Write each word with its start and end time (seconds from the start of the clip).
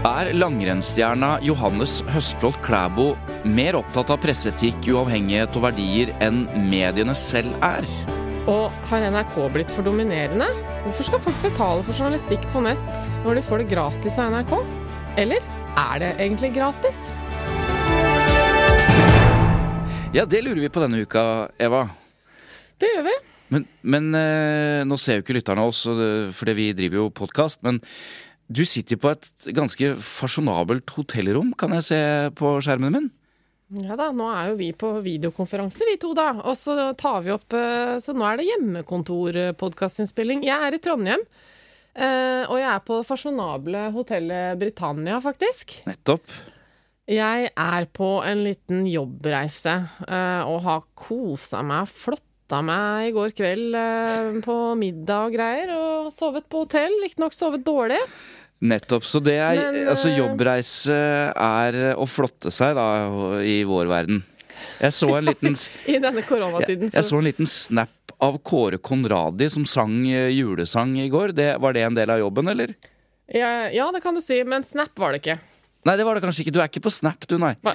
Er 0.00 0.30
langrennsstjerna 0.32 1.34
Johannes 1.44 1.98
Høstflot 2.08 2.56
Klæbo 2.64 3.10
mer 3.44 3.76
opptatt 3.76 4.08
av 4.08 4.22
presseetikk, 4.22 4.86
uavhengighet 4.88 5.58
og 5.58 5.66
verdier 5.66 6.14
enn 6.24 6.46
mediene 6.70 7.12
selv 7.12 7.52
er? 7.60 7.84
Og 8.48 8.72
har 8.88 9.04
NRK 9.12 9.36
blitt 9.52 9.74
for 9.74 9.84
dominerende? 9.84 10.46
Hvorfor 10.86 11.04
skal 11.04 11.20
folk 11.26 11.42
betale 11.44 11.84
for 11.84 11.92
journalistikk 11.92 12.46
på 12.54 12.62
nett 12.64 13.02
når 13.26 13.42
de 13.42 13.42
får 13.50 13.60
det 13.60 13.66
gratis 13.74 14.16
av 14.16 14.32
NRK? 14.32 14.54
Eller 15.20 15.44
er 15.82 16.00
det 16.00 16.10
egentlig 16.16 16.50
gratis? 16.56 17.02
Ja, 20.16 20.24
det 20.24 20.40
lurer 20.46 20.62
vi 20.64 20.72
på 20.72 20.80
denne 20.80 21.04
uka, 21.04 21.26
Eva. 21.60 21.84
Det 22.80 22.88
gjør 22.94 23.06
vi. 23.10 23.18
Men, 23.52 23.68
men 23.84 24.10
eh, 24.16 24.80
nå 24.88 24.96
ser 24.96 25.20
jo 25.20 25.26
ikke 25.26 25.36
lytterne 25.36 25.68
oss, 25.68 25.84
fordi 26.40 26.56
vi 26.56 26.72
driver 26.80 27.02
jo 27.02 27.08
podkast. 27.20 27.60
Men 27.66 27.84
du 28.50 28.64
sitter 28.66 28.98
på 28.98 29.12
et 29.14 29.28
ganske 29.54 29.92
fasjonabelt 30.02 30.90
hotellrom, 30.96 31.52
kan 31.54 31.70
jeg 31.78 31.86
se 31.86 32.00
på 32.34 32.56
skjermen 32.64 32.96
min? 32.96 33.08
Ja 33.86 33.94
da, 33.94 34.08
nå 34.10 34.26
er 34.34 34.48
jo 34.50 34.56
vi 34.58 34.72
på 34.74 34.88
videokonferanse 35.04 35.86
vi 35.86 35.94
to, 36.02 36.10
da. 36.18 36.32
Og 36.42 36.56
så 36.58 36.74
tar 36.98 37.20
vi 37.22 37.30
opp 37.30 37.54
eh, 37.54 38.00
Så 38.02 38.10
nå 38.18 38.24
er 38.26 38.40
det 38.40 38.48
hjemmekontorpodkastinnspilling. 38.48 40.42
Jeg 40.46 40.58
er 40.66 40.74
i 40.74 40.80
Trondheim. 40.82 41.22
eh, 41.94 42.42
Og 42.50 42.58
jeg 42.58 42.66
er 42.70 42.80
på 42.86 42.98
det 42.98 43.06
fasjonable 43.06 43.84
hotellet 43.94 44.58
Britannia, 44.58 45.20
faktisk. 45.22 45.76
Nettopp. 45.86 46.26
Jeg 47.10 47.50
er 47.56 47.86
på 47.94 48.10
en 48.26 48.42
liten 48.46 48.84
jobbreise 48.86 49.76
eh, 50.06 50.42
og 50.46 50.60
har 50.66 50.84
kosa 50.94 51.62
meg, 51.66 51.88
flotta 51.90 52.60
meg 52.62 53.08
i 53.08 53.14
går 53.14 53.32
kveld 53.38 53.74
eh, 53.78 54.40
på 54.44 54.58
middag 54.78 55.26
og 55.30 55.34
greier. 55.38 55.72
Og 55.78 56.10
sovet 56.14 56.46
på 56.50 56.64
hotell. 56.64 56.98
Riktignok 57.02 57.34
sovet 57.34 57.62
dårlig. 57.66 57.98
Nettopp. 58.60 59.04
Så 59.08 59.20
det 59.24 59.38
er 59.40 59.56
Men, 59.56 59.88
Altså, 59.88 60.10
eh, 60.10 60.18
jobbreise 60.20 60.96
er 61.32 61.78
å 61.96 62.06
flotte 62.08 62.52
seg, 62.52 62.74
da, 62.76 63.40
i 63.40 63.62
vår 63.64 63.88
verden. 63.88 64.22
Jeg 64.80 64.92
så 64.92 65.08
en 65.16 65.30
liten 65.30 65.56
I 65.94 65.96
denne 66.02 66.22
koronatiden, 66.26 66.90
så. 66.90 67.00
jeg 67.00 67.08
så 67.08 67.20
en 67.20 67.28
liten 67.28 67.48
snap 67.48 68.12
av 68.20 68.36
Kåre 68.44 68.76
Konradi 68.76 69.48
som 69.52 69.64
sang 69.64 70.02
eh, 70.08 70.28
julesang 70.36 70.98
i 71.00 71.08
går. 71.12 71.32
Det, 71.36 71.54
var 71.60 71.72
det 71.76 71.86
en 71.86 71.96
del 71.96 72.12
av 72.12 72.20
jobben, 72.20 72.52
eller? 72.52 72.74
ja, 73.30 73.70
ja, 73.70 73.88
det 73.94 74.02
kan 74.04 74.14
du 74.14 74.20
si, 74.20 74.42
men 74.44 74.64
Snap 74.66 74.92
var 74.98 75.14
det 75.14 75.22
ikke. 75.22 75.38
Nei, 75.86 75.96
det 75.96 76.04
var 76.04 76.18
det 76.18 76.24
kanskje 76.24 76.42
ikke. 76.44 76.52
Du 76.52 76.60
er 76.60 76.68
ikke 76.68 76.82
på 76.84 76.92
Snap, 76.92 77.24
du, 77.30 77.38
nei. 77.40 77.54
Hva? 77.64 77.72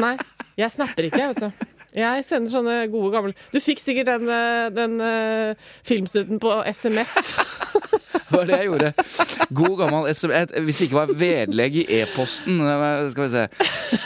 Nei, 0.00 0.14
jeg 0.56 0.72
snapper 0.72 1.08
ikke, 1.10 1.26
vet 1.32 1.42
du. 1.42 1.66
Jeg 1.92 2.24
sender 2.24 2.48
sånne 2.48 2.76
gode 2.88 3.10
gamle 3.12 3.34
Du 3.52 3.58
fikk 3.60 3.82
sikkert 3.82 4.08
den, 4.08 4.30
eh, 4.32 4.70
den 4.72 4.94
filmsnutten 5.84 6.40
på 6.40 6.54
SMS. 6.72 7.18
Var 8.32 8.46
det 8.48 8.58
jeg 8.58 8.68
gjorde. 8.70 8.92
God 9.52 9.74
gammel 9.82 10.08
SM... 10.14 10.30
et- 10.36 10.54
Hvis 10.66 10.78
det 10.80 10.88
ikke 10.88 10.98
var 11.00 11.12
vedlegg 11.20 11.76
i 11.82 11.84
e-posten. 12.00 12.60
eh, 12.60 13.08
Skal 13.12 13.24
vi 13.26 13.30
se. 13.34 13.44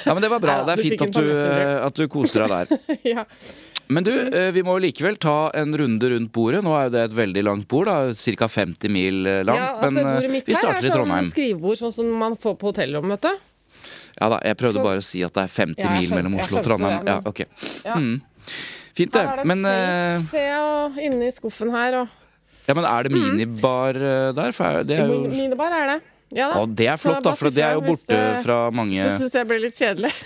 Ja, 0.06 0.14
men 0.14 0.22
det 0.26 0.30
var 0.32 0.40
bra. 0.42 0.58
Det 0.66 0.76
er 0.78 0.82
fint 0.82 1.02
at 1.06 1.16
du, 1.16 1.30
eh, 1.32 1.86
at 1.86 1.94
du 1.94 2.06
koser 2.12 2.46
deg 2.46 2.68
der. 2.74 2.98
ja. 3.16 3.24
Men 3.88 4.02
du, 4.02 4.10
eh, 4.10 4.48
vi 4.50 4.62
må 4.66 4.74
likevel 4.82 5.14
ta 5.22 5.36
en 5.54 5.70
runde 5.78 6.08
rundt 6.10 6.32
bordet. 6.34 6.62
Nå 6.66 6.72
er 6.74 6.88
jo 6.88 6.94
det 6.96 7.02
et 7.06 7.16
veldig 7.20 7.44
langt 7.46 7.68
bord, 7.70 7.86
da. 7.86 7.98
Ca. 8.12 8.48
50 8.50 8.90
mil 8.90 9.20
langt. 9.46 9.60
ja, 9.60 9.68
altså, 9.78 9.92
men 9.94 10.08
bordet 10.10 10.30
mitt 10.32 10.48
vi 10.50 10.56
her 10.56 10.62
starter 10.64 10.88
i 10.88 10.90
sånn 10.90 10.96
Trondheim. 11.04 11.28
skrivebord 11.30 11.78
sånn 11.84 11.94
som 11.94 12.10
man 12.18 12.34
får 12.42 12.56
på 12.58 12.72
hotellrommet, 12.72 13.22
du. 13.28 13.30
Ja 14.16 14.30
da, 14.32 14.38
jeg 14.42 14.56
prøvde 14.56 14.80
Så- 14.80 14.82
bare 14.88 14.98
å 15.02 15.04
si 15.04 15.22
at 15.22 15.34
det 15.36 15.42
er 15.44 15.52
50 15.52 15.84
Ja, 15.84 15.90
mil 16.00 16.10
mellom 16.16 16.34
Oslo 16.40 16.58
og 16.58 16.64
Trondheim. 16.66 17.04
det, 17.04 17.12
Ja, 17.14 17.20
ok. 17.30 17.40
Ja. 17.84 17.94
Mm. 18.00 18.22
Fint, 18.96 19.12
det. 19.12 19.20
Her 19.22 19.32
er 19.34 19.36
det 19.36 19.44
Men, 19.50 19.64
et 19.66 20.22
safe, 20.22 20.30
ser 20.30 20.46
jeg, 20.48 20.60
og 20.66 20.96
inni 21.04 21.26
skuffen 21.36 21.70
her, 21.70 21.96
og 22.00 22.08
ja, 22.66 22.74
men 22.74 22.84
er 22.84 23.06
det 23.06 23.14
minibar 23.14 23.96
mm. 23.96 24.36
der? 24.36 24.54
For 24.56 24.82
det 24.86 25.00
er 25.00 25.12
jo 25.12 25.22
Minibar 25.30 25.74
er 25.74 25.94
det. 25.94 25.98
Ja 26.34 26.50
da. 26.50 26.62
Å, 26.62 26.66
det 26.66 26.88
er 26.90 26.98
flott, 26.98 27.22
da, 27.22 27.36
for 27.38 27.54
det 27.54 27.62
er 27.62 27.76
jo 27.78 27.84
borte 27.86 28.20
fra 28.42 28.58
mange 28.74 28.98
Så 28.98 29.22
syns 29.22 29.36
jeg 29.38 29.46
blir 29.46 29.62
litt 29.62 29.78
kjedelig. 29.78 30.10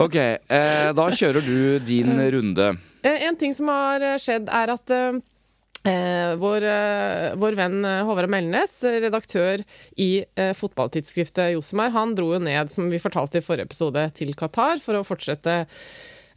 Ok, 0.00 0.14
eh, 0.16 0.90
da 0.96 1.06
kjører 1.12 1.44
du 1.44 1.56
din 1.84 2.14
runde. 2.32 2.70
Eh, 3.04 3.26
En 3.26 3.36
ting 3.36 3.52
som 3.52 3.68
har 3.68 4.00
eh, 4.00 4.16
skjedd, 4.22 4.46
er 4.48 4.72
at 4.72 4.92
eh, 4.96 5.18
eh, 5.90 6.30
vår, 6.40 6.64
eh, 6.64 7.26
vår 7.36 7.58
venn 7.58 7.84
eh, 7.84 8.00
Håvard 8.08 8.32
Melnes, 8.32 8.78
eh, 8.88 8.96
redaktør 9.04 9.60
i 10.00 10.22
eh, 10.22 10.54
fotballtidsskriftet 10.56 11.52
Josemar, 11.52 11.92
han 11.92 12.14
dro 12.16 12.30
jo 12.32 12.40
ned, 12.40 12.72
som 12.72 12.88
vi 12.88 13.02
fortalte 13.02 13.42
i 13.42 13.44
forrige 13.44 13.68
episode, 13.68 14.06
til 14.16 14.32
Qatar 14.38 14.80
for 14.80 14.96
å 14.96 15.04
fortsette 15.04 15.66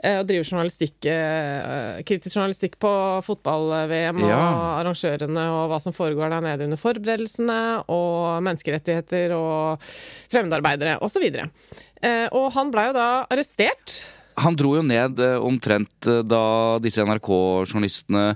eh, 0.04 0.20
driver 0.28 0.44
journalistikk, 0.46 0.98
eh, 1.10 2.02
kritisk 2.06 2.36
journalistikk 2.38 2.76
på 2.84 2.92
fotball-VM 3.26 4.20
og 4.24 4.30
Ja. 4.30 4.42
arrangørene 4.84 5.46
og 5.56 5.70
hva 5.72 5.80
som 5.82 5.94
foregår 5.96 6.30
der 6.36 6.42
nede 6.42 6.66
under 6.68 6.78
forberedelsene, 6.78 7.86
og 7.88 8.44
menneskerettigheter 8.44 9.32
og 9.38 9.80
fremmedarbeidere 10.34 11.00
osv. 11.02 11.24
Eh, 12.04 12.28
og 12.32 12.52
han 12.54 12.72
blei 12.74 12.88
jo 12.90 12.94
da 13.00 13.08
arrestert. 13.32 14.04
Han 14.36 14.56
dro 14.58 14.76
jo 14.76 14.82
ned 14.82 15.20
omtrent 15.46 16.08
da 16.28 16.80
disse 16.82 17.04
NRK-journalistene 17.06 18.36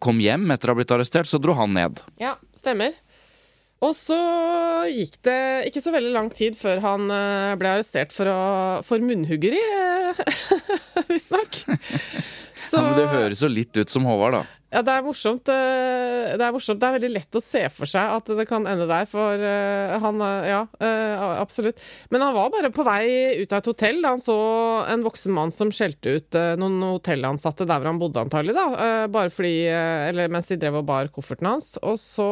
kom 0.00 0.18
hjem 0.18 0.46
etter 0.54 0.70
å 0.70 0.72
ha 0.72 0.78
blitt 0.80 0.94
arrestert, 0.96 1.28
så 1.28 1.38
dro 1.38 1.52
han 1.58 1.74
ned. 1.76 2.00
Ja, 2.18 2.36
stemmer. 2.56 2.94
Og 3.86 3.94
så 3.94 4.16
gikk 4.90 5.18
det 5.26 5.38
ikke 5.68 5.82
så 5.84 5.92
veldig 5.94 6.12
lang 6.14 6.30
tid 6.34 6.56
før 6.58 6.82
han 6.82 7.10
eh, 7.12 7.54
ble 7.60 7.76
arrestert 7.76 8.14
for, 8.14 8.30
å, 8.30 8.40
for 8.86 9.02
munnhuggeri, 9.04 9.60
eh, 9.60 10.22
visstnok. 11.12 11.60
Så 12.56 12.80
Ja, 12.80 12.86
men 12.88 12.96
det 12.98 13.08
høres 13.12 13.44
jo 13.44 13.52
litt 13.52 13.76
ut 13.78 13.92
som 13.92 14.08
Håvard, 14.08 14.40
da. 14.40 14.44
Ja, 14.72 14.80
det 14.82 14.92
er 14.92 15.02
morsomt. 15.06 15.48
eh, 15.48 16.34
Det 16.36 16.42
er 16.42 16.52
morsomt. 16.54 16.80
Det 16.82 16.88
er 16.88 16.96
veldig 16.98 17.10
lett 17.14 17.38
å 17.38 17.42
se 17.42 17.62
for 17.72 17.86
seg 17.88 18.14
at 18.16 18.26
det 18.38 18.46
kan 18.48 18.66
ende 18.66 18.86
der, 18.90 19.06
for 19.08 19.38
eh, 19.38 19.94
han 20.02 20.20
eh, 20.20 20.48
Ja, 20.50 20.62
absolutt. 21.40 21.80
Men 22.10 22.24
han 22.26 22.34
var 22.34 22.50
bare 22.50 22.70
på 22.74 22.84
vei 22.86 23.38
ut 23.42 23.52
av 23.54 23.58
et 23.62 23.70
hotell 23.70 24.00
da 24.02 24.12
han 24.14 24.22
så 24.22 24.36
en 24.92 25.04
voksen 25.06 25.32
mann 25.36 25.52
som 25.54 25.70
skjelte 25.74 26.16
ut 26.18 26.38
noen 26.60 26.80
hotellansatte 26.82 27.66
der 27.66 27.78
hvor 27.80 27.90
han 27.92 28.00
bodde, 28.02 28.24
antagelig, 28.26 28.54
da. 28.56 29.06
Bare 29.12 29.30
fordi 29.32 29.54
Eller 29.70 30.28
mens 30.32 30.48
de 30.50 30.58
drev 30.60 30.80
og 30.82 30.86
bar 30.88 31.08
kofferten 31.14 31.48
hans. 31.50 31.74
Og 31.82 31.96
så 32.02 32.26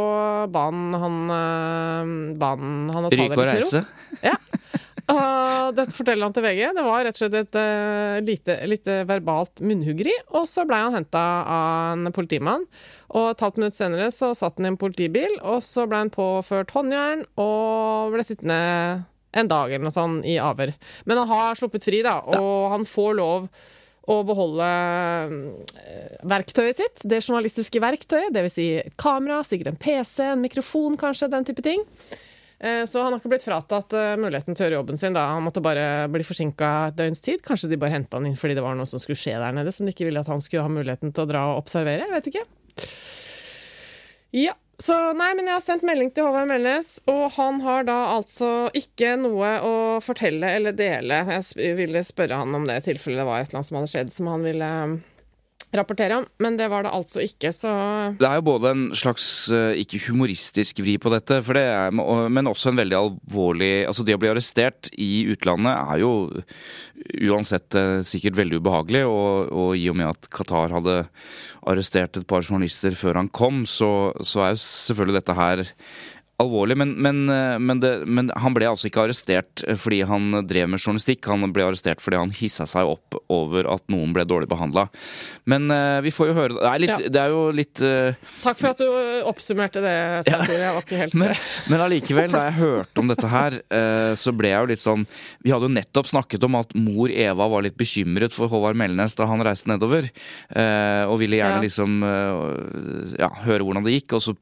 ba 0.51 0.67
han 0.69 0.93
han, 0.95 2.35
ba 2.41 2.55
han, 2.57 2.75
han 2.93 3.09
å 3.09 3.13
ta 3.13 3.17
det 3.17 3.23
Ryke 3.23 3.39
og 3.39 3.39
litt 3.39 3.39
med 3.39 3.47
ro. 3.47 3.61
reise. 3.63 3.85
Ja. 4.25 4.35
Dette 5.75 5.95
forteller 5.95 6.27
han 6.27 6.35
til 6.35 6.45
VG. 6.45 6.63
Det 6.77 6.85
var 6.85 7.05
rett 7.05 7.17
og 7.17 7.23
slett 7.23 7.37
et 7.39 7.59
eh, 7.61 8.19
lite, 8.25 8.57
lite 8.69 8.99
verbalt 9.09 9.63
munnhuggeri. 9.65 10.15
Og 10.35 10.47
så 10.51 10.65
blei 10.69 10.81
han 10.85 10.97
henta 10.97 11.23
av 11.45 11.99
en 11.99 12.15
politimann. 12.15 12.67
Og 13.15 13.31
et 13.33 13.45
halvt 13.45 13.61
minutt 13.61 13.77
senere 13.77 14.11
så 14.15 14.33
satt 14.37 14.59
han 14.59 14.69
i 14.69 14.73
en 14.73 14.81
politibil, 14.81 15.39
og 15.43 15.63
så 15.65 15.87
blei 15.89 16.03
han 16.05 16.15
påført 16.15 16.73
håndjern 16.75 17.25
og 17.41 18.15
ble 18.15 18.25
sittende 18.27 18.59
en 19.35 19.51
dag 19.51 19.71
eller 19.71 19.87
noe 19.87 19.95
sånt 19.95 20.27
i 20.31 20.37
avhør. 20.43 20.75
Men 21.09 21.23
han 21.23 21.31
har 21.31 21.59
sluppet 21.59 21.87
fri, 21.87 22.03
da, 22.07 22.21
og 22.39 22.71
han 22.75 22.87
får 22.89 23.17
lov 23.19 23.49
å 24.11 24.19
beholde 24.27 24.67
eh, 25.81 26.19
verktøyet 26.29 26.79
sitt, 26.79 27.05
det 27.09 27.23
journalistiske 27.23 27.81
verktøyet, 27.81 28.35
dvs. 28.35 28.57
Si 28.57 28.67
kamera, 29.01 29.41
sikkert 29.47 29.73
en 29.73 29.81
PC, 29.81 30.27
en 30.29 30.45
mikrofon 30.45 30.99
kanskje, 31.01 31.31
den 31.33 31.47
type 31.49 31.65
ting. 31.65 31.83
Eh, 32.61 32.85
Så 32.87 33.03
han 33.03 33.13
har 33.13 33.21
ikke 33.21 33.33
blitt 33.33 33.45
fratatt 33.47 33.93
eh, 33.93 34.15
muligheten 34.21 34.55
til 34.55 34.65
å 34.65 34.69
gjøre 34.69 34.79
jobben 34.81 34.99
sin. 35.01 35.13
da. 35.17 35.27
Han 35.35 35.45
måtte 35.47 35.63
bare 35.65 36.09
bli 36.13 36.25
forsinka 36.25 36.73
et 36.89 36.97
døgns 37.01 37.23
tid. 37.25 37.43
Kanskje 37.45 37.71
de 37.73 37.77
bare 37.81 37.97
henta 37.97 38.17
han 38.19 38.27
inn 38.31 38.37
fordi 38.39 38.55
det 38.59 38.65
var 38.65 38.77
noe 38.79 38.87
som 38.89 39.03
skulle 39.03 39.19
skje 39.19 39.39
der 39.41 39.53
nede, 39.57 39.73
som 39.75 39.87
de 39.87 39.93
ikke 39.95 40.07
ville 40.09 40.21
at 40.23 40.31
han 40.31 40.41
skulle 40.45 40.65
ha 40.67 40.73
muligheten 40.73 41.13
til 41.15 41.25
å 41.27 41.31
dra 41.31 41.47
og 41.53 41.65
observere. 41.65 42.07
Jeg 42.07 42.15
vet 42.15 42.31
ikke. 42.33 42.45
Ja, 44.35 44.55
så 44.83 44.97
nei, 45.15 45.31
men 45.39 45.47
jeg 45.47 45.55
har 45.55 45.63
sendt 45.63 45.85
melding 45.87 46.09
til 46.11 46.27
Håvard 46.27 46.49
Melnes, 46.51 46.97
og 47.07 47.29
han 47.37 47.61
har 47.63 47.85
da 47.87 47.99
altså 48.17 48.49
ikke 48.75 49.13
noe 49.21 49.51
å 49.63 49.75
fortelle 50.03 50.49
eller 50.57 50.75
dele. 50.75 51.21
Jeg 51.31 51.77
ville 51.79 52.03
spørre 52.03 52.41
han 52.41 52.55
om 52.59 52.67
det 52.67 52.81
i 52.81 52.87
tilfelle 52.91 53.23
det 53.23 53.29
var 53.29 53.45
et 53.45 53.53
eller 53.53 53.61
annet 53.61 53.69
som 53.71 53.79
hadde 53.79 53.93
skjedd 53.93 54.11
som 54.17 54.33
han 54.33 54.43
ville 54.47 54.71
rapportere 55.79 56.21
om, 56.21 56.27
men 56.43 56.59
det 56.59 56.69
var 56.73 56.87
det 56.87 56.93
altså 56.95 57.23
ikke, 57.25 57.53
så 57.55 57.73
Det 58.19 58.29
er 58.29 58.39
jo 58.39 58.47
både 58.47 58.73
en 58.75 58.85
slags 58.97 59.27
eh, 59.55 59.81
ikke 59.83 60.03
humoristisk 60.09 60.83
vri 60.85 60.97
på 61.01 61.13
dette, 61.13 61.41
det 61.55 61.65
er, 61.65 61.95
men 61.95 62.51
også 62.51 62.73
en 62.73 62.81
veldig 62.81 62.99
alvorlig 62.99 63.73
Altså 63.89 64.05
det 64.07 64.17
å 64.17 64.21
bli 64.23 64.31
arrestert 64.33 64.91
i 64.99 65.27
utlandet 65.33 65.75
er 65.75 66.03
jo 66.03 66.13
uansett 67.29 67.77
eh, 67.79 68.01
sikkert 68.07 68.39
veldig 68.39 68.63
ubehagelig, 68.63 69.05
og, 69.11 69.53
og 69.53 69.79
i 69.79 69.87
og 69.93 69.99
med 69.99 70.11
at 70.13 70.31
Qatar 70.35 70.75
hadde 70.75 70.97
arrestert 71.65 72.19
et 72.21 72.29
par 72.29 72.45
journalister 72.45 72.97
før 72.99 73.21
han 73.23 73.31
kom, 73.33 73.65
så, 73.69 74.13
så 74.25 74.45
er 74.45 74.55
jo 74.55 74.65
selvfølgelig 74.65 75.21
dette 75.21 75.39
her 75.39 75.65
alvorlig, 76.43 76.77
men, 76.77 76.93
men, 76.99 77.29
eh, 77.31 77.59
men, 77.59 77.81
det, 77.81 77.93
men 78.07 78.31
han 78.37 78.55
ble 78.57 78.67
altså 78.67 78.89
ikke 78.89 79.05
arrestert 79.05 79.63
eh, 79.69 79.77
fordi 79.79 80.01
han 80.09 80.41
drev 80.49 80.71
med 80.73 80.83
journalistikk. 80.83 81.27
Han 81.31 81.47
ble 81.55 81.67
arrestert 81.69 82.03
fordi 82.03 82.19
han 82.19 82.33
hissa 82.35 82.67
seg 82.69 82.91
opp 82.91 83.19
over 83.33 83.69
at 83.71 83.85
noen 83.93 84.15
ble 84.17 84.25
dårlig 84.27 84.49
behandla. 84.51 84.89
Men 85.51 85.69
uh, 85.71 86.01
vi 86.05 86.11
får 86.15 86.31
jo 86.31 86.35
høre 86.37 86.57
Det 86.57 86.69
er, 86.71 86.81
litt, 86.81 86.93
Ja. 86.95 87.11
det 87.13 87.21
er 87.21 87.33
jo 87.33 87.41
litt 87.55 87.81
uh, 87.85 88.31
Takk 88.43 88.59
for 88.59 88.71
at 88.71 88.81
du 88.81 88.87
oppsummerte 89.29 89.83
det, 89.85 89.95
Svein 90.27 90.43
Ja. 90.49 90.59
Jeg 90.65 90.77
var 90.77 90.87
ikke 90.87 91.01
helt 91.03 91.17
men, 91.21 91.35
men 91.71 91.85
allikevel, 91.85 92.33
da 92.33 92.45
jeg 92.49 92.57
hørte 92.59 93.03
om 93.03 93.11
dette 93.13 93.31
her, 93.31 93.59
uh, 93.61 94.13
så 94.19 94.33
ble 94.37 94.51
jeg 94.51 94.65
jo 94.65 94.71
litt 94.73 94.83
sånn 94.83 95.05
Vi 95.45 95.53
hadde 95.53 95.69
jo 95.69 95.75
nettopp 95.77 96.09
snakket 96.11 96.47
om 96.49 96.59
at 96.59 96.73
mor 96.79 97.13
Eva 97.13 97.49
var 97.53 97.67
litt 97.67 97.77
bekymret 97.81 98.35
for 98.35 98.51
Håvard 98.53 98.79
Melnes 98.81 99.17
da 99.19 99.29
han 99.29 99.43
reiste 99.45 99.69
nedover. 99.71 100.09
Og 101.11 101.19
ville 101.21 101.39
gjerne 101.39 101.61
Ja. 101.61 101.63
liksom 101.63 102.01
ja, 103.19 103.29
høre 103.45 103.67
hvordan 103.67 103.85
det 103.87 103.95
gikk. 103.99 104.17
Og 104.17 104.23
så 104.25 104.35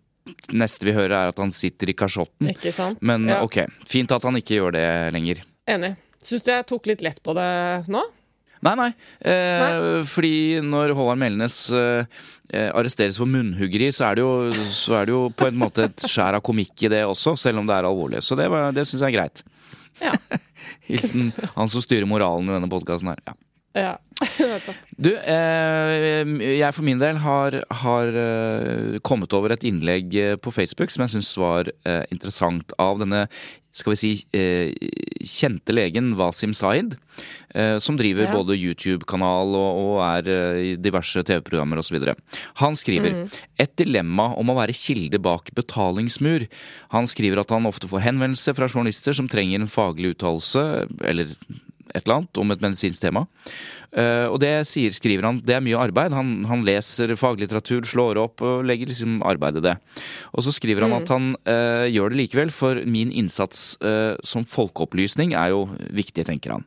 neste 0.52 0.86
vi 0.86 0.92
hører, 0.96 1.14
er 1.16 1.32
at 1.32 1.38
han 1.42 1.50
sitter 1.54 1.90
i 1.90 1.94
kasjotten. 1.98 2.48
Ikke 2.54 2.72
sant? 2.72 3.00
Men 3.02 3.26
Ja. 3.28 3.40
ok, 3.42 3.64
fint 3.88 4.12
at 4.12 4.22
han 4.22 4.36
ikke 4.38 4.58
gjør 4.60 4.72
det 4.76 4.86
lenger. 5.14 5.42
Enig. 5.66 5.94
Syns 6.22 6.44
du 6.46 6.50
jeg 6.52 6.66
tok 6.66 6.86
litt 6.86 7.02
lett 7.02 7.22
på 7.22 7.34
det 7.34 7.88
nå? 7.90 8.02
Nei, 8.62 8.74
nei. 8.78 8.90
Eh, 9.26 10.04
Fordi 10.06 10.60
når 10.62 10.92
Håvard 10.94 11.18
Melnes 11.18 11.56
eh, 11.74 12.04
eh, 12.54 12.68
arresteres 12.70 13.16
for 13.18 13.26
munnhuggeri, 13.26 13.88
så 13.90 14.06
er, 14.12 14.14
det 14.20 14.22
jo, 14.22 14.52
så 14.70 15.00
er 15.00 15.06
det 15.10 15.16
jo 15.16 15.22
på 15.34 15.48
en 15.48 15.58
måte 15.58 15.88
et 15.88 16.04
skjær 16.06 16.38
av 16.38 16.44
komikk 16.46 16.84
i 16.86 16.88
det 16.92 17.00
også, 17.02 17.34
selv 17.36 17.58
om 17.58 17.66
det 17.66 17.74
er 17.74 17.88
alvorlig. 17.90 18.22
Så 18.22 18.38
det, 18.38 18.46
var- 18.52 18.70
det 18.76 18.84
syns 18.86 19.02
jeg 19.02 19.10
er 19.10 19.18
greit. 19.18 19.42
Ja. 20.00 20.14
Hilsen 20.86 21.32
han 21.56 21.68
som 21.68 21.82
styrer 21.82 22.06
moralen 22.06 22.46
i 22.48 22.54
denne 22.54 22.70
podkasten 22.70 23.10
her. 23.10 23.18
Ja. 23.26 23.34
Ja. 23.78 23.96
Du, 25.02 25.08
eh, 25.10 26.28
jeg 26.60 26.74
for 26.76 26.86
min 26.86 27.00
del 27.00 27.16
har, 27.24 27.56
har 27.82 28.18
eh, 28.22 28.98
kommet 29.02 29.32
over 29.34 29.54
et 29.56 29.64
innlegg 29.66 30.14
eh, 30.14 30.36
på 30.38 30.52
Facebook 30.54 30.92
som 30.94 31.02
jeg 31.06 31.16
syns 31.16 31.32
var 31.40 31.72
eh, 31.88 32.04
interessant, 32.14 32.70
av 32.78 33.00
denne 33.02 33.24
skal 33.72 33.94
vi 33.94 33.96
si 33.96 34.10
eh, 34.36 34.68
kjente 35.24 35.72
legen 35.72 36.10
Wasim 36.18 36.52
Zaid, 36.54 36.92
eh, 37.56 37.78
som 37.80 37.96
driver 37.96 38.28
Ja. 38.28 38.34
både 38.36 38.58
YouTube-kanal 38.60 39.54
og, 39.56 39.80
og 39.80 39.94
er 40.04 40.28
i 40.60 40.74
diverse 40.76 41.24
TV-programmer 41.24 41.80
osv. 41.80 41.96
Han 42.60 42.76
skriver 42.76 43.24
et 43.58 43.72
dilemma 43.80 44.28
om 44.36 44.52
å 44.52 44.58
være 44.60 44.76
kilde 44.76 45.18
bak 45.24 45.48
betalingsmur. 45.56 46.44
Han 46.92 47.08
skriver 47.08 47.40
at 47.40 47.56
han 47.56 47.66
ofte 47.70 47.88
får 47.88 48.04
henvendelser 48.10 48.54
fra 48.60 48.68
journalister 48.68 49.16
som 49.16 49.30
trenger 49.32 49.64
en 49.64 49.72
faglig 49.72 50.18
uttalelse, 50.18 50.66
eller 51.08 51.32
et 51.92 52.04
eller 52.04 52.22
annet, 52.22 52.40
om 52.40 52.52
et 52.54 52.62
medisinsk 52.64 53.02
tema. 53.02 53.26
Eh, 53.92 54.24
og 54.24 54.38
det 54.40 54.50
sier, 54.68 54.94
skriver 54.96 55.26
han, 55.28 55.40
det 55.44 55.56
er 55.56 55.64
mye 55.64 55.80
arbeid. 55.80 56.14
Han, 56.16 56.46
han 56.48 56.64
leser 56.64 57.12
faglitteratur, 57.20 57.84
slår 57.88 58.20
opp 58.22 58.44
og 58.44 58.64
legger 58.68 58.88
liksom 58.88 59.20
arbeid 59.28 59.60
i 59.60 59.64
det. 59.68 59.76
Og 60.32 60.46
så 60.46 60.54
skriver 60.56 60.86
han 60.86 60.96
at 60.96 61.12
han 61.12 61.34
uh, 61.44 61.84
gjør 61.90 62.12
det 62.12 62.20
likevel, 62.22 62.54
for 62.54 62.80
min 62.88 63.12
innsats 63.12 63.74
uh, 63.84 64.16
som 64.24 64.46
folkeopplysning 64.48 65.36
er 65.36 65.52
jo 65.52 65.66
viktig, 65.92 66.24
tenker 66.28 66.56
han. 66.56 66.66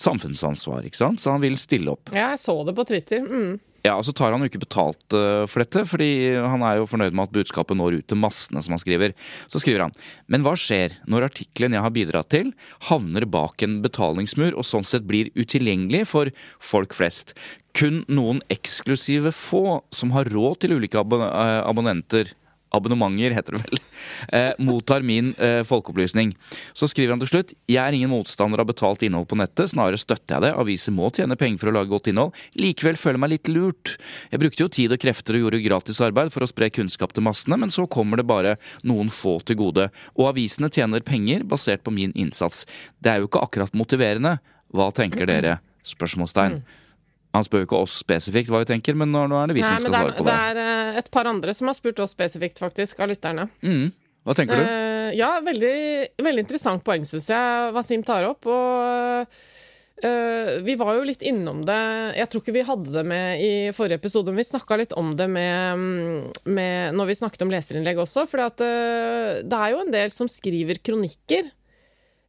Samfunnsansvar, 0.00 0.88
ikke 0.88 1.02
sant? 1.02 1.20
Så 1.20 1.34
han 1.34 1.44
vil 1.44 1.60
stille 1.60 1.92
opp. 1.92 2.14
Ja, 2.14 2.32
jeg 2.32 2.40
så 2.46 2.56
det 2.64 2.76
på 2.78 2.88
Twitter. 2.88 3.28
Mm. 3.28 3.60
Ja, 3.84 3.98
og 3.98 4.06
så 4.06 4.14
tar 4.16 4.32
han 4.32 4.40
jo 4.40 4.48
ikke 4.48 4.62
betalt 4.62 5.12
eh, 5.12 5.42
for 5.50 5.60
dette, 5.60 5.82
fordi 5.84 6.08
han 6.40 6.62
er 6.64 6.78
jo 6.78 6.86
fornøyd 6.88 7.12
med 7.12 7.26
at 7.26 7.34
budskapet 7.36 7.76
når 7.76 7.98
ut 7.98 8.06
til 8.08 8.16
massene, 8.16 8.62
som 8.64 8.72
han 8.72 8.80
skriver. 8.80 9.12
Så 9.44 9.60
skriver 9.60 9.84
han 9.84 9.92
Men 10.32 10.46
hva 10.46 10.54
skjer 10.56 10.96
når 11.04 11.26
artikkelen 11.28 11.76
jeg 11.76 11.84
har 11.84 11.92
bidratt 11.92 12.30
til, 12.32 12.54
havner 12.88 13.28
bak 13.28 13.60
en 13.66 13.82
betalingsmur 13.84 14.56
og 14.56 14.64
sånn 14.64 14.88
sett 14.88 15.04
blir 15.08 15.28
utilgjengelig 15.36 16.06
for 16.14 16.32
folk 16.64 16.96
flest? 16.96 17.34
Kun 17.76 18.06
noen 18.08 18.40
eksklusive 18.54 19.34
få 19.36 19.82
som 19.92 20.16
har 20.16 20.32
råd 20.32 20.62
til 20.64 20.78
ulike 20.78 21.04
abon 21.04 21.26
eh, 21.26 21.60
abonnenter 21.60 22.32
Abonnementer, 22.74 23.34
heter 23.36 23.56
det 23.56 23.64
vel. 23.64 23.82
Eh, 24.28 24.52
mottar 24.58 25.04
min 25.06 25.32
eh, 25.38 25.62
folkeopplysning. 25.66 26.34
Så 26.76 26.88
skriver 26.90 27.14
han 27.14 27.22
til 27.22 27.30
slutt 27.30 27.54
Jeg 27.70 27.80
er 27.80 27.96
ingen 27.96 28.12
motstander 28.12 28.60
av 28.60 28.68
betalt 28.68 29.02
innhold 29.06 29.28
på 29.30 29.38
nettet, 29.38 29.72
snarere 29.72 30.00
støtter 30.00 30.36
jeg 30.36 30.44
det. 30.46 30.52
Aviser 30.60 30.94
må 30.94 31.10
tjene 31.14 31.38
penger 31.40 31.62
for 31.62 31.70
å 31.70 31.74
lage 31.78 31.92
godt 31.92 32.10
innhold. 32.12 32.36
Likevel 32.60 32.98
føler 33.00 33.18
jeg 33.18 33.24
meg 33.24 33.34
litt 33.34 33.52
lurt. 33.52 33.94
Jeg 34.32 34.42
brukte 34.42 34.64
jo 34.64 34.70
tid 34.78 34.94
og 34.94 35.02
krefter 35.02 35.38
og 35.38 35.46
gjorde 35.46 35.62
gratis 35.64 36.02
arbeid 36.04 36.32
for 36.34 36.44
å 36.44 36.50
spre 36.50 36.70
kunnskap 36.74 37.14
til 37.16 37.26
massene, 37.26 37.58
men 37.60 37.72
så 37.74 37.86
kommer 37.90 38.20
det 38.20 38.28
bare 38.28 38.56
noen 38.86 39.12
få 39.12 39.38
til 39.46 39.60
gode. 39.60 39.88
Og 40.18 40.30
avisene 40.32 40.72
tjener 40.72 41.04
penger 41.06 41.46
basert 41.48 41.84
på 41.86 41.94
min 41.94 42.14
innsats. 42.18 42.64
Det 42.98 43.12
er 43.12 43.22
jo 43.22 43.30
ikke 43.30 43.44
akkurat 43.44 43.76
motiverende. 43.76 44.38
Hva 44.74 44.90
tenker 44.94 45.28
dere? 45.30 45.60
Spørsmålstegn. 45.86 46.62
Han 47.34 47.42
spør 47.42 47.64
jo 47.64 47.66
ikke 47.66 47.80
oss 47.82 47.96
spesifikt 47.98 48.52
hva 48.52 48.60
vi 48.62 48.68
tenker, 48.70 48.94
men 48.94 49.10
nå, 49.10 49.24
nå 49.30 49.40
er 49.40 49.50
det 49.50 49.56
vi 49.56 49.64
Nei, 49.64 49.72
som 49.74 49.88
skal 49.88 49.94
svare 49.96 50.14
på 50.14 50.26
det 50.26 50.30
det. 50.30 50.38
er 50.54 50.62
eh, 50.62 50.98
et 51.02 51.10
par 51.10 51.26
andre 51.26 51.54
som 51.56 51.66
har 51.70 51.74
spurt 51.74 51.98
oss 52.04 52.14
spesifikt, 52.14 52.60
faktisk, 52.62 53.00
av 53.02 53.10
lytterne. 53.10 53.48
Mm. 53.66 53.88
Hva 54.24 54.36
tenker 54.38 54.60
du? 54.60 54.62
Eh, 54.62 55.08
ja, 55.18 55.32
veldig, 55.44 55.74
veldig 56.22 56.44
interessant 56.46 56.84
poeng, 56.86 57.02
syns 57.08 57.26
jeg, 57.32 57.72
Wasim 57.74 58.04
tar 58.06 58.28
opp. 58.28 58.46
Og 58.48 59.26
uh, 60.06 60.52
vi 60.64 60.76
var 60.78 60.94
jo 60.96 61.04
litt 61.06 61.22
innom 61.22 61.60
det 61.66 61.76
Jeg 62.18 62.26
tror 62.30 62.42
ikke 62.42 62.54
vi 62.56 62.64
hadde 62.66 62.94
det 62.94 63.04
med 63.06 63.42
i 63.44 63.50
forrige 63.76 64.00
episode, 64.00 64.32
men 64.32 64.40
vi 64.40 64.46
snakka 64.48 64.78
litt 64.80 64.94
om 64.98 65.12
det 65.18 65.26
med, 65.30 65.82
mm, 65.82 66.46
med 66.56 66.96
Når 66.98 67.10
vi 67.10 67.16
snakket 67.20 67.44
om 67.46 67.52
leserinnlegg 67.52 68.00
også, 68.02 68.24
for 68.30 68.42
det 68.64 69.58
er 69.58 69.74
jo 69.74 69.82
en 69.84 69.92
del 69.94 70.14
som 70.14 70.30
skriver 70.30 70.80
kronikker. 70.86 71.50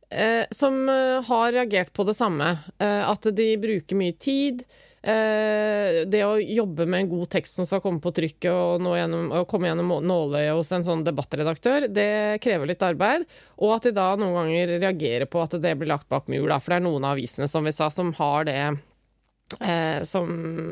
eh, 0.09 0.45
som 0.51 0.87
har 0.87 1.53
reagert 1.55 1.93
på 1.93 2.05
det 2.07 2.13
samme. 2.17 2.57
At 2.79 3.25
de 3.35 3.47
bruker 3.57 3.97
mye 3.97 4.17
tid. 4.17 4.65
Eh, 5.05 5.99
det 6.09 6.23
å 6.25 6.39
jobbe 6.41 6.87
med 6.89 7.03
en 7.03 7.09
god 7.11 7.29
tekst 7.35 7.59
som 7.59 7.67
skal 7.69 7.81
komme 7.83 8.01
på 8.01 8.09
trykket 8.15 8.49
og, 8.49 8.87
gjennom, 8.97 9.27
og 9.37 9.45
komme 9.49 9.69
gjennom 9.69 9.91
nåløyet 10.01 10.55
hos 10.57 10.71
en 10.73 10.85
sånn 10.87 11.03
debattredaktør, 11.05 11.85
det 11.93 12.41
krever 12.41 12.71
litt 12.71 12.81
arbeid. 12.85 13.27
Og 13.61 13.75
at 13.75 13.85
de 13.85 13.93
da 13.93 14.07
noen 14.17 14.33
ganger 14.39 14.73
reagerer 14.79 15.29
på 15.29 15.43
at 15.43 15.53
det 15.61 15.75
blir 15.77 15.91
lagt 15.91 16.09
bak 16.09 16.25
mur. 16.31 16.49
For 16.57 16.73
det 16.73 16.79
er 16.79 16.87
noen 16.87 17.05
av 17.05 17.19
avisene, 17.19 17.49
som 17.51 17.67
vi 17.67 17.73
sa, 17.75 17.91
som 17.93 18.09
har 18.17 18.47
det 18.49 18.57
eh, 18.65 20.01
som, 20.09 20.31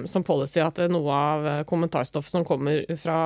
som 0.10 0.26
policy 0.26 0.64
at 0.66 0.82
noe 0.90 1.14
av 1.14 1.70
kommentarstoffet 1.70 2.34
som 2.34 2.46
kommer 2.48 2.88
fra 2.98 3.20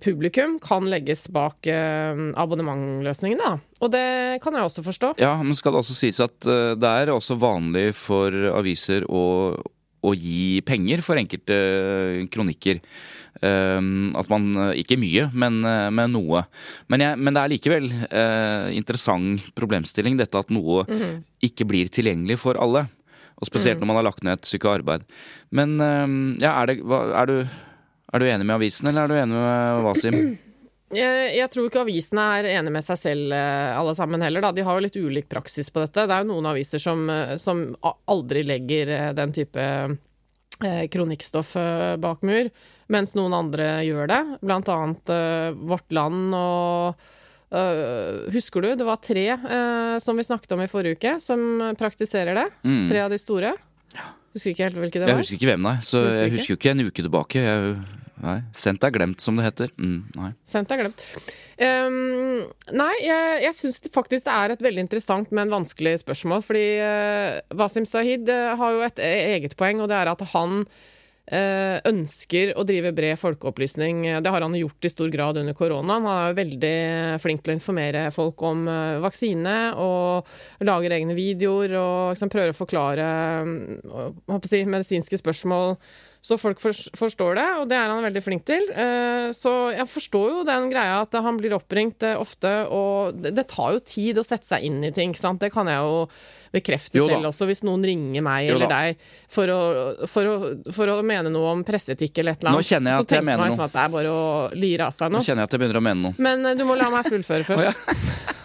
publikum, 0.00 0.54
kan 0.64 0.86
legges 0.88 1.26
bak 1.34 1.68
eh, 1.68 2.22
abonnementløsningene. 2.40 3.42
Da. 3.42 3.82
Og 3.84 3.92
det 3.92 4.06
kan 4.40 4.56
jeg 4.56 4.70
også 4.70 4.86
forstå. 4.86 5.12
Ja, 5.20 5.34
men 5.42 5.52
skal 5.58 5.76
det 5.76 5.82
også 5.84 5.98
sies 5.98 6.22
at 6.24 6.40
det 6.40 6.94
er 7.02 7.12
også 7.12 7.36
vanlig 7.42 7.90
for 7.98 8.32
aviser 8.54 9.04
å, 9.10 9.26
å 10.00 10.12
gi 10.16 10.60
penger 10.66 11.02
for 11.04 11.20
enkelte 11.20 11.56
eh, 11.56 12.28
kronikker. 12.32 12.80
Um, 13.40 14.10
at 14.18 14.26
man 14.28 14.48
eh, 14.58 14.80
Ikke 14.82 14.98
mye, 15.00 15.28
men, 15.32 15.60
eh, 15.64 15.88
men 15.94 16.12
noe. 16.12 16.42
Men, 16.92 17.04
jeg, 17.04 17.20
men 17.20 17.36
det 17.36 17.42
er 17.42 17.52
likevel 17.54 17.86
eh, 18.10 18.66
interessant 18.76 19.46
problemstilling 19.56 20.18
dette 20.18 20.40
at 20.40 20.50
noe 20.52 20.82
ikke 21.44 21.68
blir 21.68 21.92
tilgjengelig 21.92 22.40
for 22.42 22.60
alle. 22.60 22.88
Og 23.40 23.48
spesielt 23.48 23.80
når 23.80 23.88
man 23.88 24.00
har 24.00 24.08
lagt 24.10 24.24
ned 24.26 24.36
et 24.36 24.50
stykke 24.50 24.74
arbeid. 24.80 25.06
Men 25.56 25.78
eh, 25.80 26.06
ja, 26.44 26.56
er, 26.58 26.72
det, 26.72 26.80
hva, 26.84 27.04
er, 27.22 27.30
du, 27.30 27.58
er 28.12 28.20
du 28.22 28.28
enig 28.28 28.46
med 28.48 28.58
avisen, 28.58 28.90
eller 28.90 29.06
er 29.06 29.12
du 29.12 29.20
enig 29.22 29.40
med 29.40 29.84
Wasim? 29.86 30.22
Jeg, 30.90 31.34
jeg 31.36 31.50
tror 31.52 31.68
ikke 31.68 31.84
avisene 31.84 32.22
er 32.40 32.48
enige 32.56 32.74
med 32.74 32.84
seg 32.86 32.98
selv 32.98 33.34
eh, 33.36 33.78
alle 33.78 33.94
sammen 33.94 34.24
heller. 34.24 34.42
Da. 34.42 34.50
De 34.56 34.64
har 34.66 34.76
jo 34.76 34.84
litt 34.84 34.98
ulik 34.98 35.28
praksis 35.30 35.70
på 35.70 35.84
dette. 35.84 36.06
Det 36.08 36.16
er 36.16 36.24
jo 36.24 36.32
noen 36.32 36.50
aviser 36.50 36.82
som, 36.82 37.04
eh, 37.10 37.36
som 37.38 37.62
aldri 38.10 38.42
legger 38.46 38.90
eh, 38.96 39.06
den 39.14 39.34
type 39.36 39.62
eh, 39.62 40.82
kronikkstoff 40.90 41.54
eh, 41.60 41.94
bak 42.02 42.26
mur, 42.26 42.50
mens 42.90 43.14
noen 43.14 43.38
andre 43.38 43.70
gjør 43.86 44.10
det. 44.10 44.20
Blant 44.42 44.70
annet 44.74 45.14
eh, 45.14 45.48
Vårt 45.70 45.90
Land 45.94 46.36
og 46.36 47.08
Uh, 47.50 48.30
Husker 48.30 48.62
du, 48.62 48.68
det 48.78 48.86
var 48.86 49.00
tre 49.02 49.24
uh, 49.34 49.96
som 49.98 50.14
vi 50.14 50.22
snakket 50.22 50.52
om 50.54 50.60
i 50.62 50.68
forrige 50.70 51.00
uke, 51.00 51.16
som 51.18 51.40
praktiserer 51.74 52.38
det. 52.38 52.44
Mm. 52.62 52.84
Tre 52.86 53.00
av 53.02 53.10
de 53.10 53.18
store. 53.18 53.50
Husker 54.30 54.52
ikke 54.52 54.68
helt 54.68 54.78
hvilke 54.78 55.00
det 55.02 55.08
Jeg 55.10 55.18
husker 55.18 55.38
ikke 55.40 55.48
hvem, 55.48 55.64
nei. 55.66 55.72
Så 55.82 56.04
Husker 56.04 56.22
jeg 56.22 56.34
husker 56.36 56.52
jo 56.52 56.58
ikke 56.60 56.74
en 56.76 56.84
uke 56.86 57.02
tilbake. 57.02 57.42
Jeg, 57.42 57.72
nei, 58.22 58.36
Sendt 58.56 58.84
er 58.86 58.92
glemt, 58.94 59.22
som 59.24 59.38
det 59.38 59.46
heter. 59.48 59.72
Mm, 59.80 60.02
nei. 60.18 60.30
Sendt 60.48 60.72
er 60.74 60.82
glemt. 60.82 61.04
Um, 61.60 62.46
nei, 62.72 62.92
jeg, 63.04 63.40
jeg 63.44 63.56
syns 63.58 63.82
faktisk 63.92 64.24
det 64.28 64.36
er 64.36 64.54
et 64.54 64.62
veldig 64.64 64.86
interessant, 64.86 65.32
men 65.36 65.52
vanskelig 65.52 65.98
spørsmål. 66.04 66.44
Fordi 66.46 66.64
uh, 66.80 67.58
Wasim 67.60 67.88
Sahid 67.88 68.30
uh, 68.32 68.54
har 68.60 68.76
jo 68.76 68.86
et 68.86 69.02
e- 69.04 69.18
eget 69.36 69.58
poeng, 69.60 69.82
og 69.82 69.90
det 69.92 69.98
er 69.98 70.12
at 70.12 70.24
han 70.32 70.64
uh, 71.30 71.76
ønsker 71.90 72.54
å 72.58 72.64
drive 72.66 72.92
bred 72.96 73.18
folkeopplysning. 73.20 74.02
Det 74.24 74.32
har 74.34 74.44
han 74.46 74.56
gjort 74.58 74.88
i 74.88 74.92
stor 74.92 75.12
grad 75.12 75.40
under 75.42 75.56
koronaen. 75.56 76.06
Han 76.08 76.28
er 76.30 76.38
veldig 76.38 76.74
flink 77.22 77.44
til 77.44 77.54
å 77.54 77.58
informere 77.58 78.06
folk 78.14 78.42
om 78.46 78.66
eh, 78.70 79.00
vaksine, 79.04 79.56
og 79.80 80.64
lager 80.66 80.96
egne 80.96 81.16
videoer 81.18 81.76
og 81.78 82.14
liksom 82.14 82.32
prøver 82.32 82.54
å 82.54 82.58
forklare 82.58 83.10
eh, 83.52 84.46
si, 84.48 84.64
medisinske 84.64 85.20
spørsmål 85.20 85.76
så 86.20 86.36
folk 86.36 86.60
forstår 86.60 87.38
det, 87.38 87.46
og 87.62 87.68
det 87.70 87.78
er 87.78 87.88
han 87.88 88.04
veldig 88.04 88.22
flink 88.22 88.44
til. 88.48 88.66
Eh, 88.68 89.30
så 89.36 89.54
jeg 89.72 89.88
forstår 89.88 90.26
jo 90.34 90.42
den 90.44 90.68
greia 90.72 90.98
at 91.00 91.16
han 91.16 91.38
blir 91.40 91.54
oppringt 91.56 92.04
eh, 92.04 92.18
ofte, 92.20 92.50
og 92.68 93.16
det 93.24 93.46
tar 93.48 93.78
jo 93.78 93.80
tid 93.80 94.20
å 94.20 94.26
sette 94.26 94.44
seg 94.50 94.66
inn 94.68 94.82
i 94.84 94.92
ting, 94.92 95.16
sant. 95.16 95.40
Det 95.40 95.48
kan 95.54 95.70
jeg 95.70 95.80
jo 95.80 96.04
bekrefte 96.52 97.00
selv 97.06 97.30
også, 97.30 97.46
hvis 97.48 97.62
noen 97.64 97.86
ringer 97.86 98.24
meg 98.26 98.50
eller 98.50 98.68
deg 98.68 99.04
for 99.30 99.52
å, 99.54 99.60
for, 100.10 100.26
å, 100.28 100.50
for 100.74 100.92
å, 100.92 100.98
mene 101.06 101.30
noe 101.32 101.54
om 101.54 101.62
presseetikk 101.64 102.20
eller 102.20 102.36
et 102.36 102.42
eller 102.42 102.52
annet. 102.52 102.66
Nå 102.66 102.68
kjenner 102.68 102.96
jeg 102.96 103.06
at 103.06 103.14
jeg 103.16 103.26
mener 103.28 103.40
noe. 103.44 103.46
Så 103.46 103.46
tenker 103.46 103.46
man 103.46 103.46
liksom 103.46 103.64
at 103.68 103.76
det 103.76 103.84
er 103.84 103.94
bare 103.94 104.12
å 104.12 104.26
lire 104.66 104.90
av 104.90 104.96
seg 104.96 105.14
noe. 105.14 105.22
Nå 105.22 105.28
kjenner 105.28 105.44
jeg 105.46 105.52
at 105.52 105.56
jeg 105.56 105.62
begynner 105.64 105.80
å 105.80 105.84
mene 105.88 106.04
noe. 106.08 106.20
Men 106.20 106.50
eh, 106.50 106.58
du 106.58 106.66
må 106.68 106.76
la 106.76 106.90
meg 106.92 107.08
fullføre 107.08 107.48
først. 107.48 107.88
oh. 107.94 108.36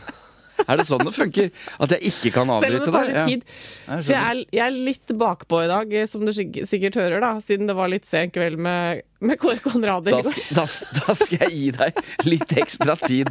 Er 0.66 0.80
det 0.80 0.86
sånn 0.88 1.04
det 1.06 1.14
funker? 1.16 1.50
At 1.82 1.94
jeg 1.96 2.12
ikke 2.12 2.32
kan 2.40 2.52
avbryte 2.54 2.80
deg? 2.80 2.86
Selv 2.86 2.86
om 2.86 2.86
det 2.86 2.96
tar 2.96 3.10
litt 3.10 3.30
tid. 3.30 3.58
Ja. 3.86 3.98
Jeg 4.06 4.20
er, 4.20 4.40
jeg 4.58 4.64
er, 4.66 4.78
litt 4.90 5.14
bakpå 5.20 5.62
i 5.66 5.68
dag, 5.70 5.98
som 6.10 6.26
du 6.26 6.32
sikkert 6.34 6.98
hører, 7.00 7.20
da, 7.24 7.34
siden 7.44 7.70
det 7.70 7.76
var 7.78 7.92
litt 7.92 8.08
sen 8.10 8.32
kveld 8.34 8.62
med, 8.62 9.04
med 9.26 9.40
Kåre 9.42 9.62
Konradi 9.64 10.14
da, 10.14 10.22
da, 10.58 10.66
da, 10.66 11.16
skal 11.18 11.46
jeg 11.46 11.52
gi 11.54 11.68
deg 11.76 12.00
litt 12.28 12.56
ekstra 12.58 12.98
tid. 13.04 13.30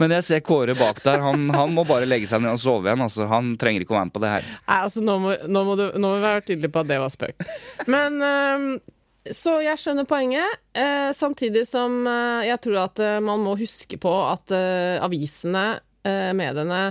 Men 0.00 0.16
jeg 0.18 0.28
ser 0.28 0.44
Kåre 0.46 0.76
bak 0.78 1.02
der. 1.04 1.20
Han, 1.24 1.48
han 1.54 1.74
må 1.76 1.84
bare 1.88 2.08
legge 2.08 2.30
seg 2.30 2.44
ned 2.44 2.56
og 2.56 2.62
sove 2.62 2.88
igjen. 2.88 3.04
Altså. 3.04 3.28
Han 3.30 3.52
trenger 3.60 3.84
ikke 3.84 3.96
å 3.96 4.00
være 4.00 4.10
med 4.10 4.16
på 4.16 4.24
det 4.24 4.32
her. 4.36 4.48
Nei, 4.62 4.78
altså, 4.80 5.04
nå 5.04 5.18
må, 5.26 5.36
nå 5.48 5.66
må, 5.68 5.76
du, 5.80 5.84
nå 5.96 6.06
må 6.06 6.16
vi 6.16 6.24
være 6.24 6.46
tydelige 6.48 6.72
på 6.72 6.84
at 6.84 6.90
det 6.94 7.02
var 7.02 7.12
spøk. 7.12 7.46
Men 7.90 8.18
um, 8.24 8.72
så 9.36 9.58
jeg 9.60 9.76
skjønner 9.76 10.06
poenget, 10.08 10.62
eh, 10.72 11.10
samtidig 11.12 11.66
som 11.68 12.06
eh, 12.08 12.46
jeg 12.48 12.56
tror 12.64 12.78
at 12.86 13.02
eh, 13.04 13.18
man 13.20 13.42
må 13.44 13.52
huske 13.60 13.98
på 14.00 14.14
at 14.30 14.54
eh, 14.56 14.96
avisene 15.04 15.66
Eh, 15.74 15.89
mediene 16.04 16.82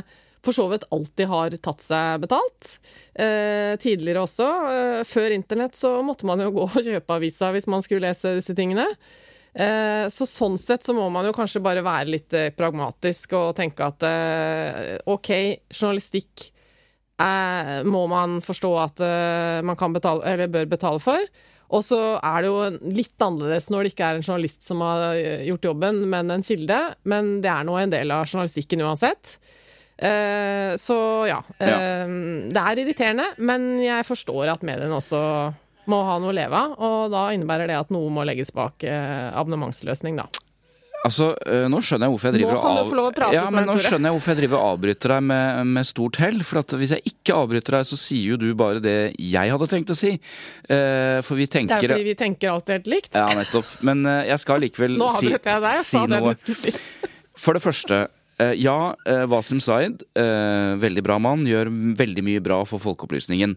for 0.45 0.55
så 0.55 0.67
vidt 0.71 0.85
alltid 0.93 1.27
har 1.27 1.55
tatt 1.59 1.81
seg 1.83 2.21
betalt. 2.23 2.69
Eh, 3.13 3.75
tidligere 3.81 4.23
også. 4.23 4.47
Eh, 4.73 4.99
før 5.07 5.35
internett 5.35 5.75
så 5.75 5.97
måtte 6.05 6.27
man 6.29 6.39
jo 6.43 6.53
gå 6.55 6.67
og 6.69 6.77
kjøpe 6.85 7.17
avisa 7.17 7.51
hvis 7.55 7.67
man 7.71 7.83
skulle 7.83 8.07
lese 8.07 8.37
disse 8.37 8.55
tingene. 8.55 8.87
Eh, 9.53 10.05
så 10.13 10.27
sånn 10.29 10.59
sett 10.61 10.85
så 10.85 10.93
må 10.93 11.07
man 11.11 11.25
jo 11.27 11.33
kanskje 11.35 11.61
bare 11.63 11.83
være 11.83 12.13
litt 12.13 12.35
eh, 12.37 12.51
pragmatisk 12.55 13.33
og 13.37 13.57
tenke 13.57 13.87
at 13.87 14.05
eh, 14.05 14.95
OK, 15.09 15.33
journalistikk 15.73 16.51
må 17.19 18.05
man 18.07 18.37
forstå 18.39 18.69
at 18.79 19.01
man 19.67 19.75
kan 19.75 19.91
betale, 19.91 20.21
eller 20.23 20.47
bør 20.47 20.69
betale 20.71 21.01
for. 21.03 21.25
Og 21.69 21.83
så 21.85 21.99
er 22.17 22.41
det 22.41 22.49
jo 22.49 22.89
litt 22.97 23.21
annerledes 23.21 23.69
når 23.69 23.85
det 23.85 23.93
ikke 23.93 24.07
er 24.07 24.17
en 24.17 24.25
journalist 24.25 24.65
som 24.65 24.81
har 24.81 25.19
gjort 25.45 25.69
jobben, 25.69 26.01
men 26.09 26.33
en 26.33 26.45
kilde. 26.45 26.79
Men 27.09 27.37
det 27.43 27.51
er 27.53 27.67
nå 27.67 27.77
en 27.77 27.93
del 27.93 28.13
av 28.15 28.25
journalistikken 28.25 28.81
uansett. 28.87 29.37
Uh, 29.99 30.73
så 30.79 30.97
ja. 31.27 31.39
Uh, 31.59 31.67
ja. 31.67 31.79
Det 32.49 32.61
er 32.63 32.81
irriterende, 32.81 33.25
men 33.43 33.71
jeg 33.83 34.07
forstår 34.07 34.53
at 34.55 34.63
mediene 34.65 34.95
også 34.95 35.19
må 35.89 35.99
ha 36.07 36.19
noe 36.21 36.31
å 36.31 36.37
leve 36.37 36.57
av. 36.57 36.75
Og 36.79 37.13
da 37.13 37.27
innebærer 37.35 37.69
det 37.69 37.77
at 37.77 37.93
noe 37.93 38.09
må 38.13 38.25
legges 38.27 38.53
bak 38.55 38.85
uh, 38.87 39.29
abonnementsløsning, 39.37 40.17
da. 40.21 40.29
Altså, 41.07 41.29
eh, 41.47 41.65
Nå 41.71 41.79
skjønner 41.83 42.07
jeg 42.07 42.13
hvorfor 42.13 42.29
jeg 42.29 42.35
driver 42.35 42.57
nå 42.57 42.61
kan 42.63 42.75
du 42.75 42.89
få 42.89 42.97
lov 42.97 43.07
å 43.07 43.13
prate 43.15 43.35
ja, 43.37 43.45
men 43.53 43.67
nå 43.69 43.75
skjønner 43.79 44.09
jeg 44.09 44.15
hvorfor 44.17 44.33
jeg 44.33 44.39
driver 44.41 44.57
og 44.59 44.73
avbryter 44.73 45.13
deg 45.13 45.25
med, 45.29 45.71
med 45.77 45.87
stort 45.87 46.19
hell. 46.19 46.39
For 46.43 46.79
hvis 46.81 46.93
jeg 46.97 47.13
ikke 47.13 47.37
avbryter 47.39 47.77
deg, 47.77 47.87
så 47.87 47.99
sier 47.99 48.33
jo 48.33 48.39
du 48.41 48.47
bare 48.59 48.83
det 48.83 48.97
jeg 49.15 49.53
hadde 49.53 49.69
tenkt 49.71 49.93
å 49.93 49.97
si. 49.97 50.15
Uh, 50.67 51.19
for 51.25 51.39
vi 51.39 51.47
tenker 51.47 51.79
Det 51.79 51.87
er 51.87 51.95
fordi 51.95 52.09
vi 52.09 52.15
tenker 52.19 52.51
alltid 52.51 52.75
helt 52.75 52.89
likt. 52.91 53.15
Ja, 53.15 53.29
nettopp. 53.37 53.69
Men 53.87 54.03
uh, 54.07 54.21
jeg 54.27 54.43
skal 54.43 54.63
likevel 54.65 54.97
Nå 55.01 55.07
si, 55.15 55.29
jeg 55.31 55.43
deg, 55.45 55.67
jeg 55.71 56.09
du 56.11 56.31
skulle 56.43 56.59
si. 56.59 56.75
For 57.39 57.55
det 57.55 57.63
første, 57.63 58.01
uh, 58.43 58.55
ja, 58.59 58.77
Wasim 59.31 59.61
Zaid, 59.63 60.03
veldig 60.83 61.05
bra 61.05 61.15
mann, 61.23 61.47
gjør 61.47 61.71
veldig 61.99 62.25
mye 62.27 62.43
bra 62.43 62.59
for 62.67 62.83
folkeopplysningen. 62.83 63.55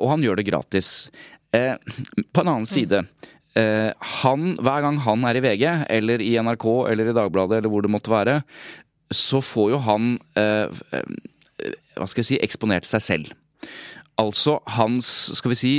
og 0.00 0.06
han 0.08 0.24
gjør 0.24 0.40
det 0.40 0.46
gratis. 0.48 1.10
på 1.52 2.40
en 2.40 2.48
annen 2.48 2.68
side 2.68 3.02
Uh, 3.02 3.41
han, 3.54 4.44
hver 4.64 4.84
gang 4.84 4.96
han 5.04 5.26
er 5.28 5.36
i 5.36 5.42
VG, 5.44 5.64
eller 5.92 6.22
i 6.24 6.30
NRK, 6.40 6.66
eller 6.88 7.10
i 7.10 7.14
Dagbladet, 7.16 7.58
eller 7.58 7.72
hvor 7.72 7.84
det 7.84 7.90
måtte 7.92 8.12
være, 8.12 8.38
så 9.12 9.42
får 9.44 9.74
jo 9.74 9.80
han 9.84 10.14
uh, 10.40 10.80
Hva 11.98 12.06
skal 12.08 12.22
jeg 12.22 12.28
si 12.30 12.38
eksponert 12.40 12.88
seg 12.88 13.04
selv. 13.04 13.34
Altså 14.20 14.58
hans 14.74 15.08
skal 15.38 15.52
vi 15.52 15.56
si, 15.56 15.70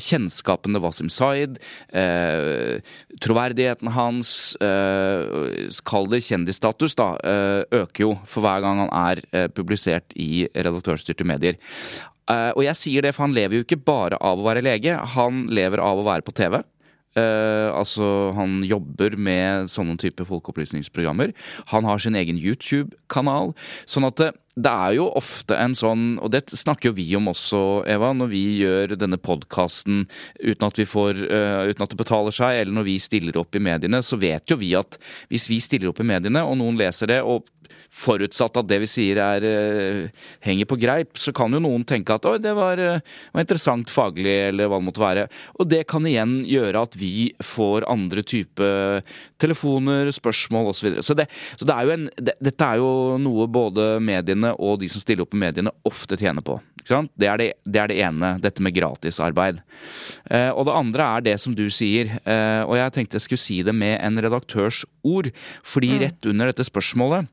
kjennskapene 0.00 0.80
Wasim 0.80 1.10
Zaid, 1.12 1.58
eh, 1.92 2.80
troverdigheten 3.20 3.92
hans, 3.92 4.56
eh, 4.56 5.68
kall 5.84 6.08
det 6.08 6.22
kjendisstatus, 6.24 6.96
da, 6.96 7.18
eh, 7.22 7.64
øker 7.82 8.00
jo 8.00 8.18
for 8.24 8.40
hver 8.40 8.62
gang 8.62 8.88
han 8.88 8.92
er 8.92 9.48
publisert 9.48 10.16
i 10.16 10.48
redaktørstyrte 10.54 11.24
medier. 11.24 11.56
og 12.32 12.62
jeg 12.64 12.76
sier 12.76 13.02
det, 13.02 13.14
for 13.14 13.26
han 13.26 13.34
lever 13.34 13.58
jo 13.58 13.64
ikke 13.64 13.84
bare 13.84 14.16
av 14.22 14.38
å 14.38 14.44
være 14.46 14.62
lege, 14.62 14.96
han 14.96 15.48
lever 15.48 15.78
av 15.78 15.98
å 15.98 16.04
være 16.04 16.22
på 16.22 16.32
TV. 16.32 16.62
Uh, 17.12 17.68
altså, 17.76 18.32
han 18.32 18.62
jobber 18.64 19.18
med 19.20 19.68
sånne 19.68 19.98
type 20.00 20.24
folkeopplysningsprogrammer. 20.24 21.34
Han 21.74 21.84
har 21.84 22.00
sin 22.00 22.16
egen 22.16 22.38
YouTube-kanal. 22.40 23.52
Sånn 23.84 24.06
at 24.08 24.16
det, 24.16 24.30
det, 24.56 24.72
er 24.72 24.96
jo 24.96 25.10
ofte 25.20 25.58
en 25.60 25.76
sånn, 25.76 26.16
og 26.24 26.32
det 26.32 26.46
snakker 26.48 26.88
jo 26.88 26.96
vi 26.96 27.06
om 27.18 27.28
også, 27.32 27.82
Eva, 27.92 28.14
når 28.16 28.32
vi 28.32 28.42
gjør 28.62 28.96
denne 28.96 29.20
podkasten 29.20 30.06
uten, 30.40 30.68
uh, 30.72 31.68
uten 31.68 31.84
at 31.84 31.92
det 31.92 32.00
betaler 32.00 32.34
seg, 32.34 32.62
eller 32.62 32.80
når 32.80 32.88
vi 32.88 32.98
stiller 33.04 33.40
opp 33.40 33.60
i 33.60 33.64
mediene, 33.64 34.00
så 34.00 34.16
vet 34.20 34.48
jo 34.48 34.60
vi 34.62 34.72
at 34.78 34.96
hvis 35.28 35.50
vi 35.52 35.60
stiller 35.60 35.92
opp 35.92 36.00
i 36.00 36.08
mediene, 36.08 36.46
og 36.48 36.56
noen 36.62 36.80
leser 36.80 37.12
det, 37.12 37.20
og 37.20 37.44
forutsatt 37.92 38.56
at 38.56 38.68
det 38.70 38.78
vi 38.82 38.88
sier 38.88 39.20
er 39.20 39.44
uh, 39.44 40.26
henger 40.44 40.68
på 40.68 40.78
greip, 40.80 41.18
så 41.20 41.34
kan 41.36 41.52
jo 41.52 41.60
noen 41.62 41.84
tenke 41.88 42.16
at 42.16 42.26
oi, 42.28 42.38
det 42.42 42.54
var, 42.56 42.80
uh, 42.80 43.02
var, 43.34 43.44
interessant 43.44 43.92
faglig, 43.92 44.32
eller 44.48 44.70
hva 44.70 44.80
det 44.80 44.88
måtte 44.88 45.04
være. 45.04 45.26
Og 45.60 45.68
det 45.68 45.82
kan 45.90 46.06
igjen 46.08 46.38
gjøre 46.48 46.86
at 46.88 46.96
vi 46.98 47.30
får 47.44 47.86
andre 47.92 48.24
type 48.24 48.72
telefoner, 49.42 50.10
spørsmål 50.14 50.72
osv. 50.72 50.80
Så, 50.82 50.88
videre. 50.88 51.06
så, 51.06 51.16
det, 51.18 51.28
så 51.60 51.68
det 51.68 51.76
er 51.76 51.86
jo 51.86 51.94
en, 51.94 52.08
det, 52.16 52.36
dette 52.42 52.68
er 52.68 52.80
jo 52.82 52.92
noe 53.22 53.46
både 53.52 53.96
mediene 54.02 54.54
og 54.58 54.80
de 54.82 54.88
som 54.90 55.02
stiller 55.02 55.26
opp 55.26 55.36
i 55.36 55.42
mediene, 55.44 55.74
ofte 55.88 56.18
tjener 56.18 56.44
på. 56.44 56.58
Det 56.82 57.28
er 57.28 57.38
det, 57.38 57.48
det 57.62 57.78
er 57.78 57.92
det, 57.92 57.98
ene, 58.02 58.32
dette 58.42 58.62
med 58.64 58.74
gratisarbeid. 58.74 59.60
Eh, 60.26 60.50
og 60.50 60.66
det 60.66 60.74
andre 60.74 61.06
er 61.06 61.26
det 61.28 61.36
som 61.40 61.54
du 61.54 61.68
sier, 61.70 62.10
eh, 62.24 62.62
og 62.66 62.74
jeg 62.78 62.94
tenkte 62.96 63.20
jeg 63.20 63.26
skulle 63.28 63.44
si 63.44 63.60
det 63.62 63.74
med 63.76 64.00
en 64.00 64.18
redaktørs 64.22 64.82
ord. 65.06 65.30
Fordi 65.62 65.92
mm. 65.94 66.00
rett 66.02 66.30
under 66.32 66.50
dette 66.50 66.66
spørsmålet 66.66 67.30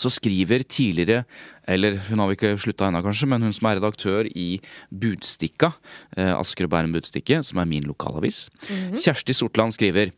så 0.00 0.10
skriver 0.12 0.64
tidligere 0.66 1.24
eller 1.68 1.96
hun 2.10 2.20
har 2.20 2.34
ikke 2.34 2.56
slutta 2.60 2.88
ennå, 2.88 3.00
kanskje, 3.04 3.28
men 3.30 3.46
hun 3.46 3.54
som 3.56 3.70
er 3.70 3.78
redaktør 3.78 4.28
i 4.28 4.58
Budstikka, 4.92 5.72
eh, 6.16 6.34
Asker 6.34 6.68
og 6.68 6.74
Bærum 6.74 6.92
Budstikke, 6.92 7.40
som 7.42 7.58
er 7.58 7.64
min 7.64 7.88
lokalavis, 7.88 8.50
mm 8.68 8.76
-hmm. 8.76 9.00
Kjersti 9.00 9.32
Sortland 9.32 9.72
skriver 9.72 10.12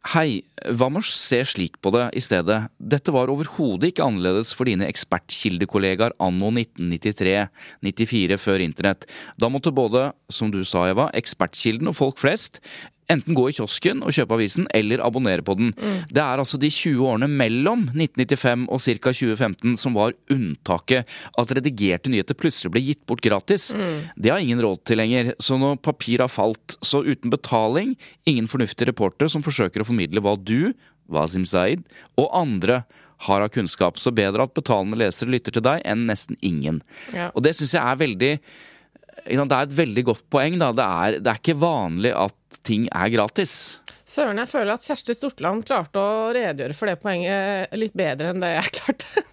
Hei, 0.00 0.40
hva 0.64 0.86
med 0.88 1.02
å 1.02 1.04
se 1.04 1.42
slik 1.44 1.74
på 1.84 1.90
det 1.92 2.06
i 2.16 2.22
stedet? 2.24 2.70
Dette 2.80 3.12
var 3.12 3.28
overhodet 3.28 3.90
ikke 3.90 4.06
annerledes 4.06 4.54
for 4.56 4.64
dine 4.64 4.88
ekspertkildekollegaer 4.88 6.14
anno 6.18 6.48
1993-94 6.50 8.38
før 8.40 8.64
internett. 8.64 9.04
Da 9.36 9.50
måtte 9.52 9.74
både, 9.76 10.14
som 10.32 10.50
du 10.50 10.64
sa 10.64 10.86
Eva, 10.88 11.10
ekspertkilden 11.12 11.92
og 11.92 11.98
folk 11.98 12.16
flest 12.16 12.62
enten 13.10 13.36
gå 13.36 13.48
i 13.50 13.54
kiosken 13.56 14.04
og 14.06 14.14
kjøpe 14.14 14.36
avisen, 14.36 14.68
eller 14.76 15.02
abonnere 15.04 15.44
på 15.46 15.56
den. 15.58 15.72
Mm. 15.76 15.96
Det 16.10 16.22
er 16.22 16.42
altså 16.42 16.60
de 16.60 16.70
20 16.72 17.02
årene 17.12 17.28
mellom 17.30 17.86
1995 17.92 18.66
og 18.68 18.82
ca. 18.84 19.14
2015 19.20 19.76
som 19.80 19.96
var 19.98 20.14
unntaket. 20.32 21.08
At 21.40 21.54
redigerte 21.56 22.12
nyheter 22.12 22.38
plutselig 22.38 22.72
ble 22.74 22.84
gitt 22.84 23.02
bort 23.10 23.24
gratis. 23.24 23.70
Mm. 23.74 23.98
Det 24.16 24.32
har 24.32 24.44
ingen 24.44 24.62
råd 24.62 24.84
til 24.88 25.00
lenger. 25.02 25.34
Så 25.42 25.58
når 25.60 25.80
papir 25.84 26.22
har 26.24 26.32
falt, 26.32 26.78
så 26.84 27.02
uten 27.06 27.32
betaling, 27.32 27.96
ingen 28.30 28.48
fornuftig 28.50 28.90
reporter 28.90 29.30
som 29.32 29.44
forsøker 29.46 29.82
å 29.82 29.90
formidle 29.90 30.22
hva 30.24 30.36
du, 30.38 30.72
Wasim 31.10 31.44
Zaid, 31.48 31.82
og 32.20 32.30
andre 32.36 32.84
har 33.26 33.44
av 33.44 33.52
kunnskap. 33.52 33.98
Så 34.00 34.12
bedre 34.16 34.46
at 34.46 34.56
betalende 34.56 34.98
lesere 35.00 35.32
lytter 35.32 35.56
til 35.56 35.64
deg, 35.66 35.82
enn 35.84 36.06
nesten 36.08 36.38
ingen. 36.40 36.80
Ja. 37.12 37.28
Og 37.34 37.44
det 37.44 37.56
syns 37.58 37.76
jeg 37.76 37.84
er 37.84 38.00
veldig 38.00 38.34
det 39.20 39.36
er 39.36 39.66
et 39.66 39.76
veldig 39.76 40.04
godt 40.08 40.22
poeng. 40.32 40.54
Da. 40.60 40.70
Det, 40.72 40.84
er, 40.84 41.16
det 41.20 41.28
er 41.32 41.40
ikke 41.42 41.60
vanlig 41.60 42.14
at 42.16 42.36
ting 42.66 42.88
er 42.90 43.12
gratis. 43.12 43.80
Søren, 44.10 44.40
jeg 44.42 44.50
føler 44.50 44.74
at 44.74 44.86
Kjersti 44.86 45.14
Stortland 45.14 45.66
klarte 45.68 46.02
å 46.02 46.30
redegjøre 46.34 46.74
for 46.74 46.90
det 46.90 46.98
poenget 47.02 47.76
litt 47.78 47.94
bedre 47.96 48.32
enn 48.32 48.42
det 48.42 48.54
jeg 48.56 48.74
klarte. 48.80 49.24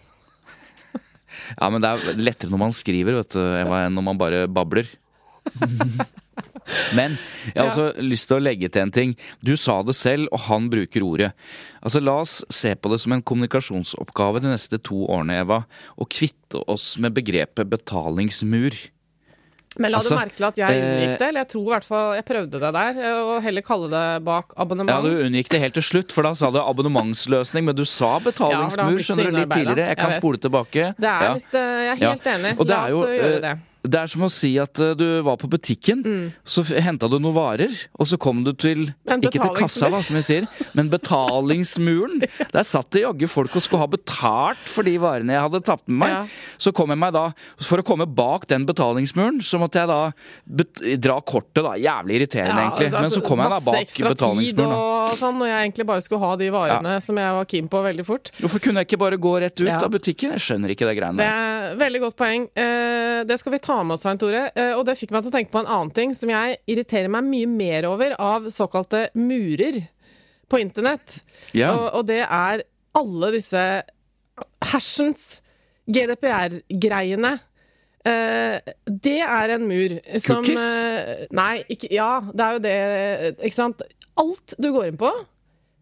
ja, 1.57 1.69
men 1.73 1.81
det 1.81 1.89
er 1.89 2.21
lettere 2.21 2.53
når 2.53 2.63
man 2.67 2.77
skriver, 2.77 3.17
vet 3.23 3.33
du, 3.33 3.41
enn 3.41 3.97
når 3.97 4.07
man 4.11 4.21
bare 4.21 4.45
babler. 4.51 4.91
Men 6.97 7.15
jeg 7.47 7.55
har 7.55 7.69
også 7.69 7.85
ja. 7.89 8.03
lyst 8.03 8.27
til 8.29 8.37
å 8.37 8.43
legge 8.43 8.69
til 8.71 8.83
en 8.83 8.93
ting. 8.93 9.13
Du 9.39 9.53
sa 9.59 9.79
det 9.87 9.95
selv, 9.97 10.27
og 10.35 10.43
han 10.47 10.67
bruker 10.71 11.05
ordet. 11.05 11.31
Altså, 11.79 12.01
La 12.03 12.17
oss 12.21 12.41
se 12.53 12.73
på 12.75 12.91
det 12.91 12.99
som 13.03 13.15
en 13.15 13.23
kommunikasjonsoppgave 13.23 14.43
de 14.43 14.51
neste 14.51 14.79
to 14.83 15.05
årene, 15.07 15.39
Eva. 15.45 15.61
Og 15.97 16.11
kvitte 16.13 16.61
oss 16.69 16.95
med 17.01 17.15
begrepet 17.17 17.71
betalingsmur. 17.71 18.75
Men 19.77 19.91
la 19.91 19.97
Altså, 19.99 20.15
du 20.15 20.17
merke 20.17 20.35
til 20.39 20.45
at 20.47 20.57
jeg 20.57 20.77
eh, 20.79 20.85
unngikk 20.87 21.19
det? 21.19 21.27
Eller 21.27 21.43
jeg 21.43 21.49
tror 21.51 21.65
i 21.67 21.71
hvert 21.75 21.85
fall 21.85 22.15
jeg 22.17 22.25
prøvde 22.25 22.59
det 22.63 22.71
der, 22.73 22.97
eh, 22.97 23.19
og 23.27 23.43
heller 23.45 23.61
kalle 23.67 23.89
det 23.91 24.03
bak 24.25 24.53
abonnement. 24.57 24.89
Ja. 24.89 25.01
Du 25.05 25.25
unngikk 25.27 25.49
det 25.53 25.59
helt 25.61 25.75
til 25.77 25.85
slutt, 25.85 26.11
for 26.15 26.25
da 26.25 26.33
sa 26.39 26.49
du 26.49 26.57
abonnementsløsning, 26.63 27.67
men 27.67 27.75
du 27.77 27.83
sa 27.85 28.15
Ja, 28.15 28.19
betalingsmur 28.25 28.97
ja, 28.97 29.05
skjønner 29.05 29.29
du, 29.29 29.37
litt 29.37 29.51
tidligere. 29.53 29.87
Jeg 29.91 29.97
kan 30.01 30.09
jeg 30.15 30.21
spole 30.21 30.37
tilbake. 30.41 30.87
Det 30.97 31.11
er 31.11 31.23
Ja. 31.27 31.33
litt, 31.37 31.53
eh, 31.53 31.59
jeg 31.59 31.91
er 31.93 32.01
Ja. 32.01 32.09
helt 32.15 32.23
enig. 32.33 32.67
La 32.67 32.83
oss 32.85 32.91
jo, 32.91 33.01
gjøre 33.05 33.35
eh, 33.35 33.41
det. 33.41 33.55
Det 33.87 33.99
er 34.01 34.07
som 34.11 34.23
å 34.27 34.29
si 34.31 34.53
at 34.61 34.79
eh, 34.83 34.93
du 34.97 35.05
var 35.25 35.37
på 35.41 35.49
butikken, 35.51 36.03
Mm. 36.07 36.31
så 36.45 36.63
henta 36.83 37.09
du 37.09 37.17
noen 37.19 37.33
varer, 37.35 37.73
og 37.99 38.05
så 38.07 38.17
kom 38.19 38.43
du 38.45 38.51
til 38.53 38.93
Ikke 39.07 39.31
til 39.31 39.53
kassa, 39.55 39.89
da, 39.91 40.01
som 40.05 40.15
vi 40.15 40.21
sier, 40.23 40.47
men 40.77 40.89
betalingsmuren. 40.89 42.21
Der 42.53 42.63
satt 42.67 42.91
det 42.95 43.03
jaggu 43.03 43.27
folk 43.29 43.55
og 43.57 43.63
skulle 43.65 43.81
ha 43.83 43.87
betalt 43.91 44.69
for 44.69 44.83
de 44.87 44.95
varene 45.01 45.33
jeg 45.35 45.41
hadde 45.47 45.61
tatt 45.67 45.83
med 45.87 45.97
meg. 46.03 46.13
Ja. 46.13 46.55
Så 46.61 46.73
kom 46.75 46.89
jeg 46.93 46.99
meg 47.01 47.13
da 47.15 47.25
For 47.63 47.81
å 47.81 47.85
komme 47.85 48.05
bak 48.07 48.45
den 48.47 48.65
betalingsmuren, 48.67 49.39
så 49.43 49.59
måtte 49.61 49.81
jeg 49.81 49.87
da 49.89 49.99
dra 51.01 51.17
kortet, 51.21 51.63
da. 51.65 51.73
Jævlig 51.79 52.19
irriterende, 52.21 52.61
egentlig. 52.67 52.91
Men 52.95 53.11
så 53.13 53.21
kom 53.25 53.41
jeg 53.43 53.51
da 53.51 53.59
altså, 53.59 53.73
bak 53.73 54.11
betalingsmuren. 54.13 54.75
Og 54.77 55.17
sånn, 55.19 55.37
når 55.41 55.51
jeg 55.51 55.59
egentlig 55.67 55.87
bare 55.89 56.05
skulle 56.05 56.23
ha 56.23 56.35
de 56.39 56.49
varene 56.53 56.95
som 57.03 57.19
jeg 57.21 57.35
var 57.37 57.49
keen 57.53 57.67
på 57.71 57.81
veldig 57.87 58.05
fort. 58.07 58.31
Hvorfor 58.41 58.63
kunne 58.63 58.83
jeg 58.83 58.89
ikke 58.91 59.01
bare 59.03 59.19
gå 59.21 59.33
rett 59.43 59.59
ut 59.61 59.67
Ja. 59.67 59.79
av 59.83 59.91
butikken? 59.93 60.33
Jeg 60.37 60.43
skjønner 60.45 60.73
ikke 60.73 60.87
det 60.89 60.95
greiene 60.99 61.17
der. 61.17 61.27
Veldig 61.79 62.01
godt 62.03 62.17
poeng. 62.19 62.47
Eh, 62.57 63.23
det 63.27 63.37
skal 63.41 63.53
vi 63.55 63.59
ta 63.63 63.77
med 63.83 63.95
oss, 63.95 64.03
Svein 64.05 64.19
Tore. 64.21 64.47
Eh, 64.55 64.73
og 64.77 64.85
det 64.87 64.97
fikk 64.99 65.13
meg 65.15 65.25
til 65.25 65.31
å 65.31 65.35
tenke 65.35 65.53
på 65.53 65.61
en 65.61 65.69
annen 65.69 65.93
ting 65.95 66.13
som 66.17 66.31
jeg 66.31 66.59
irriterer 66.69 67.11
meg 67.11 67.27
mye 67.27 67.49
mer 67.51 67.89
over 67.89 68.15
av 68.21 68.47
såkalte 68.53 69.07
murer 69.17 69.81
på 70.47 70.61
internett. 70.63 71.19
Ja. 71.57 71.73
Og, 71.75 71.87
og 71.99 72.07
det 72.09 72.23
er 72.23 72.63
alle 72.97 73.33
disse 73.35 73.65
hersens 74.71 75.25
GDPR-greiene. 75.87 77.33
Eh, 78.07 78.73
det 78.87 79.19
er 79.25 79.55
en 79.57 79.67
mur 79.67 79.97
som 80.23 80.43
Cookies? 80.43 80.67
Nei, 81.35 81.53
ikke, 81.73 81.91
ja, 81.95 82.11
det 82.31 82.45
er 82.45 82.57
jo 82.57 82.63
det, 82.67 82.77
ikke 83.41 83.59
sant. 83.59 83.83
Alt 84.17 84.55
du 84.57 84.71
går 84.73 84.91
inn 84.91 84.99
på, 84.99 85.11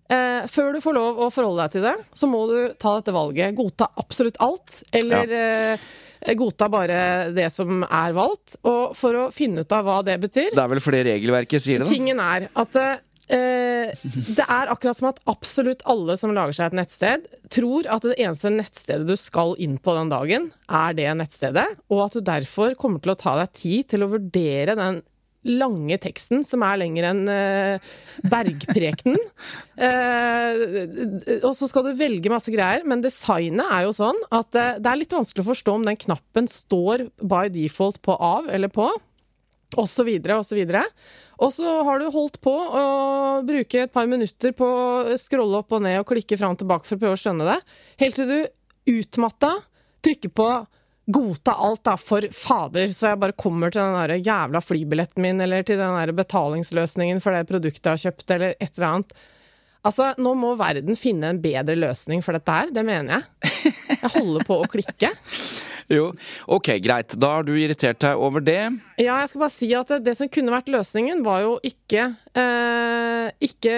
eh, 0.09 0.45
før 0.51 0.75
du 0.75 0.81
får 0.83 0.97
lov 0.97 1.21
å 1.25 1.29
forholde 1.33 1.65
deg 1.65 1.75
til 1.75 1.87
det, 1.87 1.95
så 2.13 2.29
må 2.29 2.45
du 2.49 2.57
ta 2.81 2.97
dette 2.99 3.15
valget. 3.15 3.55
Godta 3.57 3.89
absolutt 4.01 4.39
alt, 4.43 4.81
eller 4.95 5.33
eh, 5.39 5.89
godta 6.37 6.69
bare 6.71 6.99
det 7.35 7.49
som 7.53 7.83
er 7.85 8.15
valgt. 8.17 8.57
Og 8.65 8.95
for 8.97 9.25
å 9.25 9.25
finne 9.33 9.65
ut 9.65 9.75
av 9.75 9.87
hva 9.87 9.99
det 10.05 10.19
betyr 10.23 10.53
Det 10.55 10.63
er 10.63 10.71
vel 10.75 10.83
fordi 10.83 11.03
regelverket 11.11 11.65
sier 11.65 11.81
det, 11.81 11.89
da. 11.89 11.93
Tingen 11.93 12.21
er 12.23 12.47
at 12.53 12.79
eh, 12.81 14.05
det 14.37 14.45
er 14.45 14.71
akkurat 14.73 14.97
som 14.99 15.09
at 15.09 15.21
absolutt 15.29 15.81
alle 15.89 16.17
som 16.19 16.33
lager 16.35 16.55
seg 16.57 16.69
et 16.69 16.79
nettsted, 16.81 17.25
tror 17.53 17.89
at 17.89 18.05
det 18.05 18.19
eneste 18.19 18.53
nettstedet 18.53 19.09
du 19.09 19.15
skal 19.19 19.55
inn 19.61 19.79
på 19.81 19.97
den 19.97 20.13
dagen, 20.13 20.51
er 20.69 20.95
det 20.97 21.09
nettstedet, 21.17 21.65
og 21.89 22.05
at 22.07 22.17
du 22.17 22.25
derfor 22.25 22.77
kommer 22.79 23.01
til 23.01 23.15
å 23.15 23.19
ta 23.19 23.37
deg 23.41 23.53
tid 23.57 23.91
til 23.93 24.05
å 24.05 24.11
vurdere 24.13 24.77
den 24.77 25.01
lange 25.45 25.97
teksten, 26.01 26.43
som 26.45 26.63
er 26.65 26.79
lenger 26.81 27.09
enn 27.11 27.23
eh, 27.31 27.93
bergprekenen. 28.31 29.21
Eh, 29.75 31.41
og 31.43 31.49
så 31.57 31.67
skal 31.67 31.83
du 31.83 31.97
velge 31.99 32.31
masse 32.31 32.47
greier, 32.53 32.85
men 32.87 33.01
designet 33.03 33.67
er 33.67 33.83
jo 33.83 33.91
sånn 33.97 34.21
at 34.31 34.55
eh, 34.55 34.77
det 34.79 34.87
er 34.87 34.99
litt 35.01 35.11
vanskelig 35.11 35.43
å 35.43 35.49
forstå 35.49 35.73
om 35.75 35.83
den 35.83 35.99
knappen 35.99 36.47
står 36.47 37.03
by 37.19 37.49
default 37.51 37.99
på 38.05 38.15
av 38.15 38.47
eller 38.47 38.71
på 38.71 38.87
så 39.75 40.05
videre. 40.07 40.85
Og 41.43 41.51
så 41.51 41.67
har 41.83 41.99
du 41.99 42.07
holdt 42.13 42.39
på 42.39 42.53
å 42.55 42.85
bruke 43.43 43.83
et 43.83 43.91
par 43.91 44.07
minutter 44.07 44.55
på 44.55 44.65
å 44.65 45.17
scrolle 45.19 45.59
opp 45.59 45.75
og 45.75 45.83
ned 45.83 45.99
og 45.99 46.07
klikke 46.13 46.37
fram 46.39 46.55
og 46.55 46.61
tilbake 46.63 46.87
for 46.87 46.95
å 46.95 47.03
prøve 47.03 47.17
å 47.17 47.19
skjønne 47.19 47.49
det, 47.49 47.59
helt 47.99 48.15
til 48.15 48.31
du 48.31 48.95
utmatta 48.95 49.51
trykker 50.05 50.31
på 50.31 50.49
godta 51.05 51.53
alt, 51.53 51.83
da, 51.85 51.95
for 52.01 52.25
fader, 52.33 52.89
så 52.93 53.11
jeg 53.11 53.21
bare 53.21 53.37
kommer 53.37 53.73
til 53.73 53.83
den 53.83 53.97
der 53.99 54.25
jævla 54.25 54.61
flybilletten 54.63 55.21
min, 55.25 55.41
eller 55.41 55.65
til 55.65 55.79
den 55.81 55.95
der 55.99 56.13
betalingsløsningen 56.17 57.21
for 57.23 57.35
det 57.35 57.45
produktet 57.49 57.85
jeg 57.85 57.93
har 57.93 58.03
kjøpt, 58.07 58.35
eller 58.35 58.55
et 58.57 58.71
eller 58.73 58.89
annet. 58.89 59.15
Altså, 59.85 60.07
nå 60.17 60.31
må 60.33 60.55
verden 60.57 60.97
finne 60.97 61.29
en 61.29 61.39
bedre 61.43 61.75
løsning 61.77 62.23
for 62.25 62.33
dette 62.33 62.49
her, 62.49 62.71
det 62.73 62.81
mener 62.87 63.19
jeg. 63.19 63.51
Jeg 63.91 64.11
holder 64.15 64.45
på 64.47 64.59
å 64.63 64.69
klikke. 64.69 65.13
Jo, 65.85 66.07
ok, 66.49 66.71
greit. 66.81 67.13
Da 67.21 67.27
har 67.35 67.43
du 67.45 67.51
irritert 67.53 67.99
deg 68.01 68.17
over 68.17 68.41
det. 68.41 68.57
Ja, 68.97 69.19
jeg 69.21 69.29
skal 69.29 69.43
bare 69.43 69.53
si 69.53 69.67
at 69.77 69.91
det, 69.93 69.99
det 70.07 70.15
som 70.17 70.31
kunne 70.33 70.49
vært 70.49 70.71
løsningen, 70.73 71.21
var 71.21 71.43
jo 71.43 71.51
ikke 71.61 72.07
eh, 72.33 73.27
Ikke 73.45 73.75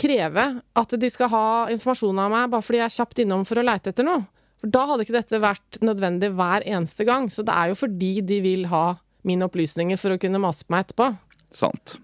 kreve 0.00 0.46
at 0.80 0.96
de 0.96 1.10
skal 1.12 1.28
ha 1.34 1.44
informasjon 1.74 2.16
av 2.16 2.32
meg 2.32 2.48
bare 2.54 2.64
fordi 2.64 2.80
jeg 2.80 2.88
er 2.88 2.96
kjapt 2.96 3.20
innom 3.26 3.44
for 3.44 3.60
å 3.60 3.66
leite 3.66 3.92
etter 3.92 4.08
noe. 4.08 4.24
For 4.62 4.70
da 4.70 4.84
hadde 4.92 5.02
ikke 5.06 5.16
dette 5.18 5.42
vært 5.42 5.80
nødvendig 5.82 6.30
hver 6.38 6.62
eneste 6.70 7.04
gang. 7.08 7.26
Så 7.34 7.42
det 7.46 7.54
er 7.58 7.72
jo 7.72 7.78
fordi 7.82 8.14
de 8.22 8.38
vil 8.44 8.68
ha 8.70 8.84
mine 9.26 9.46
opplysninger 9.46 9.98
for 9.98 10.14
å 10.14 10.20
kunne 10.22 10.38
mase 10.42 10.62
på 10.66 10.74
meg 10.74 10.86
etterpå. 10.86 11.08
Sant. 11.54 11.96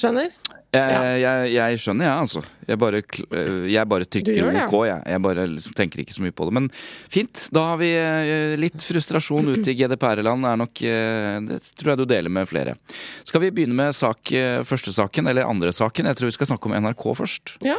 Skjønner? 0.00 0.32
Jeg, 0.72 0.88
Ja. 0.88 1.00
jeg, 1.20 1.50
jeg 1.52 1.80
skjønner, 1.82 2.06
jeg, 2.08 2.20
altså. 2.24 2.40
Jeg 2.64 2.78
bare, 2.80 3.02
øh, 3.04 3.66
jeg 3.68 3.88
bare 3.92 4.06
trykker 4.08 4.38
det, 4.40 4.62
OK, 4.64 4.76
jeg. 4.88 5.02
Jeg 5.12 5.20
bare 5.26 5.44
liksom 5.52 5.74
tenker 5.76 6.00
ikke 6.00 6.14
så 6.16 6.22
mye 6.24 6.32
på 6.32 6.46
det. 6.48 6.54
Men 6.56 6.70
fint. 7.12 7.42
Da 7.52 7.66
har 7.74 7.76
vi 7.82 7.90
øh, 8.00 8.54
litt 8.56 8.80
frustrasjon 8.80 9.52
ute 9.52 9.68
i 9.68 9.76
GDPR-land. 9.76 10.48
er 10.48 10.56
nok 10.62 10.72
Det 10.80 11.60
tror 11.76 11.92
jeg 11.92 12.00
du 12.00 12.06
deler 12.08 12.32
med 12.32 12.48
flere. 12.48 12.78
Skal 13.28 13.44
vi 13.44 13.52
begynne 13.52 13.76
med 13.76 13.92
sak, 13.92 14.32
første 14.64 14.96
saken, 14.96 15.28
eller 15.28 15.44
andre 15.44 15.76
saken? 15.76 16.08
Jeg 16.08 16.16
tror 16.16 16.32
vi 16.32 16.38
skal 16.40 16.48
snakke 16.54 16.72
om 16.72 16.78
NRK 16.80 17.04
først. 17.20 17.58
Ja. 17.68 17.76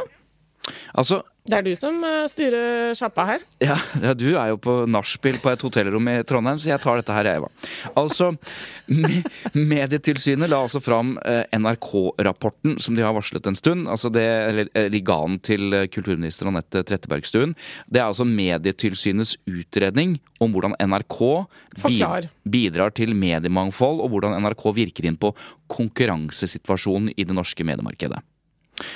Altså, 0.94 1.24
Det 1.44 1.58
er 1.58 1.64
du 1.66 1.74
som 1.76 1.98
eh, 2.08 2.22
styrer 2.32 2.94
sjappa 2.96 3.26
her. 3.28 3.42
Ja, 3.60 3.74
ja, 4.00 4.14
du 4.16 4.30
er 4.32 4.54
jo 4.54 4.56
på 4.64 4.78
nachspiel 4.88 5.36
på 5.44 5.50
et 5.52 5.60
hotellrom 5.60 6.08
i 6.08 6.14
Trondheim, 6.24 6.56
så 6.56 6.70
jeg 6.70 6.80
tar 6.80 6.96
dette 6.96 7.12
her, 7.12 7.28
jeg, 7.28 7.42
Eva. 7.42 7.50
Altså, 8.00 8.30
me 8.88 9.20
Medietilsynet 9.52 10.48
la 10.48 10.62
altså 10.64 10.80
fram 10.80 11.18
eh, 11.20 11.44
NRK-rapporten 11.52 12.78
som 12.80 12.96
de 12.96 13.04
har 13.04 13.12
varslet 13.12 13.44
en 13.50 13.60
stund. 13.60 13.84
Altså 13.92 14.08
det, 14.14 14.24
eh, 14.72 14.88
liganen 14.88 15.36
til 15.44 15.68
eh, 15.76 15.86
kulturminister 15.92 16.48
Anette 16.48 16.80
Trettebergstuen. 16.88 17.52
Det 17.92 18.00
er 18.00 18.08
altså 18.08 18.24
Medietilsynets 18.24 19.36
utredning 19.44 20.16
om 20.40 20.54
hvordan 20.54 20.78
NRK 20.80 21.18
Forklar. 21.76 22.32
bidrar 22.48 22.96
til 22.96 23.12
mediemangfold, 23.12 24.00
og 24.00 24.16
hvordan 24.16 24.40
NRK 24.40 24.70
virker 24.80 25.12
inn 25.12 25.20
på 25.20 25.36
konkurransesituasjonen 25.76 27.12
i 27.12 27.28
det 27.28 27.36
norske 27.36 27.68
mediemarkedet. 27.68 28.24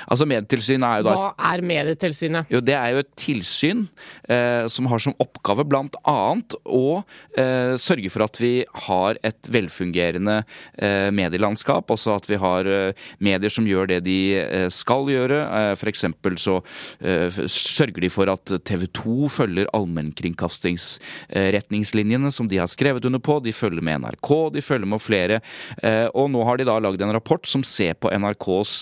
Altså 0.09 0.27
Medietilsynet 0.29 0.89
er 0.89 0.97
jo 1.03 1.07
da 1.09 1.15
Hva 1.19 1.29
er 1.53 1.59
Medietilsynet? 1.67 2.45
jo, 2.53 2.61
det 2.65 2.75
er 2.75 2.89
jo 2.95 2.99
et 3.05 3.13
tilsyn 3.19 3.87
eh, 4.29 4.67
som 4.73 4.87
har 4.91 4.99
som 5.03 5.15
oppgave 5.23 5.65
annet 6.09 6.55
å 6.65 7.03
eh, 7.39 7.75
sørge 7.81 8.11
for 8.13 8.23
at 8.27 8.37
vi 8.41 8.65
har 8.89 9.13
et 9.27 9.49
velfungerende 9.53 10.37
eh, 10.79 11.11
medielandskap. 11.15 11.91
Altså 11.91 12.11
at 12.17 12.29
vi 12.31 12.37
har 12.41 12.65
eh, 12.67 12.93
medier 13.23 13.51
som 13.53 13.67
gjør 13.69 13.87
det 13.93 14.01
de 14.07 14.19
eh, 14.41 14.69
skal 14.73 15.09
gjøre. 15.13 15.39
Eh, 15.61 15.75
eksempel 15.93 16.39
så 16.41 16.55
eh, 17.01 17.29
sørger 17.49 18.01
de 18.05 18.11
for 18.13 18.27
at 18.33 18.45
TV 18.69 18.87
2 18.99 19.29
følger 19.33 19.67
allmennkringkastingsretningslinjene 19.77 22.31
som 22.35 22.49
de 22.51 22.59
har 22.61 22.69
skrevet 22.71 23.05
under 23.09 23.21
på. 23.23 23.41
De 23.45 23.53
følger 23.55 23.83
med 23.85 24.01
NRK, 24.05 24.31
de 24.57 24.63
følger 24.65 24.89
med 24.89 25.03
flere. 25.05 25.37
Eh, 25.83 26.09
og 26.15 26.31
nå 26.33 26.41
har 26.49 26.57
de 26.61 26.65
da 26.69 26.77
lagd 26.83 27.01
en 27.05 27.15
rapport 27.15 27.45
som 27.49 27.63
ser 27.67 27.95
på 27.99 28.11
NRKs 28.15 28.73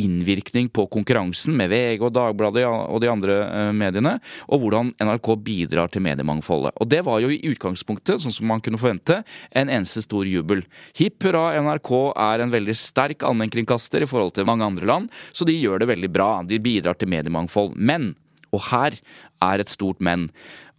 innvirkning 0.00 0.68
på 0.74 0.86
konkurransen 0.92 1.56
med 1.58 1.70
VG 1.72 2.02
og 2.04 2.12
Dagbladet 2.16 2.64
og 2.66 3.00
de 3.02 3.10
andre 3.10 3.36
eh, 3.44 3.70
mediene, 3.76 4.16
og 4.48 4.62
hvordan 4.62 4.92
NRK 5.02 5.30
bidrar 5.44 5.92
til 5.92 6.04
mediemangfoldet. 6.06 6.74
Og 6.80 6.90
det 6.90 7.02
var 7.06 7.22
jo 7.22 7.30
i 7.32 7.40
utgangspunktet, 7.52 8.22
sånn 8.22 8.34
som 8.34 8.48
man 8.50 8.62
kunne 8.64 8.80
forvente, 8.80 9.20
en 9.54 9.72
eneste 9.72 10.04
stor 10.04 10.28
jubel. 10.28 10.64
Hipp 10.98 11.24
hurra, 11.26 11.52
NRK 11.60 11.92
er 12.10 12.44
en 12.44 12.54
veldig 12.54 12.76
sterk 12.78 13.24
allmennkringkaster 13.26 14.04
i 14.04 14.10
forhold 14.10 14.34
til 14.36 14.48
mange 14.48 14.66
andre 14.66 14.90
land, 14.90 15.14
så 15.32 15.46
de 15.48 15.56
gjør 15.56 15.82
det 15.82 15.90
veldig 15.94 16.12
bra. 16.14 16.28
De 16.46 16.60
bidrar 16.62 16.98
til 16.98 17.10
mediemangfold. 17.12 17.74
Men, 17.76 18.12
og 18.54 18.68
her 18.70 18.98
er 19.44 19.62
et 19.62 19.72
stort 19.72 20.02
men. 20.04 20.30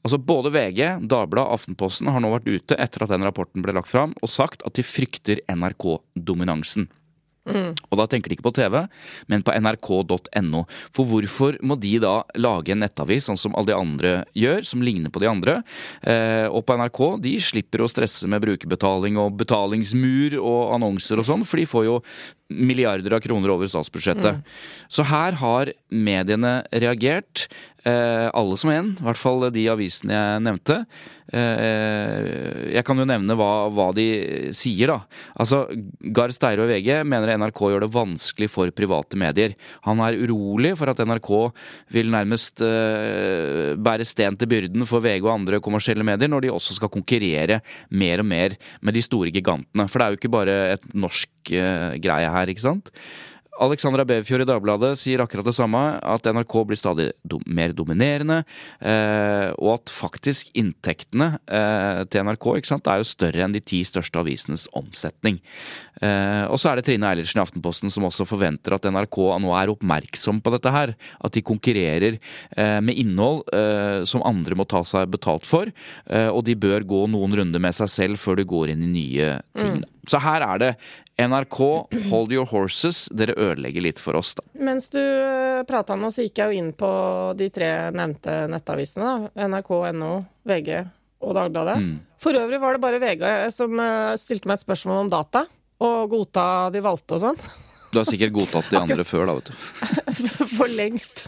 Altså 0.06 0.19
Både 0.21 0.51
VG, 0.54 1.08
Dagbladet 1.10 1.49
Aftenposten 1.56 2.12
har 2.13 2.21
nå 2.21 2.30
vært 2.30 2.45
ute 2.45 2.78
etter 2.78 3.06
at 3.06 3.13
den 3.15 3.25
rapporten 3.25 3.65
ble 3.65 3.73
lagt 3.73 3.89
fram, 3.89 4.13
og 4.21 4.30
sagt 4.30 4.62
at 4.67 4.78
de 4.78 4.86
frykter 4.86 5.41
NRK-dominansen. 5.49 6.86
Og 7.45 7.99
da 7.99 8.08
tenker 8.10 8.31
de 8.31 8.38
ikke 8.38 8.47
på 8.47 8.55
TV, 8.58 8.77
men 9.31 9.43
på 9.45 9.53
nrk.no. 9.53 10.63
For 10.95 11.10
hvorfor 11.10 11.60
må 11.65 11.77
de 11.81 11.95
da 12.03 12.15
lage 12.41 12.73
en 12.73 12.81
nettavis 12.81 13.29
sånn 13.29 13.39
som 13.39 13.55
alle 13.55 13.71
de 13.71 13.77
andre 13.77 14.13
gjør, 14.38 14.65
som 14.65 14.81
ligner 14.86 15.13
på 15.13 15.21
de 15.21 15.29
andre? 15.29 15.60
Eh, 16.01 16.47
og 16.49 16.65
på 16.65 16.77
NRK 16.79 17.01
de 17.25 17.36
slipper 17.43 17.86
å 17.86 17.91
stresse 17.91 18.29
med 18.31 18.43
brukerbetaling 18.43 19.19
og 19.21 19.38
betalingsmur 19.41 20.39
og 20.41 20.73
annonser 20.79 21.21
og 21.21 21.29
sånn, 21.29 21.45
for 21.45 21.62
de 21.62 21.69
får 21.69 21.88
jo 21.89 21.99
milliarder 22.49 23.15
av 23.17 23.23
kroner 23.23 23.53
over 23.53 23.69
statsbudsjettet. 23.69 24.41
Så 24.91 25.05
her 25.10 25.38
har 25.41 25.71
mediene 25.89 26.60
reagert. 26.73 27.47
Eh, 27.86 28.30
alle 28.34 28.56
som 28.58 28.71
en, 28.74 28.88
i 28.98 29.04
hvert 29.06 29.19
fall 29.19 29.43
de 29.54 29.67
avisene 29.69 30.15
jeg 30.15 30.41
nevnte. 30.41 30.80
Eh, 31.30 32.71
jeg 32.74 32.82
kan 32.88 32.98
jo 32.98 33.06
nevne 33.06 33.36
hva, 33.38 33.67
hva 33.69 33.91
de 33.93 34.06
sier, 34.58 34.89
da. 34.89 34.95
Altså, 35.38 35.67
Gahr 36.15 36.34
Steiro 36.34 36.65
og 36.65 36.71
VG 36.71 37.04
mener 37.06 37.36
NRK 37.38 37.62
gjør 37.69 37.86
det 37.86 37.91
vanskelig 37.93 38.50
for 38.50 38.74
private 38.74 39.19
medier. 39.21 39.54
Han 39.86 40.02
er 40.02 40.17
urolig 40.17 40.74
for 40.80 40.89
at 40.89 41.04
NRK 41.06 41.30
vil 41.93 42.10
nærmest 42.15 42.65
eh, 42.65 43.76
bære 43.78 44.10
sten 44.10 44.39
til 44.41 44.50
byrden 44.50 44.89
for 44.89 45.06
VG 45.06 45.21
og 45.21 45.36
andre 45.36 45.62
kommersielle 45.62 46.08
medier, 46.08 46.32
når 46.32 46.48
de 46.48 46.54
også 46.56 46.80
skal 46.80 46.93
konkurrere 46.93 47.62
mer 47.93 48.26
og 48.26 48.30
mer 48.32 48.58
med 48.82 48.98
de 48.98 49.06
store 49.06 49.30
gigantene. 49.36 49.86
For 49.86 50.02
det 50.02 50.08
er 50.08 50.15
jo 50.15 50.21
ikke 50.24 50.36
bare 50.39 50.58
et 50.74 50.91
norsk 50.98 51.54
greie 52.02 52.34
her, 52.34 52.50
ikke 52.50 52.65
sant? 52.65 52.89
Alexandra 53.62 54.04
Beverfjord 54.08 54.44
i 54.44 54.48
Dagbladet 54.50 54.91
sier 55.00 55.22
akkurat 55.24 55.48
det 55.48 55.56
samme, 55.56 55.82
at 56.04 56.28
NRK 56.28 56.56
blir 56.68 56.80
stadig 56.80 57.08
do 57.24 57.39
mer 57.48 57.72
dominerende, 57.76 58.41
eh, 58.82 59.52
og 59.56 59.78
at 59.78 59.94
faktisk 59.94 60.52
inntektene 60.58 61.36
eh, 61.48 62.04
til 62.12 62.28
NRK 62.28 62.50
sant, 62.68 62.89
er 62.91 63.02
jo 63.02 63.08
større 63.08 63.46
enn 63.46 63.56
de 63.56 63.63
ti 63.63 63.82
største 63.88 64.20
avisenes 64.20 64.68
omsetning. 64.76 65.39
Eh, 66.03 66.43
og 66.51 66.60
så 66.60 66.71
er 66.71 66.79
det 66.79 66.88
Trine 66.89 67.08
Eilertsen 67.08 67.39
i 67.39 67.43
Aftenposten 67.43 67.93
som 67.93 68.08
også 68.08 68.27
forventer 68.27 68.75
at 68.75 68.88
NRK 68.91 69.19
nå 69.43 69.53
er 69.55 69.71
oppmerksom 69.71 70.41
på 70.43 70.53
dette 70.55 70.73
her. 70.73 70.95
At 71.23 71.36
de 71.36 71.43
konkurrerer 71.45 72.17
eh, 72.17 72.79
med 72.84 72.99
innhold 72.99 73.45
eh, 73.55 74.03
som 74.10 74.25
andre 74.27 74.58
må 74.60 74.67
ta 74.69 74.84
seg 74.88 75.12
betalt 75.13 75.47
for, 75.47 75.71
eh, 76.05 76.29
og 76.29 76.43
de 76.47 76.58
bør 76.60 76.88
gå 76.88 77.05
noen 77.12 77.39
runder 77.39 77.63
med 77.63 77.75
seg 77.77 77.91
selv 77.91 78.21
før 78.21 78.41
de 78.41 78.47
går 78.49 78.73
inn 78.73 78.86
i 78.88 78.91
nye 78.91 79.31
ting. 79.58 79.79
Mm. 79.79 79.91
Så 80.05 80.21
her 80.21 80.43
er 80.45 80.62
det 80.62 80.71
NRK, 81.15 81.60
hold 82.12 82.34
your 82.36 82.45
horses. 82.49 83.05
Dere 83.15 83.38
ødelegger 83.39 83.86
litt 83.86 84.01
for 84.03 84.19
oss, 84.19 84.36
da. 84.38 84.43
Mens 84.67 84.91
du 84.93 84.99
prata 85.65 85.95
nå, 85.97 86.12
så 86.13 86.25
gikk 86.25 86.41
jeg 86.41 86.51
jo 86.51 86.62
inn 86.62 86.73
på 86.77 86.91
de 87.39 87.47
tre 87.55 87.71
nevnte 87.95 88.43
nettavisene. 88.51 89.15
da. 89.34 89.47
NRK, 89.47 89.71
NO, 89.95 90.12
VG 90.45 90.69
og 91.25 91.38
Dagbladet. 91.39 91.77
For 92.21 92.38
øvrig 92.38 92.60
var 92.62 92.75
det 92.75 92.84
bare 92.84 93.01
VG 93.01 93.23
som 93.55 93.79
stilte 94.19 94.51
meg 94.51 94.60
et 94.60 94.65
spørsmål 94.67 95.05
om 95.05 95.13
data, 95.13 95.45
og 95.84 96.12
godta 96.12 96.48
de 96.74 96.84
valgte 96.86 97.18
og 97.18 97.24
sånn. 97.28 97.46
Du 97.96 98.02
har 98.02 98.08
sikkert 98.10 98.34
godtatt 98.36 98.72
de 98.72 98.80
andre 98.84 99.06
før, 99.08 99.30
da, 99.30 99.38
vet 99.38 99.52
du. 99.52 100.46
For 100.58 100.72
lengst. 100.72 101.26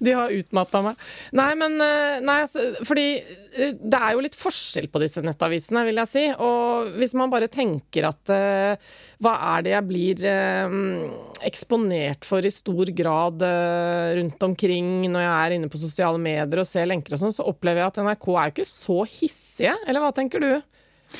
De 0.00 0.14
har 0.16 0.32
utmatta 0.32 0.80
meg. 0.84 1.00
Nei, 1.36 1.50
men 1.58 1.74
eh, 1.82 2.20
Nei, 2.24 2.36
altså, 2.44 2.62
fordi 2.86 3.06
eh, 3.18 3.74
det 3.74 3.98
er 3.98 4.14
jo 4.14 4.22
litt 4.24 4.38
forskjell 4.38 4.86
på 4.92 5.02
disse 5.02 5.22
nettavisene, 5.24 5.82
vil 5.88 6.00
jeg 6.00 6.10
si. 6.12 6.24
Og 6.46 6.94
hvis 7.00 7.16
man 7.18 7.32
bare 7.32 7.50
tenker 7.52 8.06
at 8.08 8.32
eh, 8.32 8.90
hva 9.20 9.34
er 9.56 9.66
det 9.66 9.74
jeg 9.74 9.88
blir 9.90 10.24
eksponert 11.44 12.26
for 12.28 12.46
i 12.46 12.52
stor 12.54 12.90
grad 12.96 13.42
rundt 14.16 14.42
omkring 14.46 15.08
når 15.10 15.24
jeg 15.24 15.34
er 15.34 15.54
inne 15.56 15.70
på 15.72 15.80
sosiale 15.80 16.20
medier 16.22 16.62
og 16.62 16.68
ser 16.68 16.88
lenker 16.88 17.16
og 17.16 17.22
sånn, 17.24 17.34
så 17.34 17.46
opplever 17.50 17.82
jeg 17.82 17.90
at 17.90 18.00
NRK 18.06 18.28
er 18.30 18.48
jo 18.48 18.54
ikke 18.54 18.68
så 18.70 18.98
hissige. 19.04 19.74
Eller 19.88 20.04
hva 20.04 20.12
tenker 20.16 20.44
du? 20.44 20.52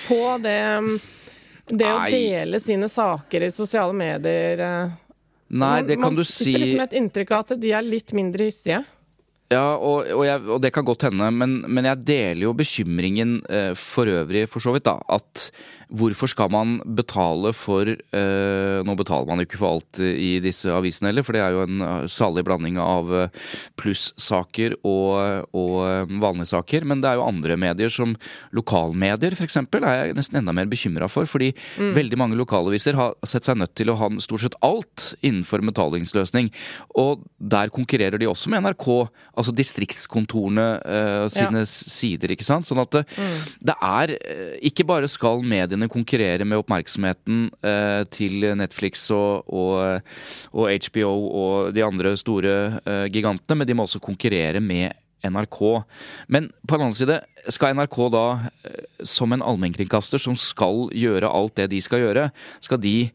På 0.07 0.37
det 0.43 0.61
det 1.79 1.87
å 1.87 1.99
Nei. 2.03 2.11
dele 2.11 2.61
sine 2.61 2.89
saker 2.89 3.43
i 3.47 3.51
sosiale 3.51 3.93
medier 3.97 4.59
eh. 4.61 4.91
Nei, 5.51 5.59
Man- 5.59 5.87
det 5.87 5.97
kan 5.97 6.13
man 6.13 6.15
du 6.15 6.25
sitter 6.25 6.59
litt 6.63 6.77
med 6.79 6.93
et 6.93 6.99
inntrykk 7.01 7.31
av 7.35 7.39
at 7.41 7.61
de 7.61 7.73
er 7.73 7.83
litt 7.83 8.13
mindre 8.15 8.45
hissige. 8.47 8.85
Ja, 9.51 9.75
og, 9.83 10.07
og, 10.15 10.21
jeg, 10.23 10.43
og 10.47 10.61
det 10.63 10.71
kan 10.71 10.87
godt 10.87 11.09
hende, 11.09 11.27
men, 11.35 11.57
men 11.67 11.89
jeg 11.89 12.05
deler 12.07 12.45
jo 12.45 12.53
bekymringen 12.55 13.41
eh, 13.51 13.73
for 13.75 14.07
øvrig, 14.07 14.45
for 14.47 14.63
så 14.63 14.71
vidt, 14.77 14.87
da. 14.87 15.01
At 15.11 15.49
hvorfor 15.91 16.31
skal 16.31 16.51
man 16.55 16.77
betale 16.97 17.51
for 17.57 17.89
eh, 17.91 18.79
Nå 18.87 18.95
betaler 18.99 19.27
man 19.27 19.41
jo 19.41 19.47
ikke 19.49 19.59
for 19.59 19.75
alt 19.75 20.01
i 20.05 20.37
disse 20.43 20.71
avisene 20.71 21.11
heller, 21.11 21.27
for 21.27 21.35
det 21.35 21.43
er 21.43 21.57
jo 21.57 21.65
en 21.65 21.83
eh, 21.83 22.07
salig 22.11 22.45
blanding 22.47 22.79
av 22.81 23.11
eh, 23.17 23.41
plussaker 23.81 24.77
og, 24.87 25.49
og 25.51 25.75
eh, 25.89 26.15
vanlige 26.23 26.53
saker. 26.53 26.87
Men 26.87 27.03
det 27.03 27.11
er 27.11 27.19
jo 27.19 27.27
andre 27.27 27.59
medier, 27.61 27.93
som 27.93 28.15
lokalmedier 28.57 29.35
f.eks., 29.35 29.59
er 29.81 29.89
jeg 29.91 30.19
nesten 30.19 30.41
enda 30.41 30.55
mer 30.57 30.71
bekymra 30.71 31.11
for. 31.11 31.27
Fordi 31.31 31.51
veldig 31.99 32.21
mange 32.21 32.39
lokalaviser 32.39 32.99
har 32.99 33.17
sett 33.27 33.49
seg 33.49 33.59
nødt 33.61 33.75
til 33.79 33.91
å 33.91 33.99
ha 33.99 34.13
stort 34.23 34.47
sett 34.47 34.59
alt 34.67 35.11
innenfor 35.27 35.65
betalingsløsning. 35.73 36.53
Og 37.03 37.27
der 37.39 37.75
konkurrerer 37.75 38.21
de 38.21 38.31
også 38.31 38.53
med 38.53 38.63
NRK, 38.69 38.89
altså 39.41 39.55
distriktskontorene 39.57 40.67
uh, 40.81 41.27
sine 41.33 41.65
ja. 41.65 41.69
sider, 41.69 42.35
ikke 42.35 42.47
sant. 42.47 42.69
Sånn 42.69 42.83
at 42.83 42.95
det, 42.95 43.05
det 43.65 43.77
er 43.77 44.15
eh, 44.17 44.55
Ikke 44.71 44.87
bare 44.89 45.09
skal 45.11 45.45
mediene 45.47 45.89
konkurrere 45.91 46.47
med 46.47 46.63
oppmerksomheten 46.63 47.49
uh, 47.65 48.03
til 48.13 48.47
Netflix 48.61 49.09
og, 49.17 49.49
og, 49.49 50.07
og 50.55 50.89
HBO 50.89 51.13
og 51.43 51.75
de 51.77 51.85
andre 51.85 52.15
store 52.21 52.57
uh, 52.85 53.07
gigantene, 53.13 53.61
men 53.61 53.69
de 53.69 53.77
må 53.77 53.89
også 53.89 54.03
konkurrere 54.03 54.63
med 54.63 54.95
NRK. 55.25 55.61
Men 56.29 56.49
på 56.67 56.77
den 56.77 56.87
annen 56.87 56.97
side, 56.97 57.21
skal 57.53 57.77
NRK 57.77 57.99
da, 58.13 58.25
eh, 58.65 59.05
som 59.07 59.33
en 59.33 59.45
allmennkringkaster 59.45 60.23
som 60.23 60.37
skal 60.39 60.89
gjøre 60.97 61.29
alt 61.29 61.57
det 61.61 61.71
de 61.75 61.81
skal 61.85 62.05
gjøre, 62.05 62.31
skal 62.65 62.81
de 62.83 63.11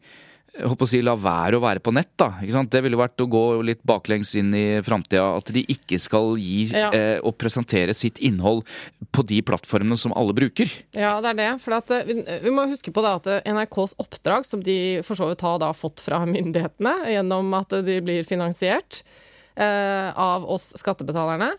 jeg 0.58 0.68
håper 0.72 0.86
å 0.86 0.88
si, 0.88 1.00
la 1.04 1.14
være 1.20 1.58
å 1.58 1.62
være 1.62 1.80
på 1.84 1.92
nett, 1.92 2.10
da. 2.18 2.30
Ikke 2.42 2.52
sant? 2.56 2.70
Det 2.72 2.80
ville 2.84 2.96
vært 3.00 3.20
å 3.20 3.26
gå 3.30 3.42
litt 3.66 3.82
baklengs 3.86 4.34
inn 4.40 4.54
i 4.56 4.64
framtida. 4.86 5.24
At 5.36 5.50
de 5.52 5.62
ikke 5.72 5.98
skal 6.00 6.34
gi 6.40 6.70
Ja. 6.72 6.90
eh, 6.92 7.18
og 7.22 7.36
presentere 7.38 7.94
sitt 7.94 8.18
innhold 8.18 8.64
på 9.12 9.24
de 9.26 9.42
plattformene 9.42 9.98
som 9.98 10.12
alle 10.16 10.32
bruker. 10.36 10.70
Ja, 10.96 11.20
det 11.20 11.34
er 11.34 11.38
det. 11.42 11.60
For 11.60 11.76
at, 11.76 11.90
eh, 11.90 12.04
vi, 12.08 12.22
vi 12.46 12.50
må 12.56 12.66
huske 12.70 12.92
på 12.92 13.02
da 13.04 13.14
at 13.20 13.26
eh, 13.26 13.40
NRKs 13.52 13.94
oppdrag, 14.02 14.46
som 14.48 14.62
de 14.62 15.02
for 15.06 15.14
så 15.18 15.28
vidt 15.30 15.44
har 15.46 15.58
da 15.62 15.72
fått 15.76 16.00
fra 16.00 16.22
myndighetene 16.26 16.96
gjennom 17.12 17.52
at 17.60 17.76
de 17.86 18.00
blir 18.00 18.24
finansiert 18.24 19.02
eh, 19.56 20.10
av 20.16 20.44
oss 20.48 20.72
skattebetalerne, 20.80 21.52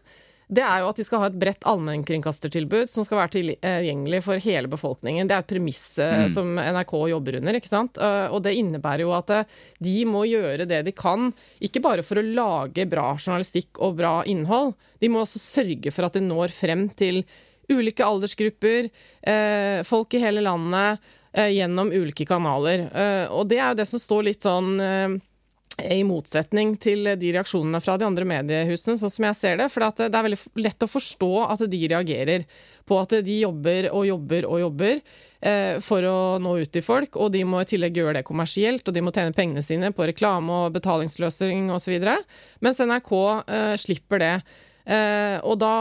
det 0.47 0.63
er 0.63 0.79
jo 0.79 0.87
at 0.87 0.99
de 0.99 1.03
skal 1.03 1.19
ha 1.19 1.27
et 1.27 1.39
bredt 1.39 1.65
allmennkringkastertilbud 1.67 2.87
som 2.87 3.03
skal 3.03 3.19
være 3.19 3.33
tilgjengelig 3.33 4.21
for 4.23 4.39
hele 4.39 4.69
befolkningen. 4.71 5.27
Det 5.27 5.35
er 5.35 5.43
et 5.43 5.49
premiss 5.49 5.81
eh, 5.99 6.23
som 6.31 6.55
NRK 6.55 6.93
jobber 7.11 7.39
under, 7.41 7.57
ikke 7.59 7.71
sant. 7.71 7.99
Eh, 7.99 8.27
og 8.31 8.45
det 8.45 8.55
innebærer 8.55 9.03
jo 9.03 9.11
at 9.17 9.33
eh, 9.35 9.57
de 9.83 9.97
må 10.07 10.23
gjøre 10.29 10.69
det 10.69 10.85
de 10.87 10.95
kan, 10.95 11.33
ikke 11.59 11.83
bare 11.83 12.05
for 12.07 12.21
å 12.21 12.23
lage 12.23 12.87
bra 12.87 13.09
journalistikk 13.17 13.83
og 13.83 13.99
bra 13.99 14.13
innhold, 14.23 14.77
de 15.03 15.11
må 15.11 15.25
også 15.25 15.43
sørge 15.43 15.91
for 15.91 16.07
at 16.07 16.15
de 16.15 16.23
når 16.23 16.55
frem 16.55 16.87
til 16.95 17.25
ulike 17.67 18.07
aldersgrupper, 18.07 18.87
eh, 19.27 19.83
folk 19.83 20.15
i 20.15 20.23
hele 20.23 20.45
landet, 20.47 21.03
gjennom 21.37 21.91
ulike 21.93 22.25
kanaler. 22.25 22.87
Og 23.35 23.43
det 23.51 23.59
er 23.59 23.67
jo 23.67 23.77
det 23.77 23.85
som 23.85 24.01
står 24.01 24.23
litt 24.25 24.41
sånn 24.41 24.79
i 25.77 26.01
motsetning 26.05 26.73
til 26.81 27.05
de 27.19 27.31
reaksjonene 27.35 27.79
fra 27.83 27.97
de 27.99 28.05
andre 28.07 28.25
mediehusene, 28.25 28.97
sånn 28.97 29.13
som 29.13 29.27
jeg 29.27 29.37
ser 29.37 29.59
det. 29.61 29.69
For 29.69 29.85
det 29.85 30.07
er 30.07 30.25
veldig 30.25 30.63
lett 30.65 30.85
å 30.85 30.89
forstå 30.89 31.31
at 31.45 31.63
de 31.69 31.81
reagerer 31.91 32.45
på 32.87 32.97
at 32.97 33.17
de 33.27 33.39
jobber 33.43 33.89
og 33.91 34.07
jobber 34.07 34.47
og 34.49 34.61
jobber 34.63 34.93
eh, 34.97 35.77
for 35.83 36.07
å 36.07 36.17
nå 36.41 36.55
ut 36.63 36.71
til 36.73 36.85
folk, 36.85 37.19
og 37.21 37.33
de 37.35 37.43
må 37.45 37.61
i 37.61 37.69
tillegg 37.69 37.99
gjøre 37.99 38.19
det 38.19 38.27
kommersielt, 38.27 38.87
og 38.87 38.95
de 38.95 39.03
må 39.05 39.13
tjene 39.13 39.35
pengene 39.37 39.65
sine 39.65 39.91
på 39.93 40.07
reklame 40.09 40.63
og 40.63 40.77
betalingsløsning 40.79 41.69
osv. 41.75 41.99
Mens 42.65 42.81
NRK 42.81 43.13
eh, 43.45 43.75
slipper 43.81 44.23
det. 44.23 44.33
Eh, 44.87 45.35
og 45.43 45.57
da, 45.59 45.71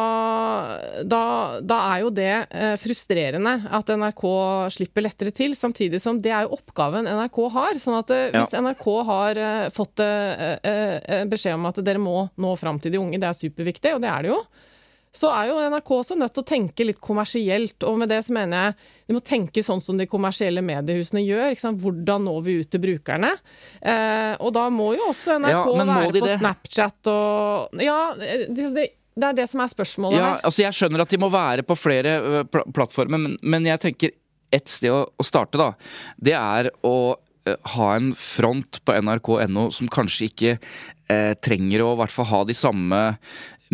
da, 1.07 1.21
da 1.63 1.77
er 1.93 2.01
jo 2.03 2.09
det 2.11 2.31
eh, 2.51 2.73
frustrerende 2.83 3.53
at 3.79 3.93
NRK 3.95 4.25
slipper 4.75 5.05
lettere 5.07 5.31
til, 5.31 5.55
samtidig 5.55 6.01
som 6.03 6.19
det 6.23 6.33
er 6.35 6.49
jo 6.49 6.57
oppgaven 6.59 7.07
NRK 7.07 7.39
har. 7.55 7.79
Sånn 7.83 8.01
at 8.01 8.11
eh, 8.11 8.25
Ja. 8.35 8.43
hvis 8.43 8.57
NRK 8.59 8.87
har 9.07 9.39
fått 9.75 10.03
beskjed 11.31 11.55
om 11.55 11.69
at 11.71 11.79
dere 11.87 12.03
må 12.03 12.27
nå 12.43 12.57
fram 12.59 12.81
til 12.83 12.97
de 12.97 12.99
unge, 13.01 13.21
det 13.23 13.29
er 13.31 13.39
superviktig, 13.39 13.95
og 13.95 14.03
det 14.03 14.11
er 14.11 14.27
det 14.27 14.33
jo, 14.35 14.41
så 15.17 15.31
er 15.33 15.49
jo 15.49 15.57
NRK 15.73 15.91
også 15.97 16.17
nødt 16.21 16.35
til 16.37 16.45
å 16.45 16.49
tenke 16.51 16.85
litt 16.85 17.01
kommersielt. 17.01 17.79
Og 17.89 17.97
med 18.03 18.11
det 18.13 18.19
så 18.27 18.35
mener 18.37 18.67
jeg 18.69 18.93
de 19.07 19.17
må 19.17 19.23
tenke 19.25 19.63
sånn 19.65 19.81
som 19.81 19.97
de 19.97 20.05
kommersielle 20.11 20.61
mediehusene 20.67 21.23
gjør. 21.25 21.55
Hvordan 21.81 22.27
når 22.29 22.43
vi 22.47 22.59
ut 22.61 22.71
til 22.75 22.83
brukerne? 22.85 23.33
Eh, 23.81 24.35
og 24.43 24.53
da 24.57 24.67
må 24.75 24.91
jo 24.99 25.09
også 25.13 25.39
NRK 25.41 25.55
Ja, 25.55 25.65
være 25.89 26.13
de 26.17 26.23
på 26.25 26.29
det? 26.29 26.39
Snapchat 26.43 27.11
og 27.13 27.83
Ja, 27.87 27.99
det, 28.21 28.47
det, 28.53 28.87
det 29.17 29.31
er 29.31 29.37
det 29.39 29.47
som 29.49 29.63
er 29.65 29.73
spørsmålet 29.73 30.19
Ja, 30.21 30.31
her. 30.35 30.41
altså 30.45 30.65
Jeg 30.67 30.77
skjønner 30.77 31.07
at 31.07 31.13
de 31.15 31.21
må 31.23 31.31
være 31.33 31.65
på 31.67 31.77
flere 31.81 32.17
ø, 32.21 32.43
pl 32.53 32.67
plattformer, 32.77 33.23
men, 33.23 33.39
men 33.43 33.69
jeg 33.71 33.81
tenker 33.87 34.13
et 34.55 34.69
sted 34.71 34.93
å, 34.93 35.07
å 35.09 35.25
starte, 35.27 35.57
da. 35.59 35.71
Det 36.21 36.35
er 36.37 36.69
å 36.87 36.97
ø, 37.17 37.55
ha 37.77 37.89
en 37.97 38.13
front 38.19 38.83
på 38.85 38.95
nrk.no 39.01 39.71
som 39.75 39.89
kanskje 39.91 40.29
ikke 40.29 40.53
eh, 41.09 41.33
trenger 41.43 41.83
å 41.87 41.95
i 41.95 41.99
hvert 42.03 42.15
fall 42.15 42.29
ha 42.31 42.43
de 42.47 42.55
samme 42.59 43.01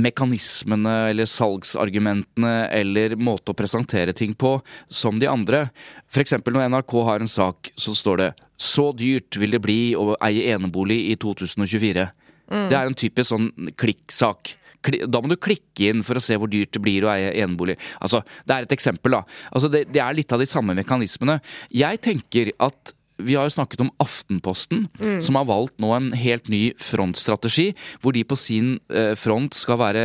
mekanismene 0.00 0.94
eller 1.10 1.28
salgsargumentene 1.28 2.54
eller 2.72 3.16
måte 3.20 3.52
å 3.52 3.56
presentere 3.56 4.14
ting 4.16 4.34
på 4.34 4.54
som 4.88 5.18
de 5.20 5.28
andre. 5.28 5.66
F.eks. 6.12 6.38
når 6.44 6.68
NRK 6.72 6.96
har 7.08 7.20
en 7.24 7.30
sak, 7.30 7.72
så 7.76 7.94
står 7.94 8.16
det 8.16 8.32
'Så 8.56 8.92
dyrt 8.96 9.36
vil 9.36 9.50
det 9.50 9.62
bli 9.62 9.94
å 9.94 10.16
eie 10.22 10.54
enebolig 10.54 11.10
i 11.10 11.16
2024'. 11.16 12.10
Det 12.48 12.76
er 12.76 12.86
en 12.86 12.94
typisk 12.94 13.32
sånn 13.32 13.50
klikksak. 13.80 14.56
Da 14.82 15.20
må 15.22 15.30
du 15.30 15.36
klikke 15.36 15.90
inn 15.90 16.02
for 16.02 16.18
å 16.18 16.22
se 16.22 16.36
hvor 16.36 16.50
dyrt 16.50 16.74
det 16.74 16.82
blir 16.82 17.06
å 17.06 17.12
eie 17.12 17.30
enebolig. 17.44 17.78
Altså, 18.02 18.22
det 18.44 18.54
er 18.54 18.66
et 18.66 18.74
eksempel, 18.74 19.12
da. 19.12 19.22
Altså, 19.52 19.70
det, 19.72 19.86
det 19.94 20.02
er 20.02 20.16
litt 20.16 20.32
av 20.34 20.42
de 20.42 20.48
samme 20.50 20.74
mekanismene. 20.74 21.38
Jeg 21.70 22.02
tenker 22.02 22.50
at 22.58 22.94
vi 23.26 23.36
har 23.38 23.48
jo 23.48 23.54
snakket 23.54 23.84
om 23.84 23.90
Aftenposten, 24.02 24.86
som 25.22 25.38
har 25.38 25.48
valgt 25.48 25.78
nå 25.82 25.92
en 25.96 26.10
helt 26.16 26.50
ny 26.52 26.62
frontstrategi, 26.80 27.70
hvor 28.02 28.16
de 28.16 28.24
på 28.28 28.38
sin 28.38 28.74
eh, 28.92 29.14
front 29.18 29.54
skal 29.56 29.80
være 29.80 30.04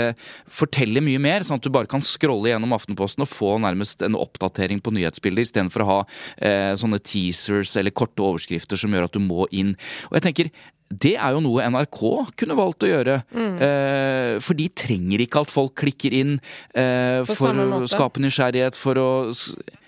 fortelle 0.52 1.04
mye 1.04 1.22
mer, 1.22 1.46
sånn 1.48 1.62
at 1.62 1.68
du 1.68 1.74
bare 1.74 1.90
kan 1.90 2.04
scrolle 2.06 2.52
gjennom 2.52 2.76
Aftenposten 2.78 3.26
og 3.26 3.32
få 3.32 3.56
nærmest 3.64 4.04
en 4.06 4.18
oppdatering 4.20 4.82
på 4.84 4.94
nyhetsbildet, 4.96 5.50
istedenfor 5.50 5.86
å 5.86 5.92
ha 5.92 6.00
eh, 6.38 6.74
sånne 6.80 7.02
teasers 7.04 7.76
eller 7.80 7.96
korte 7.96 8.24
overskrifter 8.24 8.80
som 8.80 8.94
gjør 8.94 9.10
at 9.10 9.16
du 9.18 9.24
må 9.24 9.48
inn. 9.52 9.76
Og 10.10 10.20
jeg 10.20 10.28
tenker, 10.30 10.52
det 10.88 11.16
er 11.20 11.36
jo 11.36 11.42
noe 11.44 11.66
NRK 11.68 12.00
kunne 12.40 12.56
valgt 12.58 12.86
å 12.86 12.92
gjøre. 12.92 13.20
Eh, 13.36 14.38
for 14.44 14.58
de 14.58 14.70
trenger 14.72 15.24
ikke 15.24 15.44
at 15.44 15.52
folk 15.52 15.76
klikker 15.84 16.16
inn 16.16 16.38
eh, 16.72 17.28
for 17.28 17.52
å 17.52 17.82
skape 17.92 18.24
nysgjerrighet, 18.24 18.80
for 18.80 19.02
å 19.02 19.10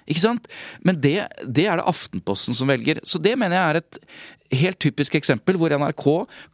Ikke 0.09 0.23
sant? 0.23 0.49
Men 0.85 0.99
det, 1.01 1.17
det 1.45 1.67
er 1.69 1.79
det 1.79 1.87
Aftenposten 1.89 2.57
som 2.57 2.71
velger. 2.71 3.01
Så 3.05 3.21
det 3.21 3.35
mener 3.37 3.57
jeg 3.57 3.69
er 3.69 3.81
et 3.83 3.99
helt 4.59 4.79
typisk 4.81 5.15
eksempel 5.19 5.59
hvor 5.61 5.73
NRK 5.77 6.05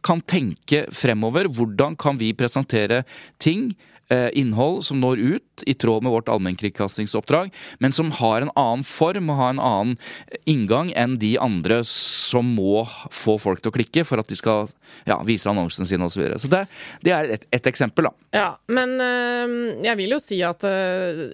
kan 0.04 0.20
tenke 0.28 0.84
fremover. 0.92 1.48
Hvordan 1.48 1.96
kan 1.98 2.20
vi 2.20 2.34
presentere 2.36 3.04
ting? 3.42 3.70
Eh, 4.12 4.28
Innhold 4.38 4.84
som 4.84 5.00
når 5.00 5.18
ut 5.18 5.64
i 5.66 5.74
tråd 5.74 6.02
med 6.02 6.12
vårt 6.12 6.28
allmennkringkastingsoppdrag, 6.28 7.52
men 7.78 7.92
som 7.92 8.10
har 8.10 8.42
en 8.42 8.52
annen 8.54 8.84
form 8.86 9.30
og 9.32 9.40
har 9.40 9.54
en 9.54 9.62
annen 9.62 9.96
inngang 10.44 10.92
enn 10.96 11.18
de 11.22 11.36
andre 11.42 11.82
som 11.88 12.48
må 12.56 12.84
få 13.10 13.38
folk 13.40 13.62
til 13.62 13.72
å 13.72 13.76
klikke 13.76 14.04
for 14.06 14.20
at 14.22 14.28
de 14.30 14.38
skal 14.38 14.70
ja, 15.08 15.18
vise 15.26 15.48
annonsene 15.50 15.88
sine 15.88 16.06
osv. 16.06 16.16
Så, 16.16 16.22
videre. 16.22 16.38
så 16.40 16.50
det, 16.52 16.62
det 17.04 17.12
er 17.12 17.32
et, 17.36 17.48
et 17.52 17.68
eksempel, 17.68 18.08
da. 18.08 18.28
Ja, 18.36 18.48
men 18.72 18.96
øh, 19.00 19.56
jeg 19.84 20.00
vil 20.00 20.16
jo 20.16 20.20
si 20.22 20.40
at 20.46 20.64
øh, 20.68 21.26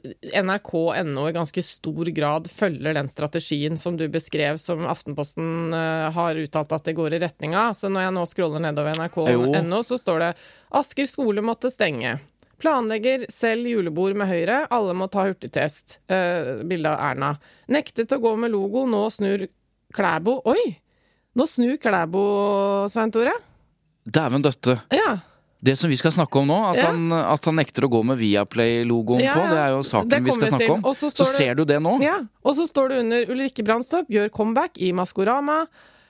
NRK.no 0.42 1.28
i 1.28 1.36
ganske 1.36 1.66
stor 1.66 2.10
grad 2.14 2.50
følger 2.50 2.96
den 2.98 3.10
strategien 3.12 3.78
som 3.78 3.98
du 3.98 4.08
beskrev, 4.12 4.58
som 4.62 4.86
Aftenposten 4.90 5.72
har 5.72 6.38
uttalt 6.38 6.72
at 6.74 6.88
det 6.88 6.96
går 6.96 7.16
i 7.16 7.22
retning 7.22 7.54
av. 7.58 7.76
Så 7.78 7.90
når 7.92 8.06
jeg 8.06 8.14
nå 8.16 8.26
scroller 8.28 8.62
nedover 8.64 8.98
NRK.no, 8.98 9.82
så 9.86 9.98
står 10.00 10.22
det 10.22 10.34
Asker 10.72 11.08
skole 11.08 11.44
måtte 11.44 11.70
stenge. 11.72 12.16
Planlegger 12.62 13.24
selv 13.32 13.66
julebord 13.66 14.14
med 14.18 14.30
Høyre. 14.30 14.60
Alle 14.70 14.94
må 14.94 15.08
ta 15.10 15.24
hurtigtest. 15.26 15.98
Uh, 16.10 16.62
bilde 16.68 16.92
av 16.92 17.00
Erna. 17.10 17.32
Nektet 17.74 18.12
å 18.14 18.20
gå 18.22 18.36
med 18.38 18.52
logo. 18.54 18.84
Nå 18.86 19.02
snur 19.10 19.48
Klæbo 19.92 20.38
Oi! 20.48 20.62
Nå 21.36 21.46
snur 21.48 21.78
Klæbo, 21.80 22.22
Svein 22.92 23.10
Tore. 23.12 23.32
Dæven 24.04 24.42
døtte. 24.44 24.74
Ja. 24.92 25.14
Det 25.62 25.76
som 25.78 25.88
vi 25.88 25.96
skal 25.96 26.12
snakke 26.12 26.40
om 26.42 26.48
nå, 26.50 26.56
at, 26.72 26.76
Ja. 26.80 26.88
han, 26.90 27.06
at 27.14 27.44
han 27.46 27.54
nekter 27.56 27.86
å 27.86 27.88
gå 27.92 28.00
med 28.04 28.18
Viaplay-logoen 28.18 29.22
Ja, 29.22 29.34
på, 29.38 29.44
det 29.48 29.60
er 29.62 29.70
jo 29.76 29.82
saken 29.86 30.24
vi 30.26 30.34
skal 30.34 30.48
snakke 30.50 30.66
til. 30.66 30.72
om. 30.74 30.82
Så 30.92 31.08
Så, 31.10 31.22
det- 31.24 31.34
ser 31.36 31.54
du 31.54 31.64
det 31.64 31.78
nå. 31.80 31.94
Ja, 32.02 32.18
og 32.44 32.54
så 32.58 32.66
står 32.66 32.88
det 32.90 32.98
under 33.04 33.26
Ulrikke 33.32 33.64
Brandstorp 33.64 34.08
gjør 34.10 34.28
comeback 34.30 34.76
i 34.82 34.90
Maskorama. 34.92 35.66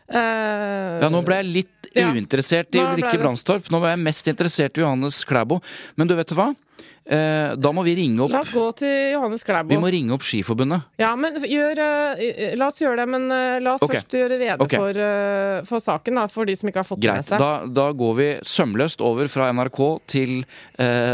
Eh, 0.08 1.00
Ja, 1.02 1.08
nå 1.08 1.22
ble 1.24 1.36
jeg 1.42 1.46
litt 1.52 1.88
Ja. 1.94 2.08
uinteressert 2.12 2.74
i 2.74 2.78
Ulrikke. 2.80 3.18
Brandstorp. 3.20 3.68
Nå 3.70 3.80
var 3.80 3.90
jeg 3.90 3.98
mest 4.00 4.26
interessert 4.26 4.78
i 4.78 4.80
Johannes 4.80 5.24
Klæbo. 5.24 5.60
Men 5.96 6.06
du 6.08 6.14
vet 6.16 6.28
hva? 6.32 6.54
Eh, 7.02 7.54
da 7.58 7.70
må 7.74 7.82
vi 7.82 7.96
ringe 7.98 8.20
La 8.20 8.28
opp 8.28 8.44
oss 8.44 8.50
gå 8.54 8.64
til 8.78 8.92
Johannes 9.16 9.42
Klæbo. 9.42 9.72
Vi 9.72 9.78
må 9.80 9.90
ringe 9.90 10.14
opp 10.14 10.22
Skiforbundet. 10.22 10.84
Ja, 11.02 11.10
men 11.18 11.34
gjør, 11.34 11.80
uh, 11.82 12.52
La 12.58 12.68
oss 12.70 12.78
gjøre 12.78 13.02
det, 13.02 13.06
men 13.10 13.26
uh, 13.32 13.58
la 13.62 13.74
oss 13.74 13.82
okay. 13.82 13.98
først 13.98 14.16
gjøre 14.20 14.38
rede 14.38 14.62
okay. 14.62 14.78
for, 14.78 15.00
uh, 15.02 15.66
for 15.66 15.82
saken, 15.82 16.20
da, 16.20 16.28
for 16.30 16.46
de 16.46 16.54
som 16.58 16.70
ikke 16.70 16.82
har 16.84 16.86
fått 16.86 17.02
det 17.02 17.16
med 17.18 17.26
seg. 17.26 17.42
Da, 17.42 17.66
da 17.66 17.88
går 17.98 18.14
vi 18.20 18.28
sømløst 18.46 19.02
over 19.02 19.30
fra 19.32 19.50
NRK 19.54 19.80
til 20.10 20.34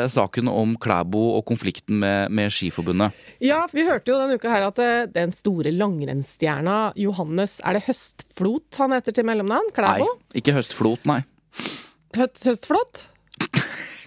saken 0.08 0.48
om 0.50 0.74
Klæbo 0.80 1.20
og 1.38 1.44
konflikten 1.48 2.00
med, 2.02 2.32
med 2.34 2.52
Skiforbundet. 2.52 3.16
Ja, 3.44 3.62
vi 3.72 3.84
hørte 3.88 4.12
jo 4.12 4.18
denne 4.20 4.38
uka 4.38 4.52
her 4.52 4.68
at 4.68 4.80
den 5.14 5.32
store 5.34 5.72
langrennsstjerna 5.74 6.78
Johannes 6.98 7.58
Er 7.66 7.78
det 7.78 7.84
Høstflot 7.88 8.80
han 8.82 8.96
heter 8.96 9.16
til 9.16 9.28
mellomnavn? 9.28 9.70
Nei, 9.70 9.76
Klæbo? 9.76 10.10
ikke 10.38 10.56
høstflot, 10.56 11.04
nei. 11.08 11.20
Høst, 12.16 12.44
høstflot? 12.48 13.06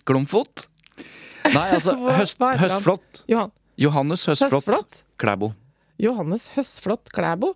Glomfot? 0.07 0.70
Nei, 1.49 1.67
altså 1.77 1.95
høst, 1.97 2.38
hva 2.39 2.54
heter 2.54 2.67
han? 2.69 2.77
høstflot. 2.77 3.23
Johan, 3.32 3.51
Johannes 3.82 4.27
Høstflot 4.30 4.62
Høstflot? 4.62 5.01
Klæbo. 5.21 5.51
Johannes 6.01 6.47
Høstflott 6.56 7.12
Klæbo. 7.13 7.51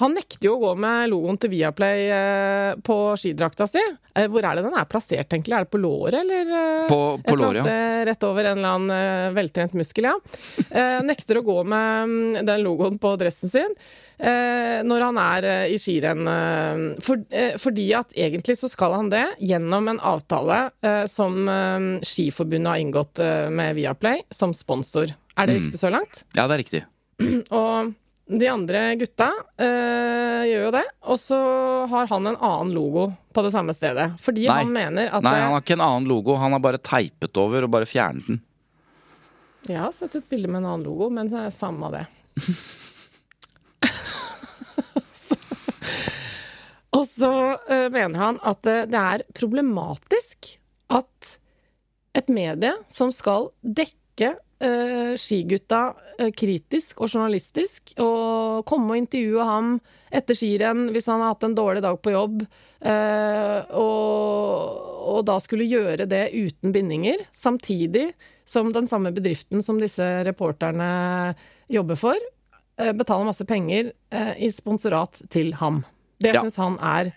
Han 0.00 0.14
nekter 0.16 0.46
jo 0.48 0.54
å 0.56 0.60
gå 0.62 0.70
med 0.80 1.10
logoen 1.12 1.36
til 1.40 1.50
Viaplay 1.52 2.06
eh, 2.08 2.70
på 2.84 2.96
skidrakta 3.20 3.66
si. 3.68 3.82
Eh, 4.16 4.28
hvor 4.32 4.44
er 4.48 4.56
det 4.58 4.64
den 4.64 4.76
er 4.80 4.88
plassert, 4.88 5.28
egentlig? 5.28 5.52
Er 5.58 5.66
det 5.66 5.72
på 5.74 5.80
låret, 5.82 6.16
eller? 6.22 6.52
eh, 6.56 6.86
På- 6.88 7.18
på 7.24 7.36
låret, 7.36 7.60
ja. 7.68 8.04
Rett 8.08 8.24
over 8.28 8.48
en 8.48 8.58
eller 8.62 8.78
annen 8.78 9.36
veltrent 9.36 9.76
muskel, 9.78 10.08
ja. 10.08 10.14
Nekter 11.04 11.40
å 11.42 11.44
gå 11.46 11.58
med 11.68 12.08
mm, 12.08 12.46
den 12.48 12.64
logoen 12.64 12.96
på 13.02 13.12
dressen 13.20 13.52
sin. 13.52 13.76
Eh, 14.18 14.82
når 14.84 15.04
han 15.06 15.18
er 15.22 15.46
eh, 15.50 15.72
i 15.74 15.78
skirenn. 15.80 16.26
eh, 16.28 17.00
for, 17.04 17.22
fordi 17.62 17.88
at 17.98 18.12
egentlig 18.18 18.56
så 18.58 18.68
skal 18.70 18.94
han 18.98 19.08
det 19.12 19.24
gjennom 19.40 19.88
en 19.88 20.00
avtale 20.00 20.60
som 21.08 21.40
Skiforbundet 22.02 22.70
har 22.72 22.82
inngått 22.82 23.20
med 23.50 23.74
Viaplay 23.76 24.22
som 24.30 24.52
sponsor. 24.54 25.14
Er 25.36 25.46
Mm. 25.46 25.48
det 25.48 25.54
riktig 25.62 25.78
så 25.80 25.90
langt? 25.90 26.24
Ja, 26.36 26.46
det 26.46 26.54
er 26.54 26.62
riktig. 26.62 26.84
Og 27.50 27.94
de 28.32 28.46
andre 28.48 28.82
gutta 29.00 29.30
eh, 29.58 30.44
gjør 30.48 30.66
jo 30.66 30.70
det. 30.76 30.84
Og 31.10 31.18
så 31.20 31.38
har 31.90 32.06
han 32.12 32.26
en 32.30 32.36
annen 32.38 32.72
logo 32.76 33.06
på 33.34 33.42
det 33.44 33.52
samme 33.52 33.72
stedet. 33.74 34.10
Fordi 34.22 34.46
Nei. 34.46 34.58
han 34.62 34.72
mener 34.72 35.08
at 35.10 35.24
Nei, 35.24 35.32
han 35.40 35.52
har 35.56 35.64
ikke 35.64 35.76
en 35.78 35.84
annen 35.88 36.08
logo. 36.08 36.36
Han 36.40 36.52
har 36.52 36.60
bare 36.64 36.78
teipet 36.80 37.36
over 37.40 37.64
og 37.66 37.72
bare 37.74 37.88
fjernet 37.88 38.28
den. 38.28 38.40
Jeg 39.68 39.78
har 39.78 39.92
sett 39.94 40.14
et 40.18 40.28
bilde 40.30 40.48
med 40.50 40.62
en 40.64 40.70
annen 40.72 40.86
logo, 40.88 41.08
men 41.14 41.28
det 41.30 41.38
er 41.38 41.52
samme 41.54 41.86
av 41.88 41.92
det. 42.00 42.06
Og 46.92 47.08
så 47.08 47.32
eh, 47.70 47.88
mener 47.92 48.20
han 48.20 48.38
at 48.44 48.68
eh, 48.68 48.84
det 48.90 49.00
er 49.00 49.24
problematisk 49.36 50.56
at 50.92 51.36
et 52.12 52.28
medie 52.28 52.74
som 52.92 53.12
skal 53.14 53.48
dekke 53.64 54.34
eh, 54.60 55.14
skigutta 55.16 55.94
kritisk 56.36 57.00
og 57.00 57.08
journalistisk, 57.08 57.94
og 57.96 58.66
komme 58.68 58.92
og 58.92 59.00
intervjue 59.00 59.46
ham 59.48 59.78
etter 60.12 60.36
skirenn 60.36 60.90
hvis 60.92 61.08
han 61.08 61.24
har 61.24 61.32
hatt 61.32 61.46
en 61.48 61.56
dårlig 61.56 61.80
dag 61.82 61.96
på 61.98 62.12
jobb, 62.12 62.44
og, 62.82 64.66
og 65.08 65.20
da 65.24 65.38
skulle 65.40 65.70
gjøre 65.70 66.04
det 66.10 66.34
uten 66.34 66.74
bindinger, 66.74 67.22
samtidig 67.32 68.10
som 68.44 68.72
den 68.74 68.88
samme 68.90 69.12
bedriften 69.14 69.62
som 69.64 69.80
disse 69.80 70.04
reporterne 70.26 70.90
jobber 71.72 71.98
for, 71.98 72.28
betaler 72.96 73.28
masse 73.28 73.44
penger 73.48 73.92
eh, 74.12 74.34
i 74.46 74.50
sponsorat 74.52 75.22
til 75.30 75.52
ham. 75.60 75.84
Det 76.22 76.34
Ja. 76.34 76.42
syns 76.42 76.56
han 76.56 76.78
er 76.80 77.12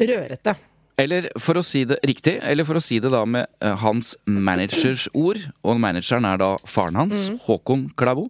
rørete. 0.00 0.56
Eller 0.96 1.26
for 1.42 1.58
å 1.58 1.62
si 1.66 1.80
det 1.84 1.96
riktig, 2.06 2.36
eller 2.40 2.62
for 2.62 2.78
å 2.78 2.82
si 2.82 3.00
det 3.02 3.10
da 3.10 3.24
med 3.26 3.48
eh, 3.60 3.74
hans 3.82 4.12
managers 4.30 5.08
ord, 5.12 5.40
og 5.66 5.80
manageren 5.82 6.24
er 6.28 6.38
da 6.38 6.52
faren 6.70 6.94
hans, 6.94 7.24
Håkon 7.48 7.88
Klæbo. 7.98 8.28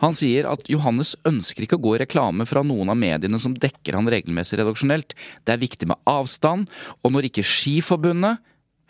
Han 0.00 0.14
sier 0.14 0.46
at 0.46 0.62
Johannes 0.70 1.16
ønsker 1.26 1.66
ikke 1.66 1.74
å 1.74 1.82
gå 1.82 1.96
i 1.96 2.02
reklame 2.04 2.46
fra 2.46 2.62
noen 2.62 2.88
av 2.94 2.96
mediene 3.00 3.40
som 3.42 3.56
dekker 3.58 3.98
han 3.98 4.06
regelmessig 4.06 4.60
redaksjonelt. 4.62 5.16
Det 5.44 5.56
er 5.56 5.58
viktig 5.64 5.88
med 5.90 5.98
avstand, 6.06 6.70
og 7.02 7.12
når 7.16 7.32
ikke 7.32 7.42
Skiforbundet 7.42 8.38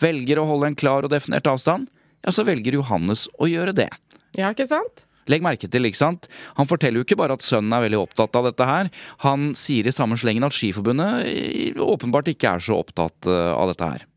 velger 0.04 0.42
å 0.42 0.46
holde 0.50 0.66
en 0.66 0.76
klar 0.76 1.04
og 1.08 1.10
definert 1.14 1.48
avstand, 1.48 1.88
ja, 2.24 2.30
så 2.30 2.44
velger 2.44 2.76
Johannes 2.76 3.24
å 3.40 3.48
gjøre 3.48 3.72
det. 3.72 3.88
Ja, 4.36 4.52
ikke 4.52 4.68
sant? 4.68 5.06
Legg 5.30 5.44
merke 5.44 5.70
til, 5.70 5.88
ikke 5.88 6.00
sant? 6.00 6.28
Han 6.58 6.70
forteller 6.70 7.00
jo 7.00 7.08
ikke 7.08 7.18
bare 7.20 7.36
at 7.38 7.44
sønnen 7.44 7.74
er 7.76 7.86
veldig 7.86 8.00
opptatt 8.02 8.36
av 8.38 8.48
dette 8.50 8.68
her. 8.68 8.90
Han 9.26 9.52
sier 9.58 9.88
i 9.88 9.94
samme 9.94 10.18
slengen 10.20 10.46
at 10.46 10.56
Skiforbundet 10.56 11.28
eh, 11.30 11.80
åpenbart 11.80 12.32
ikke 12.32 12.56
er 12.56 12.64
så 12.64 12.80
opptatt 12.82 13.30
eh, 13.30 13.52
av 13.54 13.72
dette 13.72 13.92
her. 13.94 14.08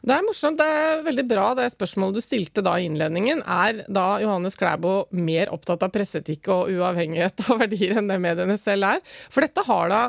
Det 0.00 0.14
er 0.16 0.24
morsomt. 0.24 0.56
Det 0.56 0.64
er 0.64 1.02
veldig 1.04 1.26
bra 1.28 1.50
det 1.58 1.68
spørsmålet 1.74 2.16
du 2.16 2.24
stilte 2.24 2.64
da 2.64 2.78
i 2.80 2.86
innledningen. 2.88 3.42
Er 3.44 3.82
da 3.92 4.06
Johannes 4.22 4.56
Klæbo 4.58 4.94
mer 5.16 5.52
opptatt 5.52 5.84
av 5.84 5.92
presseetikk 5.92 6.48
og 6.54 6.72
uavhengighet 6.72 7.44
og 7.48 7.60
verdier 7.66 8.00
enn 8.00 8.08
det 8.10 8.20
mediene 8.22 8.56
selv 8.60 8.94
er? 8.94 9.04
For 9.28 9.44
dette 9.44 9.66
har 9.68 9.92
da 9.92 10.02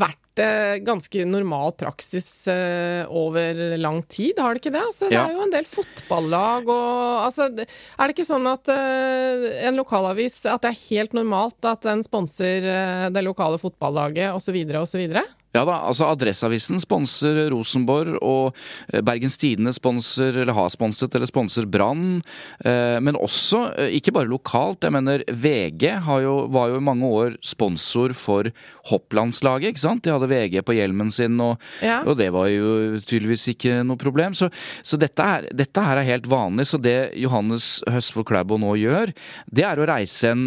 vært 0.00 0.19
eh, 0.40 0.78
ganske 0.84 1.24
normal 1.28 1.72
praksis 1.78 2.26
eh, 2.50 3.04
over 3.08 3.76
lang 3.78 4.02
tid, 4.10 4.38
har 4.40 4.54
det 4.56 4.62
ikke 4.62 4.72
det? 4.74 4.82
Altså, 4.86 5.08
det 5.08 5.16
Ja. 5.18 5.26
er 5.28 5.36
jo 5.36 5.42
en 5.46 5.52
del 5.54 5.64
fotballag 5.68 6.68
og 6.68 7.26
altså, 7.26 7.48
Er 7.50 8.06
det 8.08 8.14
ikke 8.16 8.26
sånn 8.28 8.46
at 8.50 8.68
eh, 8.72 9.66
en 9.68 9.76
lokalavis 9.78 10.40
At 10.50 10.62
det 10.62 10.72
er 10.72 10.80
helt 10.96 11.12
normalt 11.16 11.64
at 11.64 11.82
den 11.86 12.02
sponser 12.02 12.66
det 13.12 13.24
lokale 13.24 13.58
fotballaget 13.60 14.32
osv. 14.34 14.56
osv.? 14.80 15.20
Ja 15.50 15.64
da, 15.66 15.80
altså 15.88 16.06
Adresseavisen 16.12 16.78
sponser 16.78 17.40
Rosenborg, 17.50 18.16
og 18.22 18.54
eh, 18.92 19.00
Bergens 19.02 19.34
Tidende 19.40 19.72
sponser, 19.74 20.36
eller 20.44 20.54
har 20.54 20.70
sponset 20.70 21.14
eller 21.18 21.26
sponser 21.26 21.66
Brann. 21.66 22.20
Eh, 22.62 22.98
men 23.02 23.18
også, 23.18 23.64
eh, 23.82 23.96
ikke 23.98 24.14
bare 24.14 24.30
lokalt, 24.30 24.86
jeg 24.86 24.94
mener 24.94 25.24
VG 25.26 25.88
har 26.06 26.22
jo, 26.22 26.36
var 26.54 26.70
jo 26.70 26.78
i 26.78 26.84
mange 26.86 27.10
år 27.10 27.34
sponsor 27.42 28.14
for 28.14 28.50
hopplandslaget, 28.92 29.72
ikke 29.74 29.82
sant? 29.82 30.04
De 30.06 30.14
hadde 30.14 30.30
VG 30.30 30.60
på 30.66 30.76
hjelmen 30.78 31.10
sin, 31.14 31.34
og, 31.42 31.58
Ja. 31.82 32.02
og 32.06 32.16
det 32.22 32.30
var 32.32 32.46
jo 32.52 33.00
tydeligvis 33.02 33.48
ikke 33.56 33.80
noe 33.86 33.98
problem. 33.98 34.36
Så, 34.38 34.52
så 34.86 34.98
dette, 35.00 35.18
er, 35.20 35.48
dette 35.50 35.82
her 35.82 35.98
er 35.98 36.06
helt 36.12 36.30
vanlig. 36.30 36.68
Så 36.70 36.78
det 36.80 37.12
Johannes 37.18 37.80
Høstfold 37.90 38.28
Klæbo 38.30 38.58
nå 38.60 38.76
gjør, 38.78 39.10
det 39.50 39.66
er 39.66 39.82
å 39.82 39.88
reise 39.90 40.30
en 40.30 40.46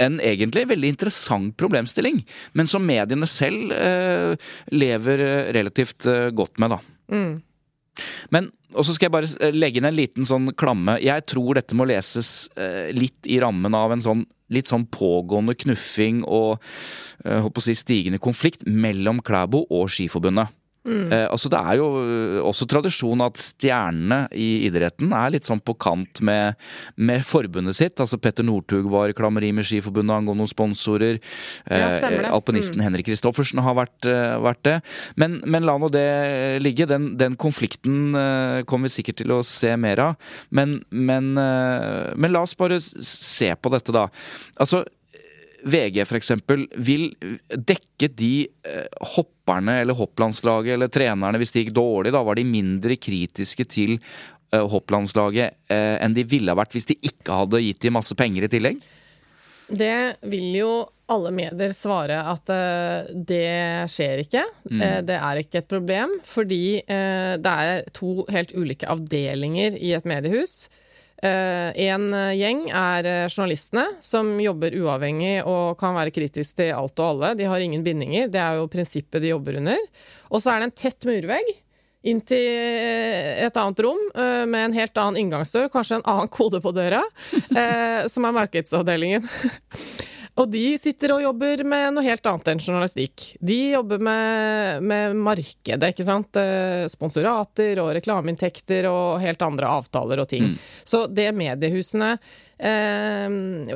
en 0.00 0.20
egentlig 0.24 0.66
veldig 0.70 0.94
interessant 0.94 1.56
problemstilling, 1.60 2.22
men 2.58 2.70
som 2.70 2.86
mediene 2.86 3.28
selv 3.30 3.74
eh, 3.76 4.50
lever 4.72 5.24
eh, 5.26 5.52
relativt 5.56 6.08
eh, 6.10 6.30
godt 6.34 6.60
med, 6.62 6.76
da. 6.76 6.80
Mm. 7.12 7.36
Men 8.34 8.50
og 8.70 8.86
så 8.86 8.94
skal 8.94 9.08
jeg 9.08 9.14
bare 9.16 9.50
legge 9.50 9.80
inn 9.80 9.88
en 9.88 9.96
liten 9.96 10.26
sånn 10.28 10.52
klamme. 10.58 10.94
Jeg 11.02 11.24
tror 11.30 11.58
dette 11.58 11.74
må 11.74 11.88
leses 11.90 12.46
eh, 12.54 12.92
litt 12.94 13.26
i 13.26 13.40
rammen 13.42 13.74
av 13.74 13.94
en 13.94 14.04
sånn 14.04 14.22
litt 14.50 14.70
sånn 14.70 14.88
pågående 14.90 15.54
knuffing 15.58 16.24
og 16.26 16.58
eh, 17.24 17.46
si 17.62 17.76
stigende 17.78 18.18
konflikt 18.22 18.64
mellom 18.66 19.20
Klæbo 19.26 19.62
og 19.70 19.90
Skiforbundet. 19.94 20.50
Mm. 20.90 21.12
Eh, 21.12 21.26
altså 21.30 21.50
Det 21.52 21.60
er 21.60 21.78
jo 21.78 21.88
eh, 22.02 22.38
også 22.42 22.66
tradisjon 22.70 23.22
at 23.24 23.38
stjernene 23.40 24.24
i 24.34 24.66
idretten 24.66 25.12
er 25.16 25.34
litt 25.34 25.46
sånn 25.46 25.62
på 25.62 25.76
kant 25.80 26.22
med, 26.26 26.58
med 26.98 27.24
forbundet 27.26 27.78
sitt. 27.78 28.00
Altså 28.02 28.18
Petter 28.20 28.46
Northug 28.46 28.90
var 28.90 29.10
i 29.10 29.16
klammeri 29.16 29.52
med 29.54 29.68
Skiforbundet 29.68 30.16
angående 30.16 30.44
noen 30.44 30.50
sponsorer. 30.50 31.20
Ja, 31.70 31.90
eh, 32.00 32.28
alpinisten 32.30 32.80
mm. 32.80 32.86
Henrik 32.88 33.10
Kristoffersen 33.10 33.62
har 33.64 33.76
vært, 33.78 33.98
uh, 34.08 34.38
vært 34.42 34.62
det. 34.66 34.76
Men, 35.20 35.40
men, 35.44 35.66
la 35.68 35.76
nå 35.80 35.90
det 35.92 36.06
ligge. 36.64 36.88
Den, 36.90 37.12
den 37.20 37.36
konflikten 37.40 38.16
uh, 38.16 38.62
kommer 38.68 38.88
vi 38.88 38.96
sikkert 38.98 39.20
til 39.22 39.34
å 39.34 39.42
se 39.46 39.74
mer 39.80 40.02
av. 40.10 40.30
Men, 40.54 40.78
men, 40.90 41.32
men 41.36 42.32
la 42.32 42.44
oss 42.44 42.56
bare 42.58 42.80
se 42.80 43.50
på 43.60 43.72
dette, 43.72 43.92
da. 43.94 44.08
Altså 44.60 44.84
VG 45.62 46.02
f.eks. 46.04 46.32
vil 46.76 47.08
dekke 47.50 48.10
de 48.16 48.34
eh, 48.66 48.86
hopperne 49.16 49.80
eller 49.82 49.96
hopplandslaget 49.98 50.76
eller 50.76 50.92
trenerne 50.92 51.40
hvis 51.40 51.54
det 51.54 51.64
gikk 51.64 51.74
dårlig. 51.76 52.14
Da 52.14 52.22
var 52.26 52.38
de 52.38 52.46
mindre 52.48 52.96
kritiske 53.00 53.66
til 53.70 53.96
eh, 53.98 54.64
hopplandslaget 54.72 55.58
eh, 55.72 55.96
enn 56.00 56.16
de 56.16 56.26
ville 56.28 56.52
ha 56.52 56.58
vært 56.58 56.76
hvis 56.76 56.90
de 56.92 56.98
ikke 57.10 57.42
hadde 57.42 57.62
gitt 57.64 57.82
dem 57.84 57.98
masse 57.98 58.16
penger 58.18 58.46
i 58.46 58.52
tillegg? 58.52 58.80
Det 59.70 60.16
vil 60.26 60.48
jo 60.58 60.72
alle 61.10 61.30
medier 61.34 61.70
svare 61.74 62.16
at 62.26 62.50
det 63.14 63.86
skjer 63.90 64.22
ikke. 64.24 64.42
Mm. 64.66 64.82
Det 65.06 65.14
er 65.14 65.40
ikke 65.40 65.60
et 65.60 65.68
problem, 65.70 66.16
fordi 66.26 66.82
det 66.86 67.52
er 67.66 67.82
to 67.94 68.24
helt 68.30 68.50
ulike 68.54 68.86
avdelinger 68.90 69.74
i 69.78 69.90
et 69.94 70.06
mediehus. 70.06 70.68
Eh, 71.22 71.84
en 71.84 72.14
eh, 72.14 72.34
gjeng 72.38 72.62
er 72.72 73.04
eh, 73.04 73.26
journalistene, 73.28 73.84
som 74.00 74.32
jobber 74.40 74.72
uavhengig 74.72 75.42
og 75.44 75.76
kan 75.80 75.92
være 75.98 76.14
kritisk 76.16 76.56
til 76.62 76.72
alt 76.72 76.96
og 76.96 77.08
alle. 77.10 77.34
De 77.36 77.48
har 77.50 77.60
ingen 77.60 77.84
bindinger. 77.84 78.30
Det 78.32 78.40
er 78.40 78.56
jo 78.56 78.70
prinsippet 78.72 79.20
de 79.20 79.34
jobber 79.34 79.58
under. 79.60 79.82
Og 80.30 80.40
så 80.40 80.54
er 80.54 80.62
det 80.62 80.70
en 80.70 80.78
tett 80.84 81.08
murvegg 81.08 81.52
inn 82.08 82.22
til 82.24 82.40
et 82.40 83.58
annet 83.60 83.80
rom 83.84 83.98
med 84.48 84.56
en 84.56 84.72
helt 84.72 84.96
annen 84.96 85.18
inngangsdør, 85.20 85.66
kanskje 85.68 85.98
en 85.98 86.06
annen 86.08 86.30
kode 86.32 86.62
på 86.64 86.72
døra, 86.72 87.02
som 88.14 88.24
er 88.24 88.36
markedsavdelingen. 88.38 89.28
Og 90.40 90.48
de 90.48 90.64
sitter 90.80 91.12
og 91.12 91.22
jobber 91.22 91.62
med 91.68 91.94
noe 91.94 92.04
helt 92.06 92.24
annet 92.30 92.48
enn 92.52 92.62
journalistikk. 92.62 93.24
De 93.44 93.58
jobber 93.74 94.00
med, 94.02 94.86
med 94.88 95.16
markedet, 95.20 95.90
ikke 95.92 96.06
sant. 96.06 96.38
Eh, 96.40 96.86
sponsorater 96.88 97.80
og 97.82 97.92
reklameinntekter 97.98 98.88
og 98.88 99.20
helt 99.20 99.42
andre 99.44 99.72
avtaler 99.80 100.22
og 100.22 100.30
ting. 100.30 100.52
Mm. 100.52 100.54
Så 100.88 101.04
det 101.12 101.28
mediehusene 101.36 102.14
eh, 102.56 103.26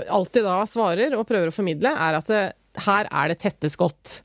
alltid 0.09 0.47
da 0.47 0.63
svarer 0.71 1.19
og 1.19 1.27
prøver 1.29 1.53
å 1.53 1.57
formidle, 1.57 1.93
er 1.93 2.21
at 2.21 2.33
det, 2.33 2.45
her 2.87 3.11
er 3.11 3.35
det 3.35 3.43
tette 3.45 3.71
skott. 3.73 4.23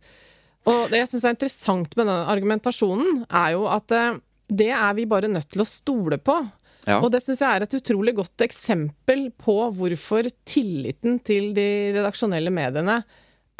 Og 0.70 0.88
det 0.92 1.04
jeg 1.04 1.12
syns 1.12 1.28
er 1.28 1.36
interessant 1.36 1.96
med 1.98 2.08
den 2.08 2.32
argumentasjonen, 2.36 3.24
er 3.28 3.56
jo 3.58 3.68
at 3.72 3.96
eh, 3.96 4.20
det 4.50 4.72
er 4.74 4.96
vi 4.98 5.06
bare 5.10 5.30
nødt 5.30 5.52
til 5.54 5.62
å 5.64 5.68
stole 5.68 6.18
på. 6.24 6.40
Ja. 6.90 7.00
Og 7.04 7.12
det 7.14 7.22
syns 7.22 7.44
jeg 7.44 7.56
er 7.60 7.66
et 7.66 7.78
utrolig 7.78 8.16
godt 8.18 8.46
eksempel 8.46 9.28
på 9.38 9.58
hvorfor 9.78 10.30
tilliten 10.48 11.20
til 11.26 11.52
de 11.58 11.70
redaksjonelle 11.94 12.54
mediene 12.54 13.00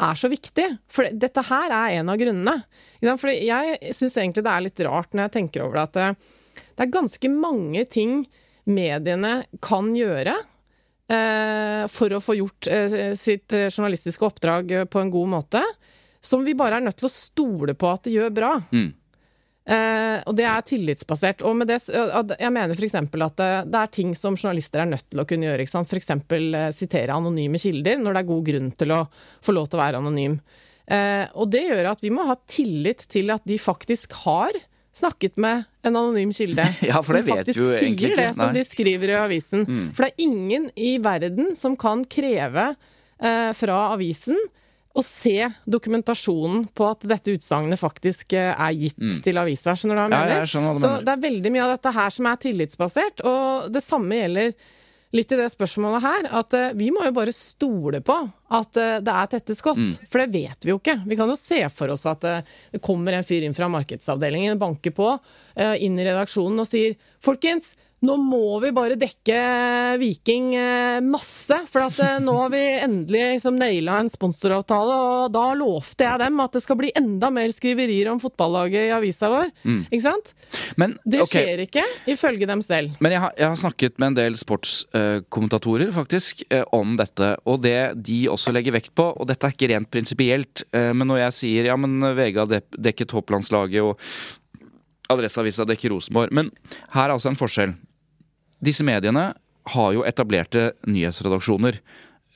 er 0.00 0.18
så 0.18 0.30
viktig. 0.32 0.66
For 0.90 1.08
dette 1.12 1.44
her 1.46 1.74
er 1.76 1.98
en 2.00 2.10
av 2.10 2.18
grunnene. 2.20 2.56
For 3.20 3.32
jeg 3.32 3.94
syns 3.96 4.16
egentlig 4.18 4.44
det 4.46 4.54
er 4.54 4.66
litt 4.66 4.84
rart 4.86 5.14
når 5.14 5.28
jeg 5.28 5.36
tenker 5.38 5.66
over 5.66 5.78
det, 5.78 5.86
at 5.86 6.70
det 6.74 6.86
er 6.86 6.94
ganske 6.94 7.32
mange 7.32 7.84
ting 7.92 8.22
mediene 8.70 9.40
kan 9.64 9.92
gjøre 9.96 10.34
eh, 11.10 11.84
for 11.90 12.12
å 12.16 12.22
få 12.22 12.36
gjort 12.38 12.68
eh, 12.70 13.12
sitt 13.18 13.52
journalistiske 13.52 14.26
oppdrag 14.26 14.74
på 14.90 15.02
en 15.02 15.12
god 15.12 15.32
måte, 15.36 15.62
som 16.20 16.44
vi 16.44 16.56
bare 16.56 16.78
er 16.78 16.84
nødt 16.84 16.98
til 17.00 17.08
å 17.08 17.12
stole 17.12 17.74
på 17.78 17.88
at 17.90 18.06
det 18.06 18.16
gjør 18.16 18.34
bra. 18.36 18.54
Mm. 18.72 18.90
Uh, 19.70 20.18
og 20.26 20.34
det 20.34 20.46
er 20.50 20.64
tillitsbasert. 20.66 21.44
Og 21.46 21.54
med 21.60 21.70
det, 21.70 21.78
jeg 21.86 22.54
mener 22.54 22.74
f.eks. 22.74 22.96
at 22.98 23.12
det, 23.14 23.50
det, 23.70 23.82
er 23.82 23.92
ting 23.94 24.16
som 24.18 24.38
journalister 24.38 24.82
er 24.82 24.90
nødt 24.90 25.06
til 25.06 25.22
å 25.22 25.26
kunne 25.28 25.46
gjøre. 25.46 25.66
F.eks. 25.66 26.10
Uh, 26.16 26.56
sitere 26.74 27.14
anonyme 27.14 27.60
kilder 27.62 28.00
når 28.02 28.16
det 28.16 28.24
er 28.24 28.32
god 28.32 28.50
grunn 28.50 28.74
til 28.82 28.96
å 28.96 29.04
få 29.46 29.54
lov 29.54 29.70
til 29.70 29.78
å 29.78 29.84
være 29.84 30.02
anonym. 30.02 30.40
Og 30.90 31.46
det 31.46 31.60
gjør 31.68 31.86
at 31.92 32.00
vi 32.02 32.10
må 32.10 32.24
ha 32.26 32.34
tillit 32.50 33.04
til 33.12 33.28
at 33.30 33.44
de 33.46 33.60
faktisk 33.62 34.16
har 34.24 34.56
snakket 35.00 35.36
med 35.38 35.64
en 35.86 35.96
anonym 35.96 36.32
kilde. 36.34 36.64
ja, 36.90 36.98
ikke. 36.98 37.20
Som 37.22 37.28
faktisk 37.30 37.66
sier 37.66 38.16
det 38.18 38.30
som 38.34 38.54
de 38.54 38.64
skriver 38.66 39.14
i 39.14 39.18
avisen. 39.20 39.66
Mm. 39.68 39.84
For 39.94 40.06
det 40.06 40.10
er 40.10 40.24
ingen 40.26 40.70
i 40.74 40.96
verden 41.02 41.54
som 41.58 41.76
kan 41.80 42.02
kreve 42.10 42.72
eh, 42.72 43.50
fra 43.56 43.78
avisen 43.94 44.38
å 44.90 45.02
se 45.06 45.46
dokumentasjonen 45.70 46.64
på 46.74 46.88
at 46.90 47.06
dette 47.06 47.36
utsagnet 47.36 47.78
faktisk 47.78 48.34
eh, 48.34 48.50
er 48.50 48.74
gitt 48.74 48.98
mm. 48.98 49.20
til 49.22 49.38
avisa. 49.38 49.76
Skjønner 49.78 49.96
du 49.96 50.00
hva 50.00 50.08
jeg 50.08 50.14
mener? 50.16 50.34
Ja, 50.34 50.42
jeg 50.42 50.64
hva 50.64 50.74
du 50.74 50.82
Så 50.82 50.90
mener. 50.90 51.06
det 51.06 51.14
er 51.14 51.24
veldig 51.28 51.54
mye 51.54 51.64
av 51.66 51.72
dette 51.76 51.94
her 51.94 52.14
som 52.16 52.28
er 52.30 52.44
tillitsbasert, 52.44 53.24
og 53.30 53.70
det 53.74 53.84
samme 53.86 54.18
gjelder 54.18 54.54
litt 55.14 55.32
i 55.34 55.38
det 55.40 55.48
spørsmålet 55.50 56.04
her, 56.04 56.26
at 56.38 56.54
uh, 56.54 56.66
vi 56.78 56.90
må 56.94 57.02
jo 57.02 57.14
bare 57.14 57.34
stole 57.34 57.98
på 58.06 58.14
at 58.54 58.78
uh, 58.78 58.98
det 59.02 59.14
er 59.14 59.30
tette 59.32 59.56
skott. 59.58 59.80
Mm. 59.82 60.10
For 60.10 60.22
det 60.22 60.28
vet 60.36 60.66
vi 60.66 60.70
jo 60.70 60.78
ikke. 60.78 61.00
Vi 61.10 61.18
kan 61.18 61.30
jo 61.30 61.38
se 61.38 61.64
for 61.74 61.90
oss 61.94 62.06
at 62.10 62.26
uh, 62.26 62.52
det 62.70 62.82
kommer 62.84 63.18
en 63.18 63.26
fyr 63.26 63.46
inn 63.46 63.56
fra 63.56 63.66
markedsavdelingen, 63.72 64.58
banker 64.60 64.94
på, 64.94 65.12
inn 65.82 65.98
i 65.98 66.04
redaksjonen 66.06 66.62
og 66.62 66.68
sier 66.68 66.94
Folkens, 67.20 67.74
nå 68.00 68.14
må 68.16 68.56
vi 68.62 68.70
bare 68.72 68.96
dekke 68.96 69.40
Viking 70.00 70.54
eh, 70.56 71.00
masse, 71.04 71.56
for 71.68 71.84
at 71.84 71.98
eh, 72.00 72.16
nå 72.22 72.32
har 72.38 72.52
vi 72.54 72.62
endelig 72.80 73.24
liksom 73.34 73.58
naila 73.60 73.98
en 74.00 74.08
sponsoravtale, 74.12 74.96
og 74.96 75.34
da 75.34 75.42
lovte 75.58 76.06
jeg 76.06 76.22
dem 76.22 76.40
at 76.40 76.56
det 76.56 76.62
skal 76.64 76.78
bli 76.80 76.92
enda 76.96 77.28
mer 77.34 77.52
skriverier 77.52 78.08
om 78.12 78.20
fotballaget 78.22 78.88
i 78.88 78.94
avisa 78.96 79.28
vår. 79.32 79.52
Mm. 79.68 79.82
Ikke 79.90 80.06
sant? 80.06 80.32
Men, 80.80 80.96
det 81.04 81.20
okay. 81.26 81.44
skjer 81.44 81.64
ikke, 81.66 81.84
ifølge 82.14 82.48
dem 82.48 82.64
selv. 82.64 82.96
Men 83.04 83.16
jeg 83.16 83.24
har, 83.26 83.36
jeg 83.36 83.52
har 83.52 83.60
snakket 83.66 84.00
med 84.00 84.12
en 84.12 84.18
del 84.22 84.40
sportskommentatorer, 84.40 85.92
faktisk, 85.92 86.46
om 86.76 86.96
dette, 86.96 87.34
og 87.44 87.60
det 87.66 87.78
de 88.00 88.22
også 88.32 88.54
legger 88.54 88.78
vekt 88.78 88.94
på, 88.96 89.10
og 89.12 89.28
dette 89.28 89.44
er 89.44 89.56
ikke 89.56 89.70
rent 89.74 89.92
prinsipielt, 89.92 90.64
men 90.72 91.08
når 91.10 91.24
jeg 91.26 91.36
sier 91.36 91.68
ja, 91.68 91.76
men 91.80 92.00
VG 92.16 92.40
har 92.40 92.60
dekket 92.80 93.10
topplandslaget 93.12 93.84
og 93.84 94.00
Adresseavisa 95.10 95.66
dekker 95.68 95.92
Rosenborg. 95.94 96.32
Men 96.34 96.50
her 96.94 97.08
er 97.08 97.16
altså 97.16 97.32
en 97.32 97.38
forskjell. 97.38 97.74
Disse 98.64 98.84
mediene 98.86 99.30
har 99.74 99.90
jo 99.96 100.06
etablerte 100.08 100.70
nyhetsredaksjoner. 100.88 101.80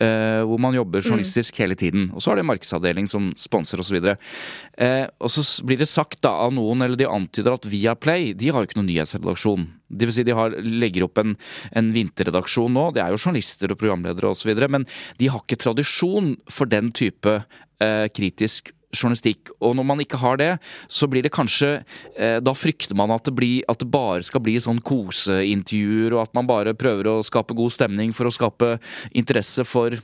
Uh, 0.02 0.42
hvor 0.42 0.58
man 0.58 0.74
jobber 0.74 0.98
mm. 0.98 1.04
journalistisk 1.06 1.54
mm. 1.54 1.58
hele 1.62 1.74
tiden. 1.78 2.06
Og 2.10 2.22
så 2.22 2.32
har 2.32 2.40
de 2.40 2.44
markedsavdeling 2.48 3.06
som 3.06 3.28
sponser 3.38 3.78
osv. 3.78 4.00
Uh, 4.02 5.04
og 5.22 5.30
så 5.30 5.44
blir 5.62 5.78
det 5.78 5.87
sagt 5.87 6.18
da 6.26 6.32
av 6.42 6.50
noen, 6.56 6.82
eller 6.82 6.98
de 6.98 7.06
antyder 7.06 7.54
at 7.54 7.68
Viaplay 7.70 8.32
de 8.34 8.50
har 8.50 8.58
jo 8.58 8.68
ikke 8.68 8.80
noen 8.80 8.90
nyhetsredaksjon. 8.90 9.68
Det 9.94 10.08
vil 10.10 10.16
si 10.16 10.26
de 10.26 10.34
har, 10.34 10.58
legger 10.58 11.06
opp 11.06 11.22
en, 11.22 11.37
en 11.78 11.92
vinterredaksjon 11.94 12.74
nå. 12.74 12.88
Det 12.96 13.04
er 13.04 13.14
jo 13.14 13.22
journalister 13.22 13.70
og 13.70 13.78
programledere 13.84 14.34
osv. 14.34 14.50
Men 14.66 14.88
de 15.22 15.30
har 15.30 15.44
ikke 15.46 15.62
tradisjon 15.62 16.34
for 16.50 16.74
den 16.74 16.90
type 16.90 17.38
uh, 17.38 18.06
kritisk 18.18 18.74
journalistikk. 18.96 19.52
Og 19.61 19.76
når 19.78 19.88
man 19.90 20.02
ikke 20.04 20.20
har 20.22 20.40
det, 20.40 20.50
så 20.88 21.09
blir 21.11 21.24
det 21.24 21.35
kanskje 21.35 21.70
eh, 22.16 22.38
Da 22.44 22.54
frykter 22.57 22.96
man 22.98 23.12
at 23.14 23.26
det, 23.26 23.35
blir, 23.37 23.62
at 23.68 23.80
det 23.80 23.90
bare 23.90 24.24
skal 24.26 24.42
bli 24.44 24.57
sånn 24.62 24.83
koseintervjuer, 24.85 26.14
og 26.14 26.24
at 26.24 26.35
man 26.37 26.48
bare 26.48 26.76
prøver 26.78 27.11
å 27.11 27.20
skape 27.26 27.57
god 27.57 27.74
stemning 27.74 28.14
for 28.16 28.28
å 28.28 28.35
skape 28.35 28.76
interesse 29.14 29.66
for 29.68 29.98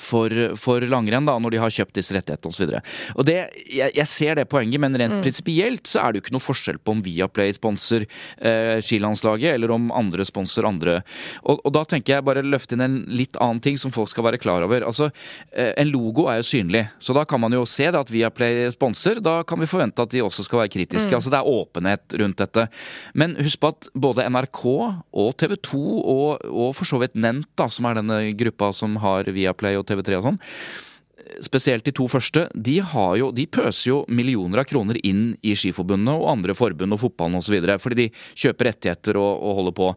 for, 0.00 0.32
for, 0.60 0.84
langrenn, 0.90 1.26
da, 1.26 1.36
når 1.40 1.54
de 1.54 1.60
har 1.60 1.72
kjøpt 1.72 1.96
disse 1.96 2.14
rettighetene 2.16 2.52
osv. 2.52 2.72
Jeg, 3.26 3.92
jeg 3.96 4.08
ser 4.10 4.38
det 4.38 4.46
poenget, 4.50 4.80
men 4.82 4.96
rent 4.98 5.18
mm. 5.18 5.22
prinsipielt 5.24 5.88
så 5.88 6.02
er 6.02 6.12
det 6.12 6.20
jo 6.20 6.26
ikke 6.26 6.36
noe 6.36 6.44
forskjell 6.44 6.80
på 6.82 6.96
om 6.96 7.02
Viaplay 7.04 7.54
sponser 7.56 8.04
eh, 8.04 8.76
skilandslaget, 8.84 9.54
eller 9.54 9.72
om 9.74 9.88
andre 9.96 10.26
sponser 10.28 10.68
andre. 10.68 10.98
Og, 11.44 11.60
og, 11.62 11.70
da 11.76 11.84
tenker 11.88 12.16
jeg 12.16 12.26
bare 12.26 12.44
løfte 12.44 12.76
inn 12.76 12.84
en 12.84 12.98
litt 13.08 13.38
annen 13.42 13.62
ting 13.64 13.80
som 13.80 13.94
folk 13.94 14.10
skal 14.12 14.26
være 14.28 14.40
klar 14.42 14.66
over. 14.66 14.84
Altså, 14.86 15.10
eh, 15.52 15.72
En 15.76 15.90
logo 15.92 16.26
er 16.30 16.40
jo 16.40 16.48
synlig, 16.50 16.86
så 17.00 17.16
da 17.16 17.24
kan 17.28 17.40
man 17.42 17.54
jo 17.56 17.64
se 17.68 17.88
det 17.88 18.00
at 18.00 18.12
Viaplay 18.12 18.66
sponser. 18.74 19.20
Da 19.24 19.38
kan 19.48 19.60
vi 19.62 19.70
forvente 19.70 20.02
at 20.02 20.12
de 20.12 20.24
også 20.24 20.46
skal 20.46 20.64
være 20.64 20.74
kritiske. 20.76 21.10
Mm. 21.12 21.18
Altså 21.20 21.32
Det 21.32 21.40
er 21.40 21.54
åpenhet 21.56 22.18
rundt 22.20 22.42
dette. 22.42 22.66
Men 23.14 23.36
husk 23.40 23.62
på 23.62 23.72
at 23.72 23.90
både 23.94 24.26
NRK 24.28 24.62
og 24.66 25.32
TV 25.40 25.56
2 25.70 25.82
og, 26.00 26.46
og 26.50 26.72
for 26.76 26.88
så 26.88 27.00
vidt 27.00 27.14
Nent, 27.16 27.48
da, 27.56 27.68
som 27.72 27.86
er 27.88 27.96
denne 27.96 28.18
gruppa 28.36 28.68
som 28.76 28.98
har 29.00 29.28
Viaplay 29.32 29.75
og 29.80 29.88
TV3 29.88 30.20
og 30.20 30.30
sånn 30.30 30.42
spesielt 31.42 31.82
de 31.86 31.94
to 31.96 32.06
første, 32.10 32.46
de, 32.54 32.76
jo, 33.18 33.30
de, 33.34 33.46
pøser 33.50 33.88
jo 33.90 33.98
millioner 34.12 34.62
av 34.62 34.68
kroner 34.70 34.98
inn 35.06 35.32
i 35.42 35.56
Skiforbundet 35.58 36.14
og 36.14 36.30
andre 36.30 36.54
forbund 36.56 36.94
og 36.94 37.02
fotballen 37.02 37.40
osv. 37.40 37.56
Fordi 37.82 37.98
de 37.98 38.08
kjøper 38.38 38.70
rettigheter 38.70 39.18
og, 39.20 39.42
og 39.42 39.60
holder 39.60 39.76
på. 39.76 39.90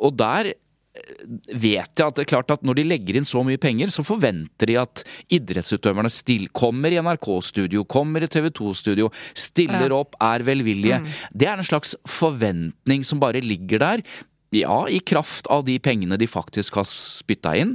Og 0.00 0.16
der 0.18 0.54
vet 0.94 1.90
jeg 1.98 2.04
at 2.06 2.16
det 2.16 2.22
er 2.22 2.30
klart 2.30 2.52
at 2.54 2.62
når 2.66 2.78
de 2.78 2.84
legger 2.86 3.18
inn 3.18 3.26
så 3.26 3.42
mye 3.46 3.58
penger, 3.60 3.90
så 3.90 4.04
forventer 4.06 4.70
de 4.70 4.76
at 4.78 5.02
idrettsutøverne 5.34 6.10
still, 6.12 6.46
kommer 6.54 6.94
i 6.94 7.00
NRK-studio, 7.02 7.82
kommer 7.90 8.22
i 8.22 8.30
TV 8.30 8.50
2-studio, 8.54 9.10
stiller 9.34 9.90
Ja. 9.90 9.98
opp, 9.98 10.14
er 10.22 10.46
velvillige. 10.46 11.02
Det 11.34 11.48
er 11.50 11.58
en 11.58 11.66
slags 11.66 11.96
forventning 12.06 13.04
som 13.04 13.18
bare 13.22 13.42
ligger 13.42 13.82
der. 13.82 14.04
Ja, 14.54 14.84
i 14.88 15.00
kraft 15.04 15.48
av 15.52 15.64
de 15.66 15.76
pengene 15.82 16.18
de 16.20 16.28
faktisk 16.30 16.78
har 16.78 16.86
spytta 16.88 17.54
inn. 17.58 17.74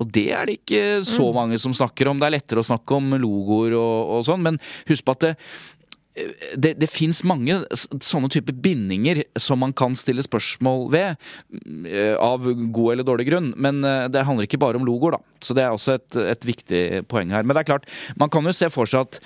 Og 0.00 0.10
det 0.14 0.28
er 0.34 0.48
det 0.48 0.58
ikke 0.60 1.02
så 1.06 1.28
mange 1.36 1.58
som 1.62 1.74
snakker 1.76 2.10
om. 2.10 2.20
Det 2.20 2.28
er 2.28 2.36
lettere 2.38 2.64
å 2.64 2.66
snakke 2.66 2.98
om 2.98 3.14
logoer 3.20 3.76
og, 3.78 4.16
og 4.16 4.26
sånn, 4.26 4.44
men 4.46 4.60
husk 4.88 5.06
på 5.06 5.14
at 5.16 5.26
det, 5.28 5.32
det, 6.14 6.74
det 6.78 6.88
fins 6.90 7.24
mange 7.26 7.56
sånne 7.74 8.30
typer 8.30 8.54
bindinger 8.54 9.24
som 9.40 9.58
man 9.62 9.72
kan 9.74 9.96
stille 9.98 10.22
spørsmål 10.22 10.86
ved, 10.94 11.24
eh, 11.90 12.14
av 12.14 12.46
god 12.46 12.92
eller 12.92 13.06
dårlig 13.06 13.26
grunn. 13.30 13.50
Men 13.58 13.82
eh, 13.84 14.06
det 14.12 14.22
handler 14.26 14.46
ikke 14.46 14.60
bare 14.62 14.78
om 14.78 14.86
logoer, 14.86 15.16
da. 15.16 15.34
Så 15.44 15.56
det 15.56 15.64
er 15.64 15.74
også 15.74 15.96
et, 15.98 16.18
et 16.34 16.46
viktig 16.46 16.82
poeng 17.10 17.34
her. 17.34 17.42
Men 17.42 17.56
det 17.56 17.64
er 17.64 17.70
klart, 17.72 17.88
man 18.20 18.30
kan 18.32 18.46
jo 18.46 18.54
se 18.54 18.70
for 18.72 18.88
seg 18.88 19.08
at 19.08 19.18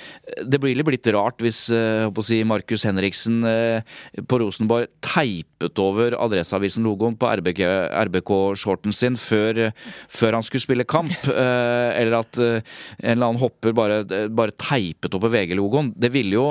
det 0.49 0.61
blir 0.63 0.79
litt 0.79 1.11
rart 1.13 1.45
hvis 1.45 1.67
eh, 1.75 2.09
å 2.09 2.25
si, 2.25 2.41
Markus 2.49 2.87
Henriksen 2.89 3.43
eh, 3.47 3.99
på 4.25 4.41
Rosenborg 4.41 4.89
teipet 5.05 5.79
over 5.83 6.17
Adresseavisen-logoen 6.19 7.19
på 7.21 7.29
RBK 7.41 7.63
RBK-shorten 8.09 8.95
sin 8.97 9.19
før, 9.21 9.69
før 10.09 10.39
han 10.39 10.47
skulle 10.47 10.65
spille 10.65 10.89
kamp. 10.89 11.13
eh, 11.29 11.91
Eller 12.01 12.19
at 12.23 12.41
eh, 12.41 12.65
en 13.03 13.13
eller 13.13 13.29
annen 13.29 13.43
hopper 13.43 13.77
bare, 13.77 14.01
bare 14.33 14.57
teipet 14.57 15.15
over 15.19 15.33
VG-logoen. 15.37 15.93
Det 15.99 16.13
ville 16.17 16.39
jo 16.39 16.49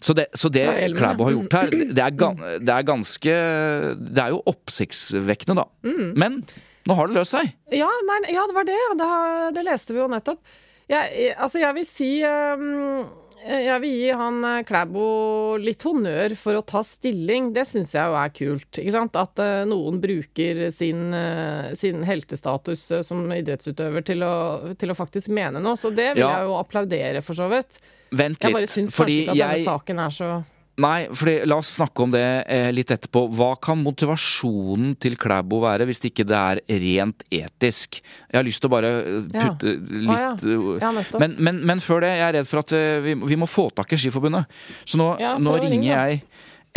så 0.00 0.14
det, 0.16 0.26
så 0.32 0.48
det 0.48 0.64
Klæbo 0.96 1.26
har 1.28 1.34
gjort 1.36 1.52
her, 1.58 1.70
det 1.70 2.00
er, 2.00 2.14
gan- 2.16 2.38
det 2.64 2.72
er 2.72 2.86
ganske 2.88 3.34
Det 4.00 4.22
er 4.22 4.30
jo 4.32 4.38
oppsiktsvekkende, 4.48 5.58
da. 5.60 5.66
Mm. 5.84 6.12
Men 6.16 6.38
nå 6.88 6.96
har 6.96 7.10
det 7.10 7.18
løst 7.18 7.34
seg. 7.36 7.50
Ja, 7.76 7.90
nei, 8.08 8.20
ja, 8.32 8.46
det 8.48 8.56
var 8.56 8.64
det. 8.64 8.78
Det, 8.96 9.10
det 9.58 9.64
leste 9.68 9.92
vi 9.92 10.00
jo 10.00 10.08
nettopp. 10.08 10.40
Jeg- 10.88 11.34
altså, 11.36 11.60
jeg 11.60 11.74
vil 11.76 11.84
si 11.86 12.08
um, 12.24 13.04
Jeg 13.40 13.80
vil 13.80 13.92
gi 13.96 14.10
han 14.16 14.42
eh, 14.44 14.58
Klæbo 14.68 15.04
litt 15.62 15.82
honnør 15.86 16.34
for 16.36 16.58
å 16.58 16.62
ta 16.66 16.82
stilling. 16.84 17.50
Det 17.56 17.64
syns 17.68 17.94
jeg 17.96 18.10
jo 18.10 18.16
er 18.20 18.32
kult. 18.36 18.80
Ikke 18.82 18.92
sant? 18.94 19.16
At 19.16 19.40
eh, 19.42 19.62
noen 19.70 20.00
bruker 20.02 20.66
sin, 20.74 21.06
eh, 21.16 21.70
sin 21.78 22.04
heltestatus 22.06 22.84
eh, 22.98 23.02
som 23.06 23.24
idrettsutøver 23.32 24.04
til 24.06 24.26
å, 24.26 24.32
til 24.80 24.92
å 24.92 24.98
faktisk 24.98 25.32
mene 25.32 25.62
noe. 25.64 25.78
Så 25.80 25.88
det 25.94 26.12
vil 26.18 26.24
Ja. 26.26 26.34
jeg 26.40 26.50
jo 26.50 26.58
applaudere, 26.60 27.22
for 27.24 27.38
så 27.38 27.48
vidt. 27.52 27.80
Vent 28.10 28.36
litt, 28.40 28.44
Jeg 28.50 28.56
bare 28.58 28.68
syns 28.70 28.92
kanskje 28.96 29.20
ikke 29.22 29.32
at 29.36 29.42
denne 29.44 29.64
saken 29.70 30.04
er 30.04 30.10
så 30.20 30.30
Nei, 30.80 31.08
fordi 31.12 31.34
la 31.50 31.56
oss 31.60 31.70
snakke 31.76 32.04
om 32.06 32.12
det 32.14 32.22
eh, 32.48 32.68
litt 32.72 32.90
etterpå. 32.94 33.26
Hva 33.36 33.50
kan 33.62 33.80
motivasjonen 33.84 34.94
til 35.02 35.16
Klæbo 35.20 35.60
være, 35.64 35.86
hvis 35.88 36.00
ikke 36.08 36.24
det 36.28 36.38
er 36.38 36.60
rent 36.84 37.24
etisk? 37.30 38.00
Jeg 38.30 38.38
har 38.40 38.46
lyst 38.46 38.62
til 38.64 38.70
å 38.70 38.74
bare 38.74 38.92
putte 39.32 39.74
Ja. 39.74 39.80
litt 40.06 40.44
ja. 40.46 40.54
eh, 40.54 40.84
Ja, 40.84 40.92
men, 41.20 41.36
men, 41.38 41.60
men 41.68 41.82
før 41.84 42.00
det, 42.06 42.14
jeg 42.16 42.26
er 42.28 42.38
redd 42.40 42.48
for 42.50 42.62
at 42.62 42.72
eh, 42.76 43.00
vi, 43.04 43.16
vi 43.32 43.38
må 43.40 43.48
få 43.50 43.68
tak 43.76 43.92
i 43.92 43.98
Skiforbundet. 44.00 44.48
Så 44.88 45.00
nå, 45.00 45.10
Ja, 45.20 45.34
nå 45.38 45.56
ringer 45.58 45.76
ringe, 45.76 45.90
jeg 45.92 46.22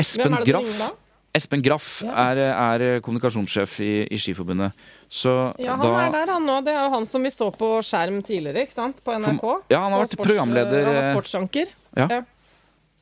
Espen 0.03 0.35
det 0.39 0.45
Graff. 0.49 0.67
ringer? 0.67 0.99
Espen 1.33 1.61
Graff 1.65 1.87
er, 2.05 2.39
er 2.53 2.83
kommunikasjonssjef 3.01 3.79
i, 3.81 3.91
i 4.13 4.17
Skiforbundet. 4.21 4.75
Så 5.09 5.31
Ja, 5.61 5.77
han 5.77 5.81
da 5.85 5.93
er 6.03 6.11
der, 6.13 6.33
han 6.35 6.45
nå. 6.45 6.59
Det 6.65 6.73
er 6.75 6.83
jo 6.85 6.91
han 6.93 7.07
som 7.09 7.23
vi 7.25 7.31
så 7.33 7.47
på 7.57 7.69
skjerm 7.85 8.19
tidligere, 8.25 8.67
ikke 8.67 8.75
sant? 8.75 8.99
På 9.05 9.15
NRK. 9.17 9.45
Ja, 9.73 9.79
han 9.87 9.95
har 9.95 10.03
vært 10.03 10.13
programleder, 10.21 10.83
Han 10.85 10.93
var 10.99 11.07
eh, 11.07 11.15
sportsanker. 11.15 11.71
Ja. 11.97 12.09
Ja. 12.19 12.19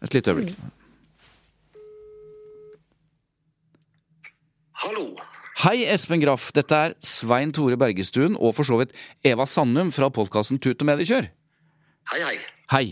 Et 0.07 0.15
lite 0.15 0.31
øyeblikk. 0.31 0.61
Hallo. 4.81 5.11
Hei, 5.61 5.83
Espen 5.93 6.23
Graff. 6.23 6.47
Dette 6.57 6.73
er 6.73 6.93
Svein 7.05 7.51
Tore 7.53 7.75
Bergestuen 7.77 8.33
og 8.33 8.55
for 8.57 8.65
så 8.65 8.79
vidt 8.79 8.95
Eva 9.21 9.45
Sandum 9.45 9.91
fra 9.93 10.09
podkasten 10.09 10.57
Tut 10.57 10.81
og 10.81 10.89
mediekjør. 10.89 11.27
Hei, 12.09 12.21
hei. 12.23 12.37
Hei. 12.73 12.85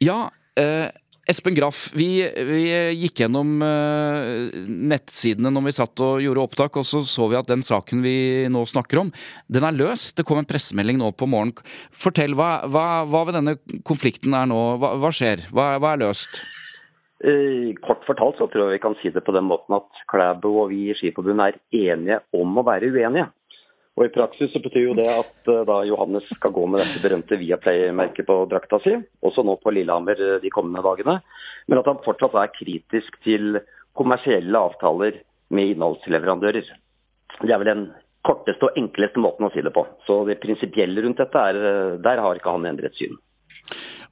Ja, 0.00 0.30
eh, 0.56 0.88
Espen 1.28 1.58
Graff. 1.58 1.90
Vi, 1.92 2.08
vi 2.24 2.62
gikk 3.02 3.20
gjennom 3.20 3.52
eh, 3.66 4.56
nettsidene 4.64 5.52
når 5.52 5.68
vi 5.68 5.76
satt 5.76 6.04
og 6.06 6.24
gjorde 6.24 6.46
opptak, 6.46 6.80
og 6.80 6.88
så 6.88 7.04
så 7.04 7.28
vi 7.28 7.36
at 7.36 7.52
den 7.52 7.66
saken 7.66 8.00
vi 8.06 8.16
nå 8.48 8.64
snakker 8.72 9.04
om, 9.04 9.12
den 9.52 9.68
er 9.68 9.76
løst. 9.76 10.16
Det 10.16 10.24
kom 10.24 10.40
en 10.40 10.48
pressemelding 10.48 11.02
nå 11.02 11.12
på 11.20 11.28
morgenen. 11.28 11.60
Fortell, 11.92 12.38
hva, 12.38 12.62
hva, 12.64 13.04
hva 13.04 13.26
ved 13.28 13.42
denne 13.42 13.58
konflikten 13.84 14.38
er 14.40 14.48
nå? 14.48 14.62
Hva, 14.80 14.96
hva 15.04 15.12
skjer? 15.12 15.50
Hva, 15.52 15.74
hva 15.82 15.98
er 15.98 16.06
løst? 16.06 16.46
Eh, 17.24 17.72
Kort 17.80 18.04
fortalt 18.04 18.36
så 18.36 18.46
tror 18.52 18.66
jeg 18.66 18.76
vi 18.76 18.82
kan 18.82 18.96
si 19.00 19.10
det 19.12 19.24
på 19.24 19.32
den 19.32 19.46
måten 19.48 19.78
at 19.78 20.04
Klæbo 20.10 20.52
og 20.62 20.70
vi 20.72 20.90
i 20.90 20.96
Skiforbundet 20.98 21.56
er 21.56 21.94
enige 21.94 22.20
om 22.36 22.58
å 22.60 22.64
være 22.66 22.90
uenige. 22.92 23.30
Og 23.96 24.04
I 24.04 24.12
praksis 24.12 24.50
så 24.52 24.60
betyr 24.60 24.90
jo 24.90 24.96
det 24.98 25.08
at 25.08 25.48
eh, 25.48 25.62
da 25.68 25.78
Johannes 25.88 26.26
skal 26.36 26.52
gå 26.52 26.66
med 26.68 26.82
dette 26.82 27.00
berømte 27.00 27.38
Viaplay-merket 27.40 28.28
på 28.28 28.42
drakta 28.50 28.82
si, 28.84 28.92
også 29.24 29.46
nå 29.48 29.56
på 29.62 29.72
Lillehammer 29.72 30.20
eh, 30.20 30.40
de 30.42 30.52
kommende 30.52 30.84
dagene, 30.84 31.22
men 31.66 31.80
at 31.80 31.88
han 31.88 32.02
fortsatt 32.04 32.36
er 32.36 32.52
kritisk 32.58 33.16
til 33.24 33.62
kommersielle 33.96 34.60
avtaler 34.68 35.22
med 35.56 35.72
innholdsleverandører. 35.72 36.68
Det 37.40 37.48
er 37.48 37.62
vel 37.62 37.70
den 37.72 37.86
korteste 38.26 38.68
og 38.68 38.76
enkleste 38.76 39.22
måten 39.22 39.48
å 39.48 39.52
si 39.54 39.64
det 39.64 39.72
på. 39.72 39.86
Så 40.04 40.24
det 40.28 40.42
prinsipielle 40.42 41.00
rundt 41.00 41.22
dette, 41.22 41.40
er, 41.48 41.96
der 42.02 42.20
har 42.20 42.36
ikke 42.36 42.52
han 42.52 42.68
endret 42.68 42.98
syn. 42.98 43.16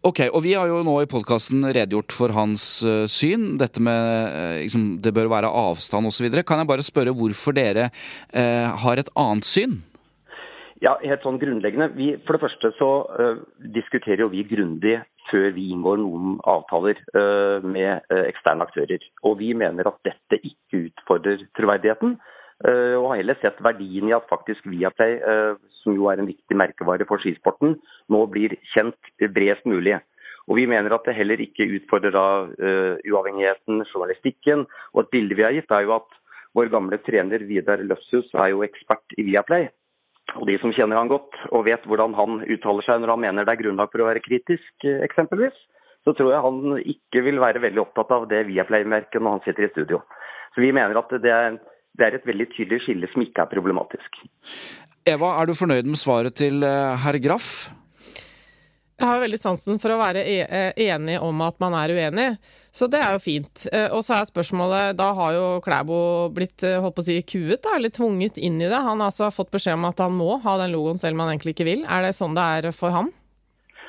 Ok, 0.05 0.19
og 0.37 0.43
vi 0.45 0.51
har 0.53 0.69
jo 0.69 0.83
nå 0.85 0.99
i 1.01 1.09
podkasten 1.09 1.63
redegjort 1.65 2.13
for 2.13 2.33
hans 2.37 2.65
uh, 2.85 3.07
syn. 3.09 3.55
Dette 3.57 3.81
med 3.81 4.03
uh, 4.29 4.59
liksom, 4.61 4.99
det 5.01 5.15
bør 5.17 5.31
være 5.33 5.49
avstand 5.49 6.11
osv. 6.11 6.27
Kan 6.45 6.61
jeg 6.61 6.69
bare 6.69 6.85
spørre 6.85 7.15
hvorfor 7.17 7.57
dere 7.57 7.87
uh, 7.89 8.69
har 8.85 9.01
et 9.01 9.09
annet 9.17 9.49
syn? 9.49 9.79
Ja, 10.85 10.99
helt 11.01 11.25
sånn 11.25 11.41
grunnleggende. 11.41 11.89
Vi, 11.97 12.11
for 12.27 12.37
det 12.37 12.43
første 12.43 12.75
så 12.77 12.91
diskuterer 13.73 14.27
jo 14.27 14.33
vi 14.35 14.43
grundig 14.45 14.99
før 15.31 15.47
vi 15.57 15.71
inngår 15.73 16.03
noen 16.03 16.35
avtaler 16.51 16.99
med 17.65 18.05
eksterne 18.19 18.67
aktører. 18.67 19.01
Og 19.25 19.39
vi 19.39 19.55
mener 19.57 19.89
at 19.89 19.97
dette 20.05 20.37
ikke 20.45 20.83
utfordrer 20.91 21.47
troverdigheten. 21.57 22.19
Øh, 22.67 22.97
og 23.01 23.11
har 23.11 23.21
heller 23.21 23.39
sett 23.43 23.63
verdien 23.65 24.09
i 24.09 24.17
at 24.17 24.29
faktisk 24.31 24.67
Viaplay, 24.71 25.21
øh, 25.21 25.57
som 25.83 25.97
jo 25.97 26.09
er 26.11 26.21
en 26.21 26.31
viktig 26.31 26.57
merkevare 26.57 27.07
for 27.09 27.23
skisporten, 27.23 27.79
nå 28.09 28.27
blir 28.33 28.57
kjent 28.75 29.15
bredest 29.21 29.67
mulig. 29.67 29.99
Og 30.49 30.59
Vi 30.61 30.67
mener 30.69 30.93
at 30.93 31.07
det 31.07 31.17
heller 31.17 31.41
ikke 31.41 31.65
utfordrer 31.79 32.13
da 32.13 32.27
uh, 32.45 32.97
uavhengigheten, 33.01 33.81
journalistikken. 33.89 34.67
Og 34.93 35.01
et 35.01 35.13
bilde 35.15 35.39
vi 35.39 35.47
har 35.47 35.55
gitt, 35.57 35.71
er 35.73 35.87
jo 35.87 35.95
at 35.97 36.19
vår 36.55 36.69
gamle 36.73 36.99
trener 37.03 37.47
Vidar 37.49 37.81
Løfshus 37.83 38.29
er 38.35 38.53
jo 38.53 38.63
ekspert 38.67 39.17
i 39.19 39.25
Viaplay. 39.27 39.71
Og 40.39 40.47
de 40.49 40.57
som 40.61 40.73
kjenner 40.73 40.99
han 40.99 41.11
godt 41.11 41.37
og 41.53 41.67
vet 41.67 41.85
hvordan 41.89 42.15
han 42.17 42.43
uttaler 42.45 42.87
seg 42.87 43.03
når 43.03 43.15
han 43.15 43.23
mener 43.27 43.47
det 43.47 43.55
er 43.55 43.63
grunnlag 43.63 43.91
for 43.93 44.03
å 44.03 44.09
være 44.09 44.23
kritisk, 44.25 44.71
eh, 44.87 45.03
eksempelvis, 45.05 45.57
så 46.05 46.15
tror 46.17 46.33
jeg 46.33 46.45
han 46.45 46.79
ikke 46.81 47.25
vil 47.27 47.41
være 47.43 47.63
veldig 47.65 47.83
opptatt 47.83 48.13
av 48.15 48.27
det 48.31 48.45
Viaplay-merket 48.49 49.23
når 49.23 49.39
han 49.39 49.45
sitter 49.45 49.67
i 49.67 49.73
studio. 49.73 50.01
Så 50.55 50.65
vi 50.65 50.73
mener 50.77 50.97
at 51.01 51.13
det 51.25 51.33
er, 51.33 51.59
det 51.99 52.07
er 52.07 52.19
et 52.19 52.27
veldig 52.27 52.49
tydelig 52.55 52.83
skille 52.85 53.09
som 53.13 53.23
ikke 53.25 53.45
er 53.45 53.53
problematisk. 53.55 54.21
Eva, 55.07 55.35
er 55.41 55.49
du 55.51 55.55
fornøyd 55.57 55.89
med 55.89 56.01
svaret 56.01 56.37
til 56.41 56.65
eh, 56.65 56.95
herr 57.05 57.19
Graff? 57.23 57.69
Jeg 58.95 59.11
har 59.11 59.19
veldig 59.21 59.39
sansen 59.41 59.81
for 59.83 59.91
å 59.91 59.99
være 59.99 60.23
e- 60.23 60.47
eh, 60.47 60.85
enig 60.87 61.17
om 61.23 61.41
at 61.45 61.59
man 61.61 61.75
er 61.77 61.93
uenig, 61.93 62.29
så 62.75 62.87
det 62.91 63.01
er 63.03 63.17
jo 63.17 63.23
fint. 63.23 63.67
Eh, 63.75 63.89
Og 63.93 64.05
så 64.07 64.17
er 64.21 64.29
spørsmålet, 64.31 64.95
da 64.99 65.11
har 65.19 65.35
jo 65.35 65.45
Klæbo 65.65 65.99
blitt 66.35 66.63
holdt 66.63 66.97
på 66.97 67.03
å 67.03 67.07
si, 67.09 67.19
kuet, 67.27 67.61
da, 67.67 67.75
eller 67.77 67.93
tvunget 67.95 68.39
inn 68.39 68.61
i 68.63 68.71
det. 68.71 68.81
Han 68.87 69.03
har 69.03 69.11
altså 69.11 69.31
fått 69.35 69.53
beskjed 69.55 69.77
om 69.79 69.91
at 69.91 70.01
han 70.03 70.15
må 70.15 70.39
ha 70.47 70.57
den 70.63 70.73
logoen 70.75 70.99
selv 70.99 71.19
om 71.19 71.25
han 71.25 71.35
egentlig 71.35 71.57
ikke 71.57 71.69
vil. 71.69 71.85
Er 71.91 72.07
det 72.07 72.15
sånn 72.17 72.39
det 72.39 72.47
er 72.59 72.71
for 72.75 72.95
ham? 72.95 73.13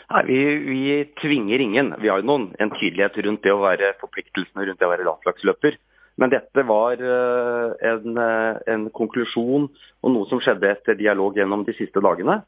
Nei, 0.06 0.22
vi, 0.28 0.40
vi 0.70 0.82
tvinger 1.22 1.62
ingen. 1.64 1.96
Vi 2.02 2.10
har 2.12 2.22
jo 2.22 2.30
noen, 2.30 2.52
en 2.62 2.74
tydelighet 2.76 3.18
rundt 3.26 3.46
det 3.46 3.54
å 3.54 3.64
være 3.64 3.96
forpliktelsene 4.02 4.68
rundt 4.68 4.82
det 4.82 4.86
å 4.86 4.92
være 4.92 5.08
landslagsløper. 5.08 5.80
Men 6.18 6.32
dette 6.32 6.64
var 6.64 7.02
eh, 7.04 7.88
en, 7.92 8.18
eh, 8.18 8.58
en 8.72 8.88
konklusjon 8.96 9.68
og 9.68 10.14
noe 10.14 10.28
som 10.30 10.40
skjedde 10.44 10.70
etter 10.72 11.00
dialog 11.00 11.36
gjennom 11.36 11.66
de 11.68 11.76
siste 11.76 12.04
dagene. 12.04 12.40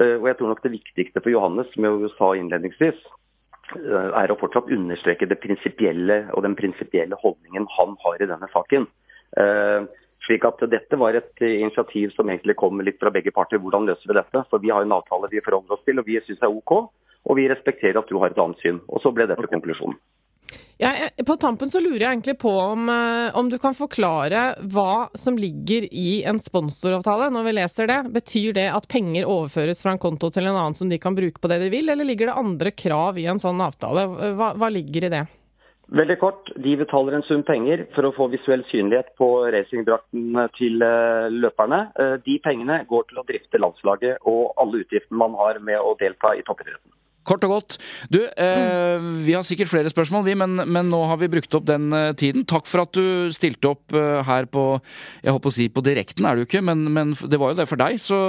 Eh, 0.00 0.16
Og 0.20 0.28
jeg 0.28 0.38
tror 0.38 0.52
nok 0.52 0.62
det 0.64 0.74
viktigste 0.74 1.22
for 1.22 1.32
Johannes, 1.32 1.70
som 1.72 1.88
jeg 1.88 2.12
sa 2.18 2.32
innledningsvis, 2.36 3.04
er 3.74 4.28
å 4.28 4.36
fortsatt 4.36 4.68
understreke 4.76 5.24
det 5.26 5.38
prinsipielle 5.40 6.26
og 6.36 6.42
den 6.44 6.52
prinsipielle 6.54 7.16
holdningen 7.16 7.64
han 7.78 7.94
har 8.02 8.20
i 8.20 8.28
denne 8.28 8.48
saken. 8.52 8.84
Slik 10.26 10.44
at 10.44 10.60
Dette 10.68 10.98
var 11.00 11.16
et 11.16 11.40
initiativ 11.40 12.12
som 12.12 12.28
egentlig 12.28 12.58
kom 12.60 12.82
litt 12.84 13.00
fra 13.00 13.10
begge 13.10 13.32
parter. 13.32 13.58
Hvordan 13.58 13.88
løser 13.88 14.12
vi 14.12 14.18
dette? 14.18 14.44
For 14.50 14.60
Vi 14.60 14.68
har 14.68 14.84
en 14.84 14.92
avtale 14.92 15.32
vi 15.32 15.40
forholder 15.40 15.78
oss 15.78 15.84
til, 15.88 15.98
og 15.98 16.04
vi 16.04 16.20
syns 16.20 16.44
er 16.44 16.52
OK. 16.52 16.74
Og 17.24 17.40
vi 17.40 17.48
respekterer 17.48 17.98
at 17.98 18.12
du 18.12 18.20
har 18.20 18.36
et 18.36 18.38
annet 18.44 18.60
syn. 18.60 18.82
Og 18.84 19.00
Så 19.00 19.14
ble 19.16 19.26
dette 19.26 19.48
konklusjonen. 19.48 19.96
Ja, 20.78 20.90
på 21.26 21.36
tampen 21.38 21.70
så 21.70 21.78
lurer 21.78 22.02
jeg 22.02 22.10
egentlig 22.10 22.34
på 22.42 22.50
om, 22.50 22.88
eh, 22.90 23.36
om 23.38 23.46
du 23.50 23.58
kan 23.62 23.76
forklare 23.78 24.56
hva 24.74 25.06
som 25.14 25.36
ligger 25.38 25.86
i 25.86 26.24
en 26.26 26.40
sponsoravtale 26.42 27.28
når 27.30 27.46
vi 27.46 27.52
leser 27.60 27.86
det. 27.86 28.00
Betyr 28.16 28.56
det 28.56 28.66
at 28.74 28.88
penger 28.90 29.28
overføres 29.30 29.84
fra 29.84 29.94
en 29.94 30.02
konto 30.02 30.32
til 30.34 30.48
en 30.48 30.56
annen 30.56 30.74
som 30.74 30.90
de 30.90 30.98
kan 30.98 31.14
bruke 31.14 31.38
på 31.38 31.50
det 31.52 31.60
de 31.62 31.70
vil, 31.70 31.92
eller 31.94 32.08
ligger 32.08 32.32
det 32.32 32.42
andre 32.42 32.74
krav 32.74 33.22
i 33.22 33.28
en 33.30 33.38
sånn 33.38 33.62
avtale? 33.62 34.08
Hva, 34.34 34.50
hva 34.58 34.72
ligger 34.74 35.06
i 35.06 35.14
det? 35.14 35.24
Veldig 35.94 36.16
kort. 36.18 36.50
De 36.56 36.74
betaler 36.80 37.14
en 37.14 37.26
sum 37.28 37.44
penger 37.46 37.84
for 37.94 38.08
å 38.08 38.14
få 38.16 38.26
visuell 38.32 38.64
synlighet 38.70 39.12
på 39.20 39.28
racingdrakten 39.54 40.38
til 40.56 40.82
eh, 40.82 41.30
løperne. 41.30 41.80
Eh, 42.00 42.16
de 42.24 42.38
pengene 42.42 42.80
går 42.90 43.06
til 43.10 43.20
å 43.20 43.26
drifte 43.28 43.60
landslaget 43.60 44.24
og 44.26 44.56
alle 44.58 44.82
utgiftene 44.82 45.20
man 45.22 45.36
har 45.38 45.60
med 45.62 45.78
å 45.78 45.94
delta 46.00 46.32
i 46.34 46.42
toppidretten. 46.46 46.90
Kort 47.24 47.44
og 47.46 47.54
godt. 47.54 47.76
Du, 48.12 48.20
eh, 48.20 49.04
vi 49.24 49.32
har 49.32 49.44
sikkert 49.46 49.70
flere 49.70 49.90
spørsmål, 49.92 50.26
vi, 50.26 50.36
men, 50.38 50.60
men, 50.60 50.90
nå 50.92 51.00
har 51.08 51.18
vi 51.22 51.30
brukt 51.32 51.56
opp 51.56 51.66
den 51.68 51.88
eh, 51.96 52.12
tiden. 52.20 52.44
Takk 52.48 52.68
for 52.68 52.84
at 52.84 52.92
du 52.96 53.32
stilte 53.34 53.70
opp 53.72 53.96
eh, 53.96 54.20
her 54.28 54.48
på 54.50 54.66
jeg 55.24 55.32
håper 55.32 55.50
å 55.50 55.54
si 55.56 55.70
på 55.72 55.84
direkten, 55.84 56.28
er 56.28 56.36
du 56.36 56.44
ikke, 56.44 56.60
men, 56.64 56.84
men, 56.92 57.14
det 57.16 57.40
var 57.40 57.54
jo 57.54 57.60
det 57.62 57.68
for 57.70 57.80
deg. 57.80 57.96
Så 58.02 58.20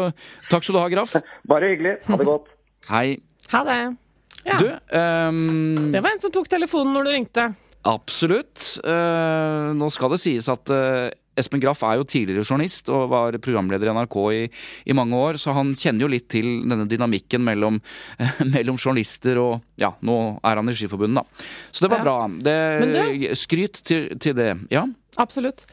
takk 0.52 0.64
skal 0.64 0.78
du 0.78 0.82
ha, 0.82 0.88
Graff. 0.94 1.18
Bare 1.52 1.74
hyggelig. 1.74 1.98
Ha 2.08 2.20
det 2.22 2.30
godt. 2.30 2.50
Hei. 2.90 3.08
Ha 3.52 3.62
det. 3.68 3.80
Ja. 4.46 4.58
Du, 4.62 4.68
um, 4.70 5.92
det 5.92 6.02
var 6.06 6.14
en 6.14 6.22
som 6.22 6.34
tok 6.34 6.48
telefonen 6.52 6.94
når 6.96 7.08
du 7.08 7.14
ringte. 7.16 7.50
Absolutt. 7.86 8.80
Uh, 8.86 9.74
nå 9.78 9.90
skal 9.94 10.14
det 10.14 10.22
sies 10.22 10.48
at 10.50 10.72
uh, 10.74 11.10
Espen 11.40 11.62
Graff 11.64 11.84
er 11.84 12.00
jo 12.00 12.08
tidligere 12.08 12.46
journalist 12.46 12.90
og 12.94 13.10
var 13.12 13.38
programleder 13.44 13.92
i 13.92 13.96
NRK 13.96 14.18
i, 14.36 14.44
i, 14.88 14.96
mange 14.98 15.20
år, 15.20 15.40
så 15.42 15.56
han 15.58 15.74
kjenner 15.78 16.06
jo 16.06 16.12
litt 16.12 16.30
til 16.32 16.48
denne 16.64 16.88
dynamikken 16.90 17.44
mellom, 17.46 17.82
mellom 18.56 18.80
journalister 18.80 19.42
og 19.42 19.54
Ja, 19.82 19.92
nå 20.08 20.16
er 20.40 20.62
han 20.62 20.72
i 20.72 20.76
Skiforbundet, 20.76 21.20
da. 21.20 21.46
Så 21.76 21.84
det 21.84 21.92
var 21.92 22.00
ja. 22.00 22.06
bra. 22.06 22.18
Det, 22.48 22.58
du, 22.94 23.28
skryt 23.36 23.82
til, 23.84 24.08
til, 24.24 24.38
det. 24.38 24.54
Ja? 24.72 24.86
Absolutt. 25.20 25.66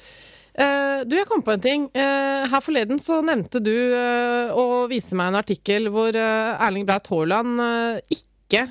Uh, 0.52 1.06
du, 1.08 1.14
jeg 1.16 1.28
kom 1.30 1.44
på 1.46 1.54
en 1.54 1.62
ting. 1.62 1.86
Uh, 1.94 2.44
her 2.50 2.60
forleden 2.64 2.98
så 3.00 3.20
nevnte 3.24 3.62
du 3.62 3.72
uh, 3.72 4.50
å 4.58 4.84
vise 4.90 5.16
meg 5.16 5.30
en 5.30 5.40
artikkel 5.40 5.88
hvor 5.94 6.18
Erling 6.18 6.88
Braut 6.88 7.08
Haaland 7.12 7.62
ikke 8.12 8.66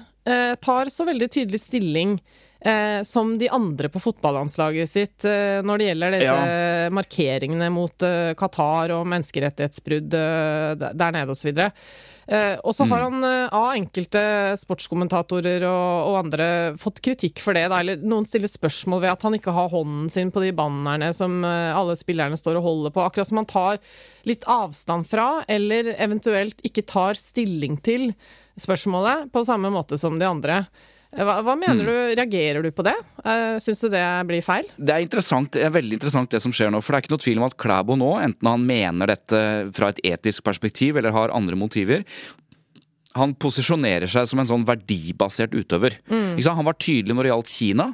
tar 0.61 0.91
så 0.93 1.01
veldig 1.07 1.25
tydelig 1.33 1.57
stilling 1.63 2.11
eh, 2.61 3.01
som 3.07 3.33
de 3.37 3.49
andre 3.49 3.89
på 3.89 4.01
fotballandslaget 4.01 4.89
sitt 4.89 5.25
eh, 5.25 5.59
når 5.65 5.81
det 5.81 5.89
gjelder 5.89 6.15
disse 6.17 6.37
ja. 6.37 6.93
markeringene 6.93 7.71
mot 7.73 8.07
eh, 8.07 8.31
Qatar 8.39 8.95
og 8.97 9.09
menneskerettighetsbrudd 9.11 10.17
eh, 10.17 10.87
der 10.93 11.17
nede 11.17 11.35
osv. 11.35 11.51
Eh, 12.31 12.55
og 12.63 12.75
så 12.75 12.85
har 12.85 13.01
mm. 13.01 13.05
han 13.07 13.25
eh, 13.27 13.53
av 13.57 13.73
enkelte 13.75 14.21
sportskommentatorer 14.61 15.65
og, 15.67 16.11
og, 16.11 16.17
andre 16.21 16.45
fått 16.79 17.01
kritikk 17.03 17.41
for 17.43 17.57
det. 17.57 17.65
Da, 17.71 17.81
eller 17.81 18.05
noen 18.05 18.27
stiller 18.27 18.51
spørsmål 18.51 19.01
ved 19.03 19.11
at 19.11 19.25
han 19.27 19.35
ikke 19.35 19.55
har 19.55 19.71
hånden 19.73 20.07
sin 20.13 20.31
på 20.31 20.43
de 20.43 20.53
bannerne 20.55 21.09
som 21.17 21.41
eh, 21.47 21.73
alle 21.75 21.97
spillerne 21.99 22.39
står 22.39 22.61
og 22.61 22.67
holder 22.69 22.95
på. 22.95 23.03
Akkurat 23.03 23.31
som 23.31 23.41
han 23.41 23.49
tar 23.49 23.81
litt 24.29 24.45
avstand 24.47 25.09
fra, 25.09 25.27
eller 25.51 25.91
eventuelt 25.97 26.61
ikke 26.67 26.85
tar 26.87 27.19
stilling 27.19 27.75
til 27.83 28.11
spørsmålet 28.61 29.31
på 29.33 29.43
samme 29.47 29.73
måte 29.73 29.99
som 29.99 30.15
de 30.21 30.29
andre. 30.29 30.63
Hva, 31.11 31.41
hva 31.43 31.55
mener 31.59 31.81
mm. 31.83 31.87
du, 31.87 31.95
Reagerer 32.15 32.63
du 32.63 32.69
på 32.71 32.85
det? 32.87 32.95
Uh, 33.25 33.57
Syns 33.59 33.83
du 33.83 33.89
det 33.91 34.03
blir 34.29 34.43
feil? 34.45 34.67
Det 34.77 34.95
er 34.95 35.03
interessant, 35.03 35.51
det 35.53 35.65
er 35.67 35.73
veldig 35.75 35.97
interessant 35.99 36.31
det 36.31 36.39
som 36.43 36.53
skjer 36.55 36.71
nå. 36.71 36.79
For 36.79 36.93
det 36.93 37.01
er 37.01 37.05
ikke 37.05 37.15
noe 37.15 37.25
tvil 37.25 37.41
om 37.41 37.47
at 37.49 37.57
Klæbo 37.59 37.97
nå, 37.99 38.11
enten 38.23 38.51
han 38.51 38.67
mener 38.67 39.11
dette 39.11 39.41
fra 39.75 39.91
et 39.91 39.99
etisk 40.13 40.45
perspektiv 40.47 40.99
eller 40.99 41.15
har 41.15 41.35
andre 41.35 41.59
motiver, 41.59 42.05
han 43.17 43.33
posisjonerer 43.35 44.07
seg 44.11 44.27
som 44.29 44.39
en 44.39 44.47
sånn 44.47 44.63
verdibasert 44.67 45.55
utøver. 45.57 45.97
Mm. 46.07 46.39
Han 46.39 46.67
var 46.67 46.77
tydelig 46.79 47.15
når 47.15 47.27
det 47.27 47.31
gjaldt 47.33 47.51
Kina. 47.51 47.87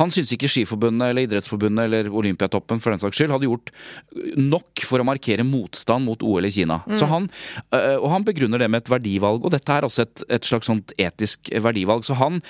Han 0.00 0.10
syntes 0.12 0.32
ikke 0.34 0.50
Skiforbundet 0.50 1.12
eller 1.12 1.26
Idrettsforbundet 1.28 1.86
eller 1.88 2.10
Olympiatoppen 2.10 2.80
for 2.82 2.94
den 2.94 3.02
saks 3.02 3.18
skyld 3.18 3.34
hadde 3.34 3.48
gjort 3.48 3.70
nok 4.38 4.82
for 4.86 5.02
å 5.02 5.06
markere 5.06 5.46
motstand 5.46 6.06
mot 6.08 6.22
OL 6.26 6.48
i 6.48 6.52
Kina. 6.54 6.80
Mm. 6.86 6.96
Han, 7.10 7.28
øh, 7.76 7.96
og 8.00 8.08
han 8.12 8.26
begrunner 8.26 8.62
det 8.62 8.70
med 8.72 8.82
et 8.82 8.90
verdivalg, 8.90 9.44
og 9.44 9.54
dette 9.54 9.76
er 9.76 9.86
også 9.86 10.06
et, 10.06 10.24
et 10.38 10.48
slags 10.48 10.70
sånt 10.70 10.94
etisk 10.98 11.52
verdivalg. 11.62 12.06
Så 12.06 12.18
han, 12.18 12.40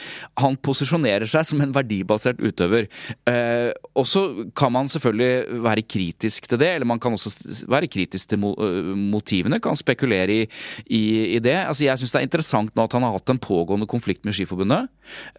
han, 0.41 0.57
posisjonerer 0.65 1.29
seg 1.29 1.45
som 1.49 1.61
en 1.61 1.75
verdibasert 1.75 2.39
utøver. 2.41 2.87
Uh, 3.29 3.75
og 3.99 4.07
så 4.09 4.23
kan 4.57 4.73
man 4.73 4.89
selvfølgelig 4.89 5.61
være 5.65 5.85
kritisk 5.85 6.47
til 6.49 6.61
det, 6.63 6.71
eller 6.77 6.89
man 6.89 7.03
kan 7.03 7.17
også 7.17 7.67
være 7.69 7.91
kritisk 7.91 8.31
til 8.31 8.41
motivene, 8.41 9.61
kan 9.63 9.77
spekulere 9.77 10.39
i, 10.45 10.47
i, 10.87 11.03
i 11.37 11.43
det. 11.43 11.57
Altså 11.67 11.85
jeg 11.89 12.01
synes 12.01 12.14
det 12.15 12.23
er 12.23 12.29
interessant 12.29 12.75
nå 12.75 12.87
at 12.87 12.95
han 12.97 13.05
har 13.07 13.17
hatt 13.17 13.33
en 13.33 13.41
pågående 13.43 13.89
konflikt 13.91 14.25
med 14.27 14.37
Skiforbundet. 14.37 14.91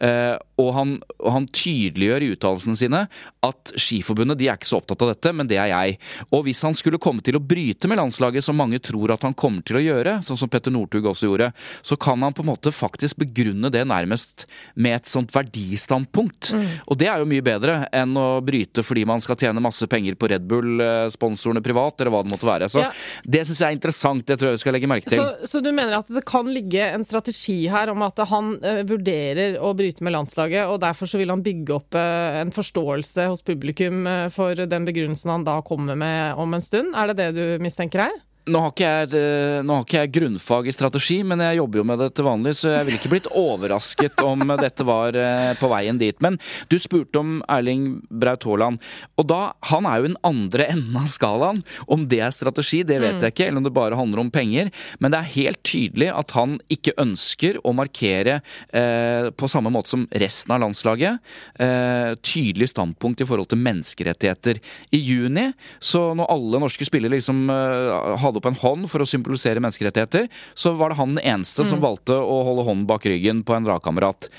Eh, 0.04 0.36
og 0.62 0.72
han, 0.76 0.96
og 1.20 1.32
han 1.34 1.48
tydeliggjør 1.50 2.26
i 2.26 2.32
uttalelsene 2.36 2.80
sine 2.80 3.06
at 3.46 3.74
Skiforbundet 3.80 4.40
de 4.40 4.50
er 4.50 4.60
ikke 4.60 4.70
så 4.70 4.80
opptatt 4.82 5.04
av 5.06 5.14
dette, 5.14 5.34
men 5.36 5.50
det 5.50 5.60
er 5.62 5.72
jeg. 5.72 5.98
Og 6.36 6.46
hvis 6.48 6.64
han 6.66 6.76
skulle 6.78 7.02
komme 7.02 7.24
til 7.26 7.38
å 7.40 7.44
bryte 7.44 7.90
med 7.92 8.00
landslaget, 8.00 8.46
som 8.46 8.58
mange 8.60 8.80
tror 8.84 9.16
at 9.16 9.26
han 9.28 9.36
kommer 9.38 9.66
til 9.66 9.80
å 9.80 9.84
gjøre, 9.84 10.18
sånn 10.26 10.40
som 10.40 10.52
Petter 10.52 10.74
Northug 10.74 11.08
også 11.12 11.30
gjorde, 11.30 11.52
så 11.86 11.98
kan 12.00 12.22
han 12.26 12.36
på 12.36 12.44
en 12.46 12.52
måte 12.52 12.74
faktisk 12.76 13.20
begrunne 13.24 13.72
det 13.74 13.86
nærmest 13.88 14.46
med 14.76 15.00
et 15.00 15.10
sånt 15.10 15.34
verdistandpunkt. 15.36 16.52
Mm. 16.56 16.68
Og 16.92 17.00
det 17.00 17.10
er 17.12 17.22
jo 17.22 17.30
mye 17.30 17.46
bedre 17.46 17.78
enn 17.96 18.16
å 18.20 18.28
bryte 18.46 18.84
fordi 18.86 19.06
man 19.08 19.24
skal 19.24 19.40
tjene 19.40 19.64
masse 19.64 19.88
penger 19.92 20.18
på 20.20 20.30
Red 20.32 20.48
Bull-sponsorene 20.50 21.64
privat, 21.66 22.00
eller 22.00 22.14
hva 22.14 22.24
det 22.26 22.34
måtte 22.34 22.50
være. 22.50 22.70
Så 22.72 22.84
ja. 22.84 22.92
det 23.24 23.46
syns 23.48 23.62
jeg 23.64 23.70
er 23.70 23.78
interessant, 23.78 24.26
det 24.26 24.40
tror 24.40 24.52
jeg 24.52 24.60
vi 24.60 24.64
skal 24.66 24.78
legge 24.78 24.90
merke 24.92 25.12
til. 25.12 25.22
Så, 25.22 25.52
så 25.56 25.64
du 25.64 25.72
mener 25.72 26.00
at 26.00 26.10
det 26.12 26.26
kan 26.28 26.50
ligge 26.52 26.65
ligge 26.66 26.90
en 26.90 27.04
strategi 27.04 27.68
her 27.68 27.90
om 27.90 28.02
at 28.02 28.18
han 28.30 28.56
uh, 28.64 28.84
vurderer 28.88 29.60
å 29.62 29.74
bryte 29.78 30.04
med 30.04 30.14
landslaget, 30.14 30.68
og 30.68 30.82
derfor 30.82 31.08
så 31.08 31.20
vil 31.22 31.30
han 31.30 31.44
bygge 31.44 31.74
opp 31.76 31.96
uh, 31.96 32.42
en 32.42 32.52
forståelse 32.52 33.28
hos 33.30 33.44
publikum 33.46 34.06
uh, 34.08 34.30
for 34.30 34.56
den 34.56 34.86
begrunnelsen 34.86 35.32
han 35.32 35.46
da 35.46 35.62
kommer 35.62 35.96
med 35.96 36.36
om 36.36 36.54
en 36.54 36.62
stund. 36.64 36.96
Er 36.96 37.12
det 37.12 37.18
det 37.22 37.32
du 37.36 37.64
mistenker 37.64 38.08
her? 38.08 38.18
Nå 38.46 38.60
har, 38.62 38.74
jeg, 38.78 39.10
eh, 39.18 39.60
nå 39.66 39.74
har, 39.74 39.86
ikke 39.88 40.02
jeg, 40.04 40.12
grunnfag 40.20 40.68
i 40.70 40.74
strategi, 40.76 41.18
men 41.26 41.42
jeg 41.42 41.58
jobber 41.58 41.80
jo 41.80 41.86
med 41.90 41.98
det 41.98 42.12
til 42.14 42.28
vanlig, 42.28 42.52
så 42.60 42.76
jeg 42.76 42.86
ville 42.86 43.00
ikke 43.00 43.10
blitt 43.16 43.30
overrasket 43.34 44.22
om 44.22 44.44
dette 44.62 44.86
var 44.86 45.18
eh, 45.18 45.54
på 45.58 45.70
veien 45.72 45.98
dit. 45.98 46.18
Men 46.22 46.38
du 46.70 46.76
spurte 46.82 47.24
om 47.24 47.40
Erling 47.50 48.04
Braut 48.10 48.46
Haaland, 48.46 48.78
og 49.18 49.28
da 49.30 49.40
Han 49.72 49.88
er 49.90 49.98
jo 49.98 50.10
den 50.12 50.20
andre 50.26 50.68
enden 50.70 50.98
av 51.00 51.08
skalaen. 51.10 51.64
Om 51.90 52.06
det 52.12 52.20
er 52.22 52.34
strategi, 52.36 52.84
det 52.86 53.00
vet 53.02 53.18
mm. 53.18 53.24
jeg 53.26 53.34
ikke, 53.34 53.48
eller 53.50 53.64
om 53.64 53.66
det 53.66 53.74
bare 53.74 53.98
handler 53.98 54.22
om 54.22 54.30
penger. 54.34 54.70
Men 55.02 55.14
det 55.14 55.20
er 55.20 55.34
helt 55.36 55.62
tydelig 55.66 56.12
at 56.14 56.36
han 56.38 56.60
ikke 56.72 56.94
ønsker 57.02 57.60
å 57.66 57.74
markere 57.76 58.40
eh, 58.70 59.32
på 59.34 59.50
samme 59.52 59.74
måte 59.74 59.92
som 59.96 60.06
resten 60.14 60.54
av 60.54 60.62
landslaget. 60.62 61.34
Eh, 61.58 62.14
tydelig 62.22 62.70
standpunkt 62.76 63.26
i 63.26 63.28
forhold 63.28 63.50
til 63.52 63.62
menneskerettigheter. 63.66 64.62
I 64.94 65.02
juni, 65.02 65.50
så 65.80 66.12
når 66.18 66.30
alle 66.36 66.62
norske 66.62 66.88
spillere 66.88 67.18
liksom 67.18 67.46
eh, 67.50 68.14
hadde 68.22 68.35
hadde 68.36 68.44
opp 68.44 68.52
en 68.52 68.62
hånd 68.62 68.92
for 68.92 69.04
å 69.04 69.10
symbolisere 69.10 69.64
menneskerettigheter, 69.64 70.30
så 70.54 70.76
var 70.80 70.92
det 70.92 71.00
han 71.00 71.16
den 71.16 71.24
eneste 71.24 71.64
mm. 71.64 71.72
som 71.72 71.84
valgte 71.84 72.20
å 72.20 72.44
holde 72.50 72.68
hånden 72.68 72.88
bak 72.90 73.08
ryggen 73.08 73.44
på 73.48 73.56
en 73.56 73.68
lagkamerat. 73.70 74.30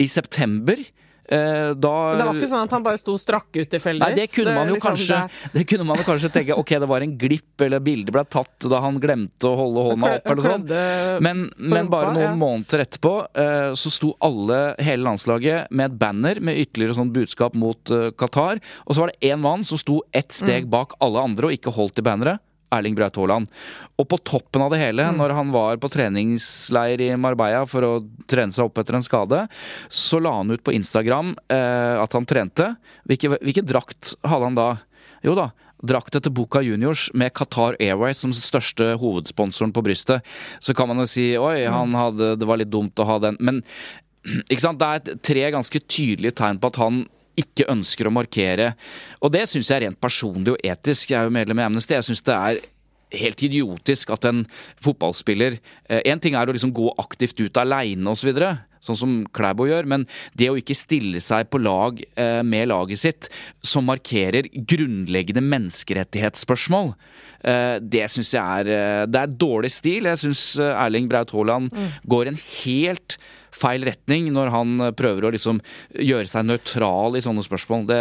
I 0.00 0.08
september 0.08 0.80
Eh, 1.30 1.72
da, 1.78 1.90
det 2.18 2.24
var 2.26 2.34
ikke 2.34 2.48
sånn 2.50 2.64
at 2.66 2.72
han 2.74 2.82
bare 2.82 2.98
sto 2.98 3.12
strakk 3.20 3.54
ut 3.54 3.68
tilfeldigvis? 3.70 4.16
Nei, 4.16 4.18
det 4.18 4.32
kunne 4.32 4.54
man 4.56 4.66
jo 4.66 4.74
liksom 4.74 4.88
kanskje 4.88 5.18
det... 5.30 5.52
det... 5.54 5.62
kunne 5.70 5.86
man 5.86 6.00
jo 6.00 6.06
kanskje 6.08 6.30
tenke 6.34 6.56
ok, 6.58 6.72
det 6.82 6.88
var 6.90 7.06
en 7.06 7.12
glipp, 7.20 7.62
eller 7.62 7.84
bildet 7.86 8.10
ble 8.16 8.24
tatt 8.26 8.66
da 8.72 8.80
han 8.82 8.98
glemte 8.98 9.46
å 9.46 9.52
holde 9.60 9.84
hånda 9.92 10.10
opp, 10.16 10.26
eller 10.32 10.48
sånn. 10.48 10.66
Men, 11.22 11.44
men, 11.54 11.90
bare 11.92 12.10
noen 12.16 12.32
ja. 12.32 12.34
måneder 12.40 12.82
etterpå 12.82 13.14
eh, 13.30 13.70
så 13.78 13.94
sto 13.94 14.10
alle, 14.26 14.58
hele 14.82 15.06
landslaget, 15.06 15.70
med 15.70 15.92
et 15.92 16.00
banner 16.02 16.42
med 16.42 16.58
ytterligere 16.64 16.98
sånn 16.98 17.14
budskap 17.14 17.54
mot 17.58 17.94
uh, 17.94 18.10
Qatar. 18.18 18.58
Og 18.88 18.96
så 18.96 19.04
var 19.04 19.14
det 19.14 19.30
én 19.30 19.38
mann 19.38 19.62
som 19.66 19.78
sto 19.78 20.00
ett 20.10 20.34
steg 20.34 20.66
mm. 20.66 20.72
bak 20.74 20.98
alle 20.98 21.22
andre 21.30 21.46
og 21.46 21.54
ikke 21.54 21.78
holdt 21.78 22.02
i 22.02 22.06
banneret. 22.10 22.42
Erling 22.74 22.96
Braut 22.98 23.16
Haaland. 23.18 23.48
Og 24.00 24.08
på 24.08 24.18
toppen 24.26 24.64
av 24.64 24.72
det 24.72 24.80
hele, 24.82 25.08
mm. 25.10 25.18
når 25.20 25.34
han 25.36 25.54
var 25.54 25.80
på 25.82 25.90
treningsleir 25.92 27.02
i 27.04 27.10
Marbella 27.20 27.64
for 27.68 27.86
å 27.86 27.92
trene 28.30 28.54
seg 28.54 28.68
opp 28.68 28.80
etter 28.80 28.98
en 28.98 29.06
skade, 29.06 29.42
så 29.88 30.20
la 30.22 30.36
han 30.38 30.52
ut 30.54 30.64
på 30.64 30.74
Instagram 30.76 31.34
eh, 31.52 31.96
at 32.00 32.14
han 32.16 32.28
trente. 32.28 32.72
Hvilken, 33.10 33.38
hvilke 33.40 33.66
drakt 33.66 34.14
hadde 34.22 34.48
han 34.48 34.58
da? 34.58 34.70
Jo 35.26 35.34
da, 35.36 35.50
drakt 35.82 36.16
etter 36.16 36.32
Boca 36.32 36.62
Juniors 36.64 37.08
med 37.16 37.32
Qatar 37.36 37.76
Airways 37.80 38.22
som 38.22 38.32
største 38.36 38.94
hovedsponsoren 39.00 39.72
på 39.76 39.84
brystet. 39.84 40.26
Så 40.60 40.76
kan 40.76 40.88
man 40.90 41.02
jo 41.02 41.08
si 41.10 41.32
oi, 41.40 41.64
han 41.66 41.92
mm. 41.92 42.00
hadde, 42.00 42.34
det 42.40 42.48
var 42.48 42.60
litt 42.60 42.72
dumt 42.72 43.00
å 43.00 43.08
ha 43.08 43.20
den. 43.22 43.40
Men 43.40 43.62
ikke 44.50 44.62
sant? 44.64 44.80
det 44.80 44.90
er 44.90 45.24
tre 45.24 45.48
ganske 45.56 45.82
tydelige 45.86 46.38
tegn 46.40 46.60
på 46.60 46.72
at 46.72 46.80
han 46.80 47.04
ikke 47.38 47.68
ønsker 47.70 48.08
å 48.08 48.14
markere. 48.14 48.72
Og 49.20 49.32
det 49.34 49.46
syns 49.50 49.70
jeg 49.70 49.78
er 49.78 49.86
rent 49.88 50.00
personlig 50.00 50.54
og 50.54 50.66
etisk. 50.66 51.12
Jeg 51.12 51.20
er 51.20 51.28
jo 51.28 51.34
medlem 51.38 51.62
i 51.62 51.66
Amnesty. 51.66 51.96
Jeg 51.96 52.08
syns 52.10 52.24
det 52.26 52.36
er 52.36 52.62
helt 53.18 53.42
idiotisk 53.42 54.12
at 54.14 54.26
en 54.28 54.44
fotballspiller 54.84 55.58
eh, 55.90 56.18
ting 56.22 56.36
er 56.38 56.50
å 56.50 56.54
liksom 56.54 56.74
gå 56.74 56.92
aktivt 57.02 57.40
ut 57.42 57.62
aleine 57.62 58.12
osv., 58.12 58.32
så 58.80 58.94
sånn 58.94 58.96
som 58.96 59.16
Klæbo 59.36 59.66
gjør, 59.68 59.84
men 59.92 60.06
det 60.40 60.46
å 60.48 60.54
ikke 60.56 60.76
stille 60.78 61.20
seg 61.20 61.50
på 61.52 61.58
lag 61.60 61.98
eh, 62.00 62.40
med 62.46 62.70
laget 62.70 63.02
sitt, 63.02 63.28
som 63.60 63.84
markerer 63.90 64.48
grunnleggende 64.54 65.42
menneskerettighetsspørsmål, 65.44 66.94
eh, 67.44 67.76
det 67.82 68.06
syns 68.08 68.32
jeg 68.32 68.70
er 68.70 69.10
Det 69.10 69.20
er 69.20 69.36
dårlig 69.42 69.72
stil. 69.74 70.08
Jeg 70.08 70.22
syns 70.22 70.44
Erling 70.70 71.10
Braut 71.10 71.34
Haaland 71.34 71.68
mm. 71.74 71.92
går 72.08 72.30
en 72.30 72.40
helt 72.40 73.18
feil 73.56 73.84
retning 73.88 74.30
når 74.34 74.52
han 74.54 74.86
prøver 74.96 75.26
å 75.26 75.34
liksom 75.34 75.60
gjøre 75.94 76.30
seg 76.30 76.48
nøytral 76.48 77.18
i 77.18 77.24
sånne 77.24 77.44
spørsmål. 77.46 77.86
Det 77.90 78.00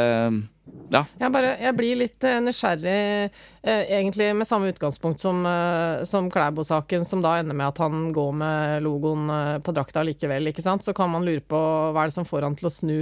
ja. 0.89 1.03
Jeg, 1.21 1.29
bare, 1.33 1.51
jeg 1.61 1.75
blir 1.77 1.97
litt 1.99 2.25
eh, 2.25 2.39
nysgjerrig, 2.41 3.29
eh, 3.61 3.81
egentlig 3.99 4.31
med 4.37 4.47
samme 4.49 4.71
utgangspunkt 4.71 5.21
som, 5.21 5.43
eh, 5.45 6.03
som 6.09 6.29
Klæbo-saken, 6.33 7.05
som 7.05 7.21
da 7.21 7.35
ender 7.39 7.57
med 7.57 7.69
at 7.69 7.81
han 7.83 8.07
går 8.13 8.31
med 8.39 8.85
logoen 8.85 9.29
på 9.65 9.75
drakta 9.75 10.03
likevel. 10.05 10.49
ikke 10.49 10.65
sant? 10.65 10.85
så 10.85 10.93
kan 10.97 11.11
man 11.13 11.25
lure 11.25 11.43
på 11.45 11.59
hva 11.59 12.03
er 12.03 12.09
det 12.09 12.17
som 12.17 12.27
får 12.27 12.47
han 12.47 12.57
til 12.57 12.69
å 12.69 12.73
snu. 12.73 12.99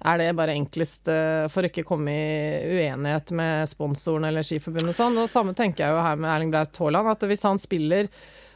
Er 0.00 0.20
det 0.20 0.34
bare 0.36 0.56
enklest 0.56 1.08
for 1.52 1.64
å 1.64 1.68
ikke 1.68 1.84
komme 1.88 2.12
i 2.12 2.76
uenighet 2.80 3.32
med 3.36 3.68
sponsoren 3.68 4.28
eller 4.28 4.44
Skiforbundet 4.44 4.94
og 4.94 4.96
sånn? 4.96 5.18
Og 5.20 5.32
samme 5.32 5.56
tenker 5.56 5.84
jeg 5.84 5.96
jo 5.96 6.04
her 6.04 6.20
med 6.20 6.30
Erling 6.32 6.52
Braut 6.52 6.80
Haaland, 6.80 7.12
at 7.12 7.26
hvis 7.28 7.44
han 7.48 7.60
spiller 7.60 8.08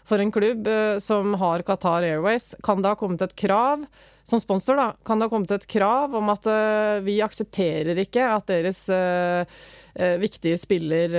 for 0.05 0.23
en 0.23 0.33
klubb 0.33 0.67
eh, 0.67 0.99
som 1.03 1.35
har 1.41 1.65
Qatar 1.67 2.03
Airways, 2.03 2.55
kan 2.63 2.83
det 2.83 2.93
ha 2.93 2.99
kommet 2.99 3.25
et 3.25 3.37
krav 3.37 3.87
som 4.25 4.41
sponsor, 4.41 4.77
da, 4.77 4.95
kan 5.05 5.19
det 5.19 5.27
ha 5.27 5.31
kommet 5.35 5.51
et 5.53 5.67
krav 5.69 6.15
om 6.17 6.31
at 6.33 6.47
uh, 6.49 7.03
vi 7.05 7.19
aksepterer 7.21 7.99
ikke 8.01 8.25
at 8.33 8.47
deres 8.49 8.79
uh, 8.89 9.45
uh, 9.45 10.15
viktige 10.23 10.57
spiller 10.57 11.13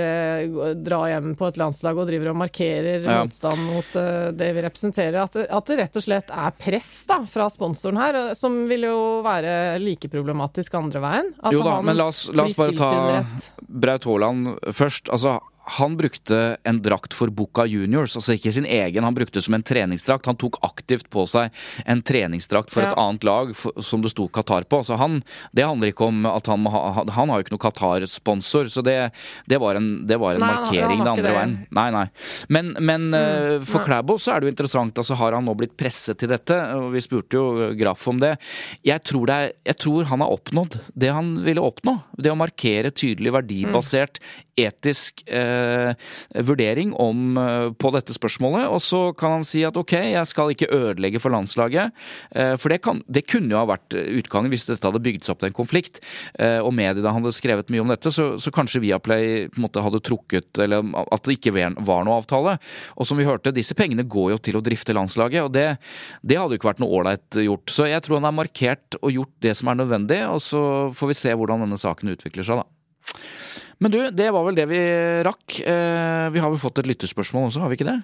drar 0.82 1.12
hjem 1.12 1.36
på 1.38 1.46
et 1.46 1.60
landslag 1.60 2.00
og 2.02 2.08
driver 2.10 2.32
og 2.32 2.40
markerer 2.40 3.06
ja. 3.06 3.20
motstand 3.22 3.62
mot 3.62 3.94
det 4.34 4.50
vi 4.56 4.64
representerer. 4.66 5.20
At 5.22 5.38
det, 5.38 5.46
at 5.54 5.70
det, 5.70 5.78
rett 5.84 6.00
og 6.00 6.06
slett 6.08 6.34
er 6.34 6.58
press 6.58 6.90
da, 7.06 7.20
fra 7.30 7.46
sponsoren 7.52 8.02
her, 8.02 8.18
som 8.34 8.64
vil 8.66 8.88
jo 8.88 8.98
være 9.26 9.78
like 9.82 10.10
problematisk 10.10 10.74
andre 10.74 11.04
veien. 11.06 11.30
At 11.46 11.54
jo 11.54 11.62
da, 11.62 11.78
men 11.86 12.00
la 12.00 12.10
oss, 12.10 12.26
la 12.34 12.50
oss 12.50 12.58
bare 12.58 12.74
ta 12.74 13.22
Braut 13.66 14.10
Haaland 14.10 14.56
først. 14.74 15.14
Altså, 15.14 15.38
han 15.66 15.96
brukte 15.98 16.56
en 16.62 16.82
drakt 16.82 17.14
for 17.14 17.30
Boca 17.34 17.64
Juniors, 17.66 18.14
altså 18.16 18.36
ikke 18.36 18.52
sin 18.54 18.66
egen, 18.70 19.04
han 19.04 19.14
brukte 19.14 19.40
det 19.40 19.44
som 19.46 19.56
en 19.56 19.64
treningsdrakt. 19.66 20.28
Han 20.30 20.38
tok 20.38 20.60
aktivt 20.66 21.08
på 21.10 21.24
seg 21.26 21.50
en 21.84 22.02
treningsdrakt 22.06 22.70
for 22.70 22.84
ja. 22.84 22.92
et 22.92 23.00
annet 23.02 23.26
lag 23.26 23.50
for, 23.58 23.74
som 23.82 24.04
det 24.04 24.12
sto 24.12 24.28
Qatar 24.30 24.68
på. 24.70 24.84
Så 24.86 24.98
han, 25.00 25.18
det 25.56 25.66
handler 25.66 25.90
ikke 25.90 26.06
om 26.06 26.22
at 26.30 26.46
han, 26.50 26.68
han 26.70 27.32
har 27.32 27.40
jo 27.40 27.46
ikke 27.46 27.56
noe 27.56 27.64
Qatar-sponsor, 27.64 28.70
så 28.70 28.84
det, 28.86 28.96
det, 29.50 29.58
var 29.62 29.80
en, 29.80 29.90
det 30.06 30.20
var 30.22 30.38
en 30.38 30.44
nei, 30.46 30.52
markering 30.54 31.02
det 31.02 31.14
andre 31.16 31.34
veien. 31.34 31.56
Nei, 31.80 31.88
nei. 31.96 32.06
Men, 32.54 32.70
men 32.78 33.08
mm, 33.10 33.18
eh, 33.18 33.66
for 33.66 33.82
Klæbo 33.86 34.20
så 34.22 34.36
er 34.36 34.44
det 34.44 34.50
jo 34.50 34.54
interessant, 34.54 35.02
altså 35.02 35.18
har 35.18 35.34
han 35.34 35.50
nå 35.50 35.56
blitt 35.58 35.74
presset 35.78 36.22
til 36.22 36.30
dette? 36.30 36.60
Vi 36.94 37.02
spurte 37.02 37.40
jo 37.40 37.72
Graff 37.78 38.06
om 38.12 38.22
det. 38.22 38.36
Jeg 38.86 39.02
tror, 39.02 39.26
det 39.26 39.40
er, 39.42 39.54
jeg 39.72 39.82
tror 39.82 40.06
han 40.12 40.22
har 40.22 40.38
oppnådd 40.38 40.78
det 40.94 41.10
han 41.10 41.34
ville 41.42 41.64
oppnå. 41.64 41.98
Det 42.14 42.30
å 42.30 42.38
markere 42.38 42.94
tydelig 42.94 43.34
verdibasert, 43.34 44.22
etisk 44.56 45.26
eh, 45.26 45.55
vurdering 46.46 46.92
om, 46.94 47.36
eh, 47.38 47.70
på 47.72 47.90
dette 47.94 48.14
spørsmålet. 48.14 48.68
Og 48.68 48.80
så 48.82 49.16
kan 49.16 49.38
han 49.38 49.44
si 49.44 49.62
at 49.64 49.76
ok, 49.76 49.92
jeg 49.92 50.26
skal 50.26 50.52
ikke 50.52 50.70
ødelegge 50.72 51.20
for 51.22 51.30
landslaget. 51.34 51.92
Eh, 52.34 52.56
for 52.56 52.72
det, 52.72 52.82
kan, 52.82 53.02
det, 53.08 53.26
kunne 53.26 53.52
jo 53.52 53.60
ha 53.60 53.68
vært 53.68 53.96
utgangen 53.96 54.52
hvis 54.52 54.68
dette 54.68 54.86
hadde 54.86 55.02
bygd 55.02 55.24
seg 55.24 55.34
opp 55.34 55.42
til 55.42 55.50
en 55.50 55.58
konflikt. 55.60 56.00
Eh, 56.38 56.58
og 56.60 56.74
mediene 56.76 57.14
hadde 57.14 57.34
skrevet 57.34 57.70
mye 57.72 57.84
om 57.84 57.92
dette, 57.92 58.12
så, 58.12 58.34
så 58.40 58.52
kanskje 58.54 58.82
Viaplay 58.84 59.46
på 59.50 59.60
en 59.60 59.66
måte 59.66 59.82
hadde 59.82 60.02
trukket 60.04 60.58
Eller 60.62 60.84
at 61.12 61.24
det 61.26 61.38
ikke 61.38 61.54
var 61.54 62.06
noe 62.06 62.20
avtale. 62.20 62.56
Og 62.96 63.08
som 63.08 63.18
vi 63.18 63.26
hørte, 63.28 63.54
disse 63.54 63.76
pengene 63.78 64.06
går 64.06 64.34
jo 64.34 64.42
til 64.48 64.58
å 64.58 64.64
drifte 64.64 64.96
landslaget, 64.96 65.46
og 65.46 65.52
det, 65.54 65.66
det 66.22 66.38
hadde 66.38 66.56
jo 66.56 66.60
ikke 66.60 66.72
vært 66.72 66.82
noe 66.82 67.00
ålreit 67.00 67.40
gjort. 67.46 67.72
Så 67.72 67.88
jeg 67.90 68.02
tror 68.04 68.20
han 68.20 68.28
har 68.28 68.36
markert 68.36 68.98
og 69.02 69.12
gjort 69.12 69.34
det 69.44 69.56
som 69.58 69.70
er 69.70 69.80
nødvendig, 69.80 70.22
og 70.30 70.40
så 70.44 70.62
får 70.96 71.12
vi 71.12 71.18
se 71.18 71.34
hvordan 71.36 71.64
denne 71.64 71.80
saken 71.80 72.14
utvikler 72.14 72.46
seg, 72.46 72.62
da. 72.62 73.26
Men 73.78 73.92
du, 73.92 73.98
det 74.10 74.28
var 74.32 74.46
vel 74.46 74.56
det 74.56 74.66
vi 74.70 74.82
rakk. 75.26 75.60
Eh, 75.60 76.26
vi 76.32 76.40
har 76.40 76.52
vel 76.52 76.60
fått 76.60 76.80
et 76.80 76.88
lytterspørsmål 76.88 77.50
også, 77.50 77.64
har 77.64 77.72
vi 77.72 77.78
ikke 77.78 77.90
det? 77.90 77.98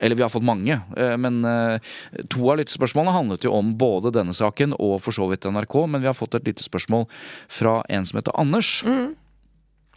Eller 0.00 0.16
vi 0.16 0.24
har 0.24 0.32
fått 0.32 0.46
mange, 0.46 0.78
eh, 0.96 1.16
men 1.20 1.42
eh, 1.44 1.92
to 2.32 2.46
av 2.48 2.60
lyttespørsmålene 2.60 3.12
handlet 3.12 3.44
jo 3.44 3.52
om 3.52 3.74
både 3.80 4.12
denne 4.16 4.32
saken 4.36 4.72
og 4.78 4.96
for 5.04 5.16
så 5.16 5.28
vidt 5.28 5.44
NRK. 5.44 5.76
Men 5.92 6.04
vi 6.04 6.08
har 6.08 6.16
fått 6.16 6.38
et 6.38 6.48
lyttespørsmål 6.48 7.04
fra 7.52 7.80
en 7.92 8.08
som 8.08 8.20
heter 8.20 8.36
Anders. 8.40 8.78
Mm. 8.88 9.12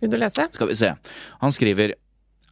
Vil 0.03 0.11
du 0.11 0.19
lese? 0.19 0.49
Skal 0.51 0.71
vi 0.71 0.75
se. 0.75 0.91
Han 1.39 1.55
skriver 1.55 1.95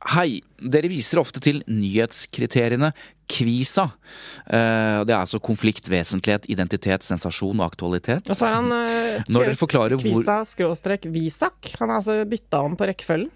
Hei, 0.02 0.41
dere 0.58 0.89
viser 0.89 1.20
ofte 1.22 1.41
til 1.43 1.60
nyhetskriteriene 1.70 2.89
KVISA. 3.32 3.84
Eh, 4.49 5.02
det 5.06 5.14
er 5.14 5.20
altså 5.20 5.39
konflikt, 5.43 5.86
vesentlighet, 5.91 6.47
identitet, 6.52 7.06
sensasjon 7.06 7.62
og 7.62 7.68
aktualitet. 7.68 8.26
Og 8.26 8.38
så 8.38 8.47
har 8.47 8.58
han 8.58 8.74
uh, 8.74 9.22
skrevet 9.30 10.02
KVISA 10.02 10.39
skråstrek 10.49 11.06
VISAK. 11.14 11.76
Han 11.80 11.93
har 11.93 12.02
altså 12.02 12.18
bytta 12.28 12.64
om 12.66 12.80
på 12.80 12.89
rekkefølgen. 12.89 13.30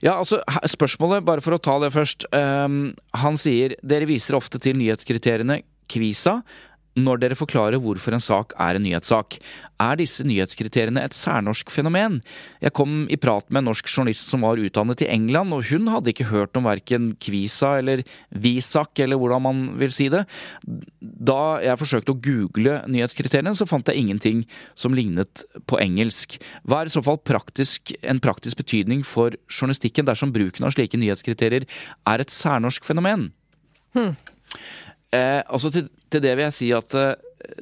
Ja, 0.00 0.16
altså 0.16 0.40
Spørsmålet, 0.64 1.24
bare 1.26 1.44
for 1.44 1.56
å 1.56 1.60
ta 1.60 1.76
det 1.82 1.92
først. 1.92 2.24
Um, 2.32 2.94
han 3.12 3.36
sier 3.40 3.76
dere 3.84 4.08
viser 4.08 4.38
ofte 4.38 4.60
til 4.62 4.78
nyhetskriteriene 4.80 5.60
KVISA 5.92 6.38
når 6.96 7.20
dere 7.20 7.36
forklarer 7.38 7.80
hvorfor 7.82 8.16
en 8.16 8.24
sak 8.24 8.54
er 8.60 8.76
en 8.76 8.84
nyhetssak. 8.86 9.36
Er 9.82 9.98
disse 10.00 10.24
nyhetskriteriene 10.24 11.02
et 11.04 11.16
særnorsk 11.16 11.68
fenomen? 11.72 12.22
Jeg 12.64 12.72
kom 12.76 13.04
i 13.12 13.18
prat 13.20 13.44
med 13.50 13.60
en 13.60 13.68
norsk 13.68 13.90
journalist 13.90 14.30
som 14.30 14.46
var 14.46 14.60
utdannet 14.60 15.02
i 15.04 15.10
England, 15.12 15.52
og 15.52 15.66
hun 15.68 15.90
hadde 15.92 16.14
ikke 16.14 16.30
hørt 16.30 16.56
om 16.56 16.64
verken 16.64 17.10
Kvisa 17.20 17.74
eller 17.82 18.00
Visak, 18.32 18.96
eller 19.04 19.20
hvordan 19.20 19.44
man 19.44 19.64
vil 19.80 19.92
si 19.92 20.08
det. 20.12 20.24
Da 21.00 21.58
jeg 21.64 21.80
forsøkte 21.82 22.14
å 22.14 22.20
google 22.24 22.78
nyhetskriteriene, 22.88 23.52
så 23.58 23.68
fant 23.68 23.92
jeg 23.92 24.00
ingenting 24.00 24.46
som 24.78 24.96
lignet 24.96 25.44
på 25.68 25.80
engelsk. 25.82 26.38
Hva 26.64 26.80
er 26.80 26.88
i 26.88 26.94
så 26.96 27.04
fall 27.04 27.20
praktisk, 27.20 27.92
en 28.00 28.22
praktisk 28.24 28.62
betydning 28.64 29.04
for 29.04 29.36
journalistikken 29.52 30.08
dersom 30.08 30.32
bruken 30.32 30.64
av 30.64 30.72
slike 30.72 30.96
nyhetskriterier 31.00 31.68
er 32.08 32.24
et 32.24 32.32
særnorsk 32.32 32.88
fenomen? 32.88 33.28
Hmm. 33.92 34.16
Eh, 35.14 35.40
altså 35.44 35.70
til, 35.74 35.88
til, 36.10 36.22
det 36.24 36.34
vil 36.34 36.46
jeg 36.48 36.56
si 36.56 36.72
at 36.74 36.98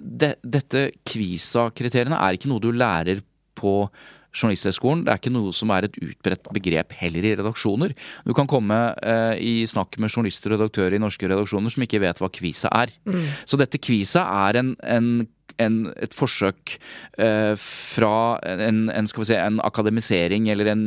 de, 0.00 0.34
dette 0.40 0.88
Kvisa-kriteriene 1.06 2.18
er 2.18 2.36
ikke 2.36 2.50
noe 2.50 2.62
du 2.62 2.70
lærer 2.72 3.20
på 3.58 3.82
Journalisthøgskolen. 4.34 5.04
Det 5.06 5.12
er 5.12 5.20
ikke 5.20 5.34
noe 5.34 5.52
som 5.54 5.70
er 5.74 5.86
et 5.86 5.98
utbredt 6.02 6.48
begrep 6.54 6.94
heller 6.98 7.26
i 7.26 7.34
redaksjoner. 7.38 7.94
Du 8.26 8.34
kan 8.36 8.50
komme 8.50 8.78
eh, 8.98 9.36
i 9.38 9.54
snakk 9.70 9.98
med 10.02 10.10
journalister 10.10 10.52
og 10.52 10.58
redaktører 10.58 10.96
i 10.96 11.02
norske 11.02 11.28
redaksjoner 11.30 11.74
som 11.74 11.86
ikke 11.86 12.02
vet 12.02 12.22
hva 12.22 12.30
Kvisa 12.34 12.72
er. 12.74 12.94
Mm. 13.06 13.28
Så 13.46 13.60
dette 13.60 13.80
Kvisa 13.82 14.26
er 14.48 14.60
en, 14.62 14.74
en 14.82 15.10
en, 15.62 15.76
et 16.02 16.14
forsøk 16.16 16.76
eh, 17.20 17.54
fra 17.60 18.38
en, 18.42 18.88
en, 18.90 19.08
si, 19.08 19.36
en 19.36 19.60
akademisering 19.64 20.48
eller 20.52 20.70
en, 20.72 20.84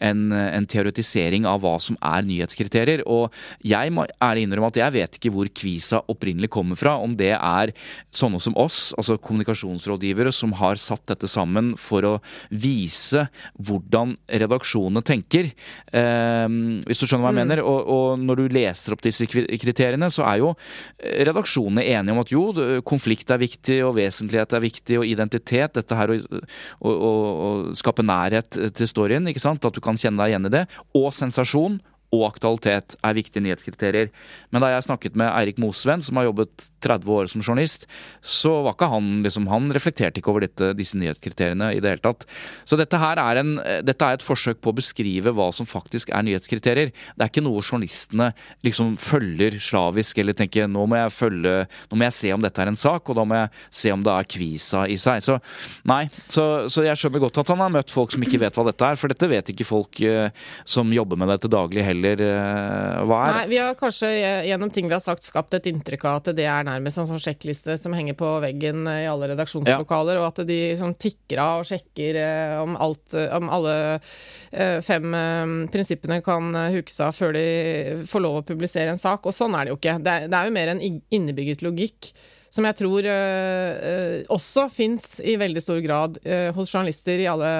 en, 0.00 0.68
teoretisering 0.70 1.46
av 1.48 1.62
hva 1.64 1.76
som 1.82 1.98
er 2.04 2.26
nyhetskriterier. 2.26 3.04
Og 3.06 3.34
jeg 3.66 3.92
må 3.94 4.06
ærlig 4.22 4.46
innrømme 4.46 4.70
at 4.72 4.80
jeg 4.80 4.96
vet 4.96 5.18
ikke 5.18 5.32
hvor 5.34 5.50
Kvisa 5.56 6.02
opprinnelig 6.12 6.50
kommer 6.54 6.78
fra. 6.80 6.96
Om 7.02 7.16
det 7.18 7.34
er 7.36 7.74
sånne 8.14 8.40
som 8.42 8.56
oss, 8.58 8.90
altså 8.98 9.18
kommunikasjonsrådgivere, 9.20 10.32
som 10.34 10.54
har 10.60 10.80
satt 10.80 11.06
dette 11.12 11.30
sammen 11.30 11.74
for 11.80 12.06
å 12.06 12.14
vise 12.50 13.26
hvordan 13.60 14.16
redaksjonene 14.26 15.04
tenker. 15.06 15.52
Eh, 15.92 16.46
hvis 16.86 17.02
du 17.02 17.06
skjønner 17.06 17.26
hva 17.28 17.34
jeg 17.34 17.38
mm. 17.38 17.42
mener. 17.44 17.64
Og, 17.66 17.80
og, 17.92 18.04
når 18.26 18.40
du 18.40 18.56
leser 18.56 18.94
opp 18.96 19.04
disse 19.04 19.26
kriteriene, 19.28 20.08
så 20.12 20.24
er 20.26 20.40
jo 20.40 20.52
redaksjonene 21.26 21.84
enige 21.84 22.14
om 22.14 22.22
at 22.22 22.32
jo, 22.32 22.44
konflikt 22.86 23.30
er 23.32 23.42
viktig. 23.42 23.80
og 23.84 23.96
vesentlighet 24.06 24.54
er 24.56 24.64
viktig, 24.64 25.00
og 25.00 25.08
identitet. 25.08 25.76
Dette 25.76 25.98
her 25.98 26.14
å, 26.16 27.12
skape 27.76 28.06
nærhet 28.06 28.58
til 28.76 28.90
storyen, 28.90 29.28
ikke 29.30 29.42
sant? 29.42 29.64
at 29.66 29.76
du 29.76 29.82
kan 29.84 29.98
kjenne 29.98 30.22
deg 30.22 30.34
igjen 30.34 30.48
i 30.48 30.54
det. 30.58 30.64
Og 30.96 31.12
sensasjon 31.16 31.80
og 32.14 32.26
aktualitet 32.28 32.94
er 33.04 33.16
viktige 33.16 33.42
nyhetskriterier. 33.44 34.10
Men 34.54 34.62
da 34.62 34.70
jeg 34.70 34.86
snakket 34.86 35.16
med 35.18 35.30
Eirik 35.32 35.58
Mosven, 35.62 36.02
som 36.04 36.18
har 36.18 36.28
jobbet 36.28 36.68
30 36.84 37.12
år 37.16 37.30
som 37.32 37.42
journalist, 37.42 37.86
så 38.22 38.52
var 38.64 38.76
ikke 38.76 38.90
han 38.92 39.08
liksom, 39.24 39.48
Han 39.50 39.70
reflekterte 39.74 40.20
ikke 40.20 40.30
over 40.30 40.46
dette, 40.46 40.72
disse 40.78 40.98
nyhetskriteriene 40.98 41.72
i 41.74 41.80
det 41.82 41.96
hele 41.96 42.04
tatt. 42.04 42.26
Så 42.64 42.78
dette 42.78 42.98
her 43.00 43.18
er, 43.22 43.40
en, 43.42 43.56
dette 43.86 44.06
er 44.06 44.18
et 44.18 44.24
forsøk 44.24 44.60
på 44.62 44.70
å 44.70 44.76
beskrive 44.78 45.34
hva 45.34 45.48
som 45.54 45.68
faktisk 45.68 46.12
er 46.14 46.24
nyhetskriterier. 46.26 46.92
Det 46.92 47.26
er 47.26 47.32
ikke 47.32 47.44
noe 47.44 47.64
journalistene 47.64 48.30
liksom 48.66 48.94
følger 49.00 49.58
slavisk 49.62 50.22
eller 50.22 50.36
tenker 50.36 50.70
nå 50.70 50.86
må 50.86 51.00
jeg 51.00 51.14
følge, 51.14 51.56
nå 51.90 51.98
må 51.98 52.06
jeg 52.08 52.18
se 52.20 52.32
om 52.34 52.44
dette 52.44 52.62
er 52.62 52.70
en 52.70 52.78
sak, 52.78 53.10
og 53.10 53.18
da 53.18 53.26
må 53.26 53.40
jeg 53.40 53.52
se 53.82 53.94
om 53.94 54.06
det 54.06 54.14
er 54.14 54.30
kvisa 54.36 54.86
i 54.86 54.98
seg. 55.00 55.24
Så 55.26 55.38
nei, 55.88 56.04
så, 56.30 56.66
så 56.70 56.86
jeg 56.86 56.98
skjønner 57.00 57.26
godt 57.26 57.42
at 57.42 57.52
han 57.52 57.64
har 57.64 57.74
møtt 57.74 57.92
folk 57.92 58.14
som 58.14 58.22
ikke 58.22 58.40
vet 58.46 58.56
hva 58.56 58.68
dette 58.70 58.92
er, 58.92 59.00
for 59.00 59.12
dette 59.12 59.30
vet 59.30 59.52
ikke 59.52 59.66
folk 59.66 60.00
eh, 60.06 60.30
som 60.68 60.92
jobber 60.94 61.18
med 61.18 61.32
det 61.32 61.40
til 61.42 61.54
daglig 61.56 61.84
heller 61.86 61.95
eller 61.96 62.22
uh, 62.22 63.02
hva 63.08 63.20
er 63.24 63.32
Nei, 63.32 63.46
Vi 63.50 63.58
har 63.60 63.74
kanskje 63.78 64.10
gjennom 64.46 64.70
ting 64.72 64.86
vi 64.86 64.94
har 64.94 65.02
sagt 65.02 65.26
skapt 65.26 65.56
et 65.56 65.66
inntrykk 65.70 66.06
av 66.06 66.20
at 66.20 66.30
det 66.38 66.46
er 66.50 66.66
nærmest 66.68 67.02
en 67.02 67.08
sånn 67.10 67.22
sjekkliste 67.22 67.78
som 67.80 67.96
henger 67.96 68.16
på 68.18 68.28
veggen 68.44 68.86
eh, 68.90 69.02
i 69.06 69.08
alle 69.10 69.32
redaksjonslokaler, 69.32 70.18
ja. 70.18 70.22
og 70.22 70.28
at 70.30 70.46
de 70.48 70.60
sånn, 70.78 70.94
tikker 71.00 71.42
av 71.42 71.64
og 71.64 71.68
sjekker 71.68 72.20
om, 72.60 72.76
alt, 72.80 73.16
om 73.36 73.50
alle 73.52 73.74
fem 74.84 75.16
prinsippene 75.72 76.20
kan 76.24 76.54
hukes 76.74 77.00
av 77.04 77.16
før 77.16 77.34
de 77.36 77.46
får 78.08 78.24
lov 78.24 78.40
å 78.40 78.46
publisere 78.46 78.92
en 78.92 79.00
sak. 79.00 79.26
Og 79.26 79.34
sånn 79.34 79.56
er 79.56 79.66
det 79.66 79.74
jo 79.74 79.78
ikke. 79.80 79.98
Det 80.04 80.14
er, 80.14 80.30
det 80.30 80.38
er 80.38 80.48
jo 80.48 80.56
mer 80.56 80.72
en 80.72 80.82
innebygget 80.86 81.64
logikk 81.66 82.12
som 82.56 82.66
jeg 82.68 82.78
tror 82.80 83.06
uh, 83.06 84.24
også 84.32 84.66
fins 84.72 85.18
i 85.20 85.36
veldig 85.40 85.62
stor 85.62 85.80
grad 85.84 86.18
uh, 86.24 86.50
hos 86.56 86.72
journalister 86.72 87.20
i 87.22 87.28
alle 87.30 87.50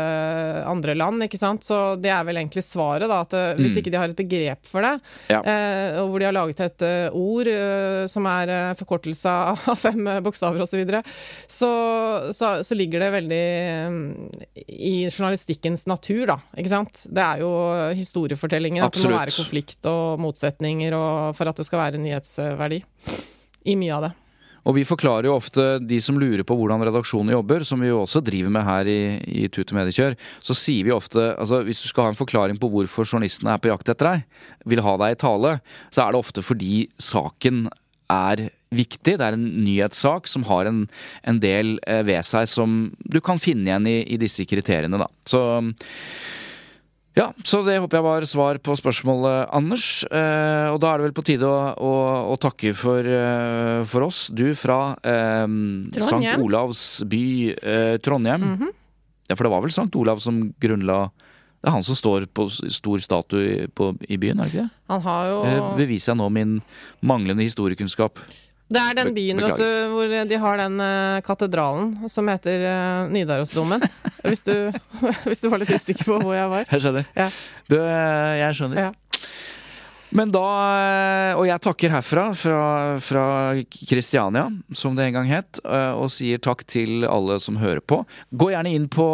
andre 0.67 0.97
land. 0.97 1.27
ikke 1.27 1.41
sant? 1.41 1.65
Så 1.67 1.81
det 2.01 2.13
er 2.13 2.25
vel 2.27 2.41
egentlig 2.41 2.65
svaret, 2.67 3.09
da. 3.11 3.23
At 3.27 3.37
hvis 3.59 3.77
mm. 3.77 3.81
ikke 3.83 3.93
de 3.93 4.01
har 4.01 4.13
et 4.13 4.19
begrep 4.19 4.69
for 4.69 4.85
det, 4.85 4.95
ja. 5.31 5.41
og 6.01 6.11
hvor 6.11 6.23
de 6.23 6.27
har 6.29 6.35
laget 6.35 6.61
et 6.65 6.85
ord 7.17 7.49
som 8.11 8.27
er 8.31 8.53
forkortelse 8.79 9.33
av 9.53 9.73
fem 9.85 10.09
bokstaver 10.25 10.63
osv., 10.63 10.77
så, 10.77 10.81
videre, 10.81 11.01
så, 11.49 11.69
så 12.37 12.51
så 12.67 12.77
ligger 12.77 13.01
det 13.01 13.11
veldig 13.15 13.45
i 14.67 14.95
journalistikkens 15.09 15.87
natur, 15.89 16.27
da. 16.33 16.39
Ikke 16.59 16.73
sant? 16.73 17.07
Det 17.09 17.23
er 17.23 17.43
jo 17.45 17.53
historiefortellingen. 17.97 18.85
At 18.85 18.97
det 18.97 19.09
må 19.09 19.17
være 19.17 19.37
konflikt 19.37 19.89
og 19.91 20.21
motsetninger 20.23 20.97
og 20.97 21.37
for 21.39 21.51
at 21.51 21.59
det 21.59 21.67
skal 21.69 21.85
være 21.85 22.03
nyhetsverdi 22.03 22.83
i 23.67 23.77
mye 23.79 23.97
av 23.97 24.09
det. 24.09 24.15
Og 24.67 24.75
vi 24.75 24.87
forklarer 24.87 25.29
jo 25.29 25.37
ofte 25.37 25.65
de 25.79 26.01
som 26.03 26.19
lurer 26.19 26.43
på 26.47 26.57
hvordan 26.59 26.83
redaksjonen 26.89 27.35
jobber, 27.37 27.63
som 27.67 27.83
vi 27.83 27.93
jo 27.93 28.03
også 28.03 28.23
driver 28.25 28.53
med 28.53 28.67
her 28.67 28.91
i, 28.91 29.01
i 29.45 29.47
Tut 29.47 29.71
og 29.71 29.79
Mediekjør, 29.79 30.17
så 30.43 30.57
sier 30.59 30.89
vi 30.89 30.95
ofte 30.95 31.29
altså 31.37 31.63
hvis 31.67 31.85
du 31.85 31.89
skal 31.91 32.09
ha 32.09 32.15
en 32.15 32.19
forklaring 32.19 32.59
på 32.61 32.71
hvorfor 32.73 33.07
journalistene 33.07 33.55
er 33.55 33.63
på 33.63 33.71
jakt 33.71 33.93
etter 33.95 34.11
deg, 34.11 34.45
vil 34.67 34.83
ha 34.83 34.97
deg 35.03 35.15
i 35.15 35.21
tale, 35.23 35.59
så 35.95 36.05
er 36.05 36.13
det 36.13 36.23
ofte 36.25 36.45
fordi 36.47 36.87
saken 36.99 37.67
er 38.13 38.49
viktig. 38.75 39.17
Det 39.19 39.23
er 39.23 39.37
en 39.37 39.47
nyhetssak 39.65 40.27
som 40.31 40.47
har 40.51 40.69
en, 40.69 40.85
en 41.27 41.39
del 41.43 41.77
eh, 41.87 42.03
ved 42.07 42.27
seg 42.27 42.49
som 42.51 42.79
du 43.07 43.21
kan 43.25 43.41
finne 43.43 43.71
igjen 43.71 43.87
i, 43.91 44.01
i 44.15 44.19
disse 44.21 44.47
kriteriene, 44.49 44.99
da. 45.01 45.09
Så 45.27 45.43
ja, 47.17 47.31
så 47.49 47.63
det 47.65 47.79
håper 47.81 47.97
jeg 47.97 48.05
var 48.05 48.25
svar 48.29 48.59
på 48.61 48.75
spørsmålet, 48.77 49.47
Anders. 49.57 50.05
Eh, 50.05 50.67
og 50.69 50.77
da 50.83 50.91
er 50.91 51.01
det 51.01 51.07
vel 51.07 51.15
på 51.17 51.25
tide 51.25 51.49
å, 51.49 51.73
å, 51.81 51.93
å 52.35 52.37
takke 52.41 52.75
for, 52.77 53.01
eh, 53.09 53.85
for, 53.89 54.05
oss. 54.05 54.27
Du 54.37 54.51
fra 54.59 54.93
eh, 55.01 55.47
St. 55.97 56.35
Olavs 56.37 56.83
by, 57.09 57.25
eh, 57.57 57.95
Trondheim. 58.05 58.45
Mm 58.45 58.59
-hmm. 58.61 58.75
Ja, 59.29 59.37
for 59.37 59.45
det 59.45 59.51
var 59.51 59.65
vel 59.65 59.73
St. 59.73 59.91
Olav 59.97 60.21
som 60.23 60.55
grunnla 60.61 61.11
Det 61.61 61.71
er 61.71 61.75
han 61.75 61.83
som 61.83 61.97
står 61.97 62.27
på 62.27 62.51
stor 62.51 62.99
statue 62.99 63.67
i 64.09 64.17
byen, 64.17 64.39
er 64.39 64.45
det 64.45 64.53
ikke 64.53 64.63
det? 64.63 64.71
Han 64.89 65.03
har 65.03 65.29
jo... 65.31 65.39
Eh, 65.45 65.77
beviser 65.77 66.13
jeg 66.13 66.19
nå 66.19 66.29
min 66.29 66.63
manglende 67.01 67.43
historiekunnskap. 67.43 68.21
Det 68.67 68.83
er 68.83 68.97
den 68.99 69.13
byen 69.15 69.39
vet 69.39 69.61
du, 69.61 69.69
hvor 69.93 70.13
de 70.27 70.39
har 70.43 70.59
den 70.59 70.81
uh, 70.83 71.23
katedralen 71.27 71.93
som 72.11 72.27
heter 72.27 72.65
uh, 72.67 73.11
Nidarosdomen. 73.15 73.85
hvis, 74.27 74.43
du, 74.43 74.73
hvis 75.29 75.43
du 75.45 75.51
var 75.53 75.63
litt 75.63 75.71
usikker 75.71 76.09
på 76.09 76.19
hvor 76.19 76.35
jeg 76.35 76.51
var. 76.51 76.65
Jeg 76.73 76.83
skjønner. 76.83 77.07
Ja. 77.15 77.29
Du, 77.71 77.77
eh, 77.79 78.33
jeg 78.41 78.57
skjønner. 78.59 78.89
Ja. 78.89 79.21
Men 80.17 80.31
da 80.31 80.43
Og 81.37 81.43
jeg 81.49 81.61
takker 81.65 81.91
herfra, 81.93 82.29
fra, 82.39 82.61
fra 83.03 83.25
Kristiania, 83.75 84.47
som 84.73 84.95
det 84.97 85.09
en 85.09 85.17
gang 85.19 85.27
het, 85.29 85.59
og 85.67 86.07
sier 86.15 86.39
takk 86.41 86.63
til 86.71 87.05
alle 87.11 87.41
som 87.43 87.59
hører 87.61 87.83
på. 87.83 87.99
Gå 88.31 88.49
gjerne 88.55 88.73
inn 88.79 88.87
på 88.89 89.07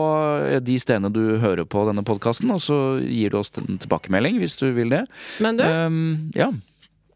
de 0.62 0.76
stedene 0.78 1.11
du 1.11 1.40
hører 1.42 1.64
på 1.64 1.86
denne 1.88 2.05
podkasten, 2.07 2.53
og 2.55 2.61
så 2.62 2.78
gir 3.00 3.32
du 3.32 3.40
oss 3.40 3.50
en 3.59 3.80
tilbakemelding 3.82 4.38
hvis 4.44 4.61
du 4.61 4.68
vil 4.76 4.92
det. 4.92 5.07
Men 5.42 5.59
du, 5.59 5.64
um, 5.64 6.03
ja. 6.36 6.53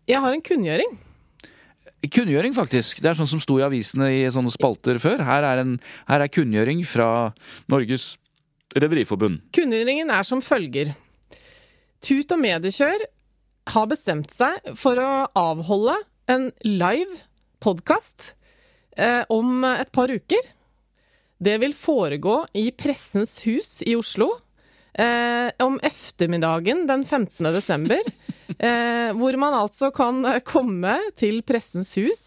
jeg 0.09 0.24
har 0.24 0.34
en 0.34 0.47
kunngjøring. 0.49 0.97
Kunngjøring, 2.12 2.54
faktisk. 2.57 3.00
Det 3.02 3.11
er 3.11 3.18
sånn 3.18 3.30
som 3.30 3.42
sto 3.42 3.59
i 3.61 3.64
avisene 3.66 4.11
i 4.14 4.22
sånne 4.32 4.52
spalter 4.54 5.00
før. 5.02 5.24
Her 5.26 5.46
er, 5.48 5.62
en, 5.62 5.76
her 6.11 6.24
er 6.24 6.32
kunngjøring 6.32 6.82
fra 6.88 7.09
Norges 7.72 8.14
Rederiforbund. 8.76 9.40
Kunngjøringen 9.57 10.12
er 10.12 10.26
som 10.28 10.42
følger. 10.44 10.92
Tut 12.04 12.32
og 12.34 12.42
Mediekjør 12.42 13.07
har 13.72 13.88
bestemt 13.90 14.34
seg 14.34 14.74
for 14.78 15.00
å 15.00 15.26
avholde 15.38 15.96
en 16.30 16.50
live 16.66 17.22
podkast 17.62 18.34
eh, 18.98 19.24
om 19.32 19.64
et 19.66 19.90
par 19.94 20.12
uker. 20.12 20.52
Det 21.38 21.57
vil 21.62 21.74
foregå 21.76 22.42
i 22.57 22.68
Pressens 22.76 23.38
hus 23.44 23.80
i 23.84 23.96
Oslo 23.98 24.30
eh, 24.96 25.50
om 25.64 25.78
eftermiddagen 25.84 26.86
den 26.88 27.04
15. 27.04 27.50
desember. 27.52 28.00
Eh, 28.57 29.11
hvor 29.16 29.36
man 29.40 29.57
altså 29.59 29.90
kan 29.94 30.22
komme 30.48 30.96
til 31.18 31.42
Pressens 31.46 31.92
hus, 32.00 32.22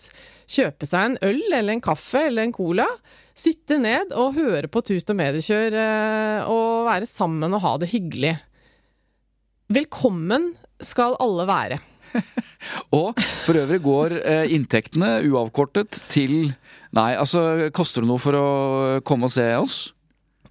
kjøpe 0.49 0.86
seg 0.89 1.11
en 1.11 1.17
øl 1.25 1.41
eller 1.47 1.73
en 1.73 1.84
kaffe 1.84 2.27
eller 2.30 2.45
en 2.45 2.55
cola. 2.55 2.88
Sitte 3.39 3.80
ned 3.80 4.13
og 4.17 4.36
høre 4.36 4.69
på 4.69 4.84
Tut 4.86 5.09
og 5.13 5.17
mediekjør 5.17 5.77
eh, 5.80 6.49
og 6.51 6.89
være 6.89 7.09
sammen 7.09 7.55
og 7.55 7.63
ha 7.63 7.75
det 7.82 7.91
hyggelig. 7.93 8.36
Velkommen 9.69 10.51
skal 10.84 11.17
alle 11.21 11.45
være. 11.49 11.80
og 12.99 13.13
for 13.45 13.59
øvrig 13.61 13.80
går 13.86 14.17
eh, 14.19 14.51
inntektene 14.55 15.19
uavkortet 15.30 16.01
til 16.09 16.51
Nei, 16.97 17.11
altså 17.13 17.69
koster 17.69 18.01
det 18.01 18.09
noe 18.09 18.17
for 18.17 18.34
å 18.34 18.45
komme 19.05 19.27
og 19.27 19.34
se 19.36 19.45
oss? 19.59 19.75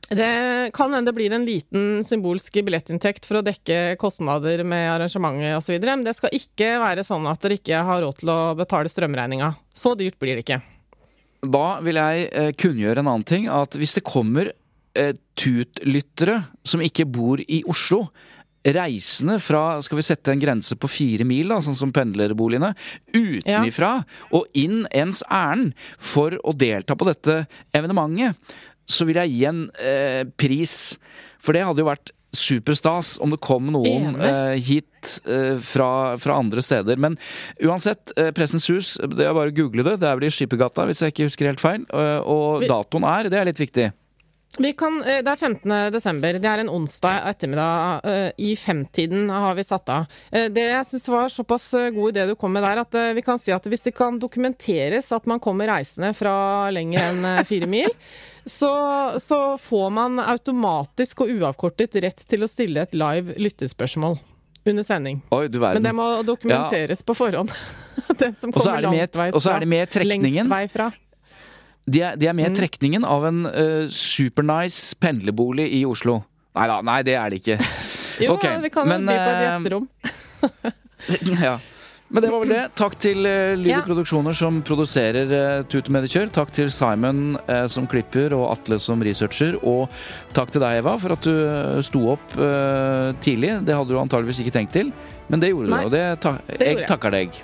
Det 0.09 0.71
kan 0.73 0.95
hende 0.95 1.11
det 1.11 1.17
blir 1.17 1.33
en 1.37 1.45
liten 1.45 2.05
symbolsk 2.05 2.55
billettinntekt 2.65 3.27
for 3.29 3.41
å 3.41 3.45
dekke 3.45 3.99
kostnader 4.01 4.63
med 4.65 4.87
arrangementet 4.95 5.59
osv., 5.59 5.77
men 5.85 6.07
det 6.07 6.17
skal 6.17 6.33
ikke 6.33 6.71
være 6.81 7.05
sånn 7.05 7.29
at 7.29 7.43
dere 7.45 7.59
ikke 7.61 7.83
har 7.91 8.01
råd 8.05 8.23
til 8.23 8.33
å 8.33 8.39
betale 8.57 8.89
strømregninga. 8.89 9.53
Så 9.69 9.93
dyrt 10.01 10.17
blir 10.21 10.39
det 10.39 10.47
ikke. 10.47 10.63
Da 11.45 11.67
vil 11.85 12.01
jeg 12.01 12.31
eh, 12.33 12.55
kunngjøre 12.57 13.05
en 13.05 13.13
annen 13.13 13.29
ting. 13.29 13.47
At 13.53 13.77
hvis 13.79 13.99
det 13.99 14.07
kommer 14.09 14.51
eh, 14.97 15.13
tut-lyttere 15.39 16.41
som 16.67 16.83
ikke 16.83 17.07
bor 17.07 17.45
i 17.45 17.61
Oslo, 17.69 18.07
reisende 18.69 19.39
fra 19.41 19.79
skal 19.85 20.01
vi 20.01 20.05
sette 20.05 20.33
en 20.33 20.41
grense 20.43 20.77
på 20.77 20.91
fire 20.91 21.25
mil, 21.29 21.53
da, 21.53 21.61
sånn 21.63 21.77
som 21.79 21.93
pendlerboligene, 21.95 22.73
utenifra 23.15 23.93
ja. 24.01 24.17
og 24.35 24.49
inn 24.59 24.83
ens 24.91 25.23
ærend 25.31 25.77
for 25.97 26.37
å 26.43 26.55
delta 26.59 26.97
på 26.99 27.09
dette 27.09 27.39
evenementet, 27.77 28.37
så 28.89 29.07
vil 29.09 29.21
jeg 29.21 29.35
gi 29.35 29.43
en 29.49 29.67
eh, 29.85 30.23
pris. 30.41 30.75
For 31.43 31.57
det 31.57 31.67
hadde 31.67 31.85
jo 31.85 31.91
vært 31.91 32.13
superstas 32.37 33.17
om 33.25 33.33
det 33.33 33.41
kom 33.45 33.71
noen 33.73 34.19
eh, 34.21 34.59
hit 34.61 35.15
eh, 35.25 35.57
fra, 35.65 36.19
fra, 36.21 36.37
andre 36.37 36.63
steder. 36.65 37.01
Men 37.01 37.17
uansett, 37.65 38.13
eh, 38.17 38.31
Pressens 38.37 38.69
hus, 38.71 38.97
det 39.01 39.25
er 39.25 39.37
bare 39.37 39.53
å 39.53 39.57
google 39.57 39.87
det. 39.87 39.99
Det 40.03 40.11
er 40.11 40.19
vel 40.19 40.29
i 40.29 40.35
Skippergata, 40.35 40.87
hvis 40.89 41.03
jeg 41.05 41.15
ikke 41.15 41.29
husker 41.31 41.51
helt 41.51 41.63
feil. 41.63 41.87
Og 42.29 42.67
datoen 42.69 43.09
er, 43.09 43.31
det 43.33 43.41
er 43.41 43.49
litt 43.49 43.63
viktig. 43.63 43.89
Kan, 44.59 45.03
eh, 45.07 45.23
det 45.23 45.31
er 45.31 45.37
15. 45.37 45.93
desember. 45.95 46.39
Det 46.43 46.49
er 46.51 46.59
en 46.65 46.71
onsdag 46.73 47.29
ettermiddag. 47.31 48.01
Eh, 48.05 48.31
I 48.39 48.57
femtiden 48.57 49.31
har 49.31 49.55
vi 49.55 49.65
satt 49.65 49.89
av. 49.89 50.07
Eh, 50.33 50.49
det 50.51 50.65
jeg 50.67 50.87
syns 50.87 51.09
var 51.09 51.29
såpass 51.31 51.71
god 51.95 52.11
idé 52.11 52.27
du 52.27 52.35
kom 52.35 52.53
med 52.53 52.67
der, 52.67 52.83
at 52.83 52.99
vi 53.15 53.23
kan 53.23 53.39
si 53.39 53.53
at 53.55 53.63
hvis 53.63 53.87
det 53.87 53.95
kan 53.95 54.19
dokumenteres 54.19 55.13
at 55.15 55.27
man 55.31 55.39
kommer 55.39 55.71
reisende 55.71 56.11
fra 56.15 56.71
lenger 56.75 57.07
enn 57.07 57.45
fire 57.47 57.71
mil, 57.71 57.91
så, 58.59 58.73
så 59.23 59.57
får 59.63 59.91
man 59.95 60.19
automatisk 60.19 61.23
og 61.23 61.31
uavkortet 61.39 61.95
rett 62.03 62.27
til 62.27 62.43
å 62.43 62.51
stille 62.51 62.83
et 62.83 62.99
live 62.99 63.39
lyttespørsmål 63.39 64.19
under 64.69 64.83
sending. 64.83 65.23
Oi, 65.31 65.47
Men 65.49 65.83
det 65.87 65.95
må 65.95 66.23
dokumenteres 66.27 67.01
ja. 67.01 67.07
på 67.07 67.15
forhånd. 67.15 67.55
Den 68.19 68.35
som 68.35 68.51
kommer 68.53 68.83
langtveis 68.83 69.39
fra, 69.39 69.61
lengst 69.63 70.51
vei 70.51 70.67
fra. 70.73 70.91
De 71.89 72.03
er, 72.05 72.19
de 72.21 72.29
er 72.29 72.37
med 72.37 72.53
mm. 72.53 72.59
trekningen 72.59 73.07
av 73.09 73.25
en 73.29 73.47
uh, 73.49 73.87
supernice 73.93 74.99
pendlerbolig 75.01 75.71
i 75.79 75.85
Oslo. 75.89 76.21
Nei 76.59 76.69
da, 76.69 76.79
nei 76.85 77.01
det 77.07 77.17
er 77.17 77.33
det 77.33 77.41
ikke. 77.43 77.59
jo, 78.25 78.37
okay, 78.37 78.61
vi 78.65 78.71
kan 78.75 78.89
jo 78.91 79.01
by 79.01 79.09
på 79.09 79.17
et 79.17 79.35
eh, 79.35 79.43
gjesterom. 79.47 79.91
ja. 81.47 81.59
Men 82.09 82.25
det 82.25 82.31
var 82.33 82.41
vel 82.41 82.53
det. 82.55 82.63
Takk 82.79 82.95
til 83.01 83.27
uh, 83.29 83.53
Lyd 83.61 83.75
og 83.83 83.91
Produksjoner 83.91 84.37
som 84.37 84.63
produserer 84.65 85.29
uh, 85.29 85.67
Tut 85.69 85.91
og 85.91 85.95
Mediekjør. 85.99 86.31
Takk 86.33 86.55
til 86.57 86.71
Simon 86.73 87.37
uh, 87.51 87.67
som 87.69 87.89
klipper 87.91 88.33
og 88.37 88.47
Atle 88.55 88.81
som 88.81 89.05
researcher. 89.05 89.59
Og 89.61 89.93
takk 90.37 90.55
til 90.55 90.65
deg, 90.65 90.81
Eva, 90.81 90.97
for 91.01 91.19
at 91.19 91.29
du 91.29 91.35
uh, 91.35 91.83
sto 91.85 92.07
opp 92.15 92.33
tidlig. 93.25 93.59
Det 93.69 93.77
hadde 93.77 93.93
du 93.93 94.01
antageligvis 94.01 94.41
ikke 94.45 94.57
tenkt 94.57 94.75
til, 94.77 94.93
men 95.29 95.45
det 95.45 95.53
gjorde 95.53 95.73
Nei, 95.75 95.85
du, 95.85 95.91
og 95.91 95.95
det, 95.95 96.05
ta 96.25 96.39
det 96.49 96.73
jeg 96.73 96.89
takker 96.89 97.17
deg. 97.19 97.41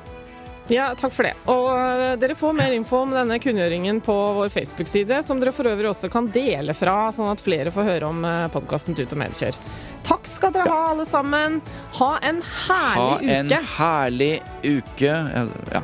Ja, 0.69 0.95
takk 0.97 1.13
for 1.13 1.27
det. 1.29 1.35
Og 1.51 1.67
uh, 1.69 2.15
dere 2.21 2.37
får 2.39 2.55
mer 2.57 2.73
info 2.73 3.03
om 3.05 3.13
denne 3.13 3.37
kunngjøringen 3.43 4.01
på 4.05 4.15
vår 4.39 4.53
Facebook-side, 4.53 5.21
som 5.27 5.41
dere 5.41 5.53
for 5.53 5.69
øvrig 5.69 5.91
også 5.91 6.09
kan 6.13 6.29
dele 6.33 6.73
fra, 6.77 7.11
sånn 7.13 7.33
at 7.35 7.43
flere 7.45 7.73
får 7.75 7.89
høre 7.91 8.09
om 8.09 8.25
uh, 8.25 8.47
podkasten 8.55 8.97
Tut 8.97 9.13
og 9.13 9.21
Medkjør. 9.21 9.59
Takk 10.05 10.29
skal 10.29 10.55
dere 10.55 10.73
ha, 10.73 10.79
alle 10.95 11.05
sammen. 11.09 11.61
Ha 11.99 12.11
en 12.25 12.41
herlig 12.69 13.03
ha 13.03 13.19
uke. 13.21 13.29
Ha 13.29 13.41
en 13.41 13.69
herlig 13.77 14.33
uke. 14.65 15.19
Ja, 15.73 15.83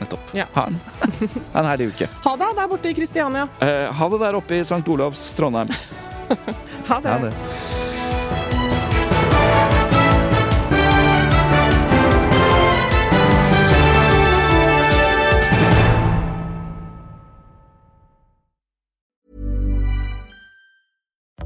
nettopp. 0.00 0.32
Ja. 0.36 0.46
Ha, 0.56 0.66
en, 0.68 0.80
en, 1.52 1.68
herlig 1.68 1.90
uke. 1.92 2.08
Ha 2.24 2.36
det 2.40 2.52
der 2.60 2.72
borte 2.72 2.92
i 2.92 2.96
Kristiania. 2.96 3.48
Eh, 3.60 3.88
ha 3.92 4.08
det 4.14 4.22
der 4.24 4.40
oppe 4.40 4.60
i 4.60 4.64
St. 4.64 4.84
Olavs 4.86 5.28
Trondheim. 5.36 5.72
ha 6.88 7.00
det. 7.00 7.08
Ha 7.08 7.18
det. 7.28 7.34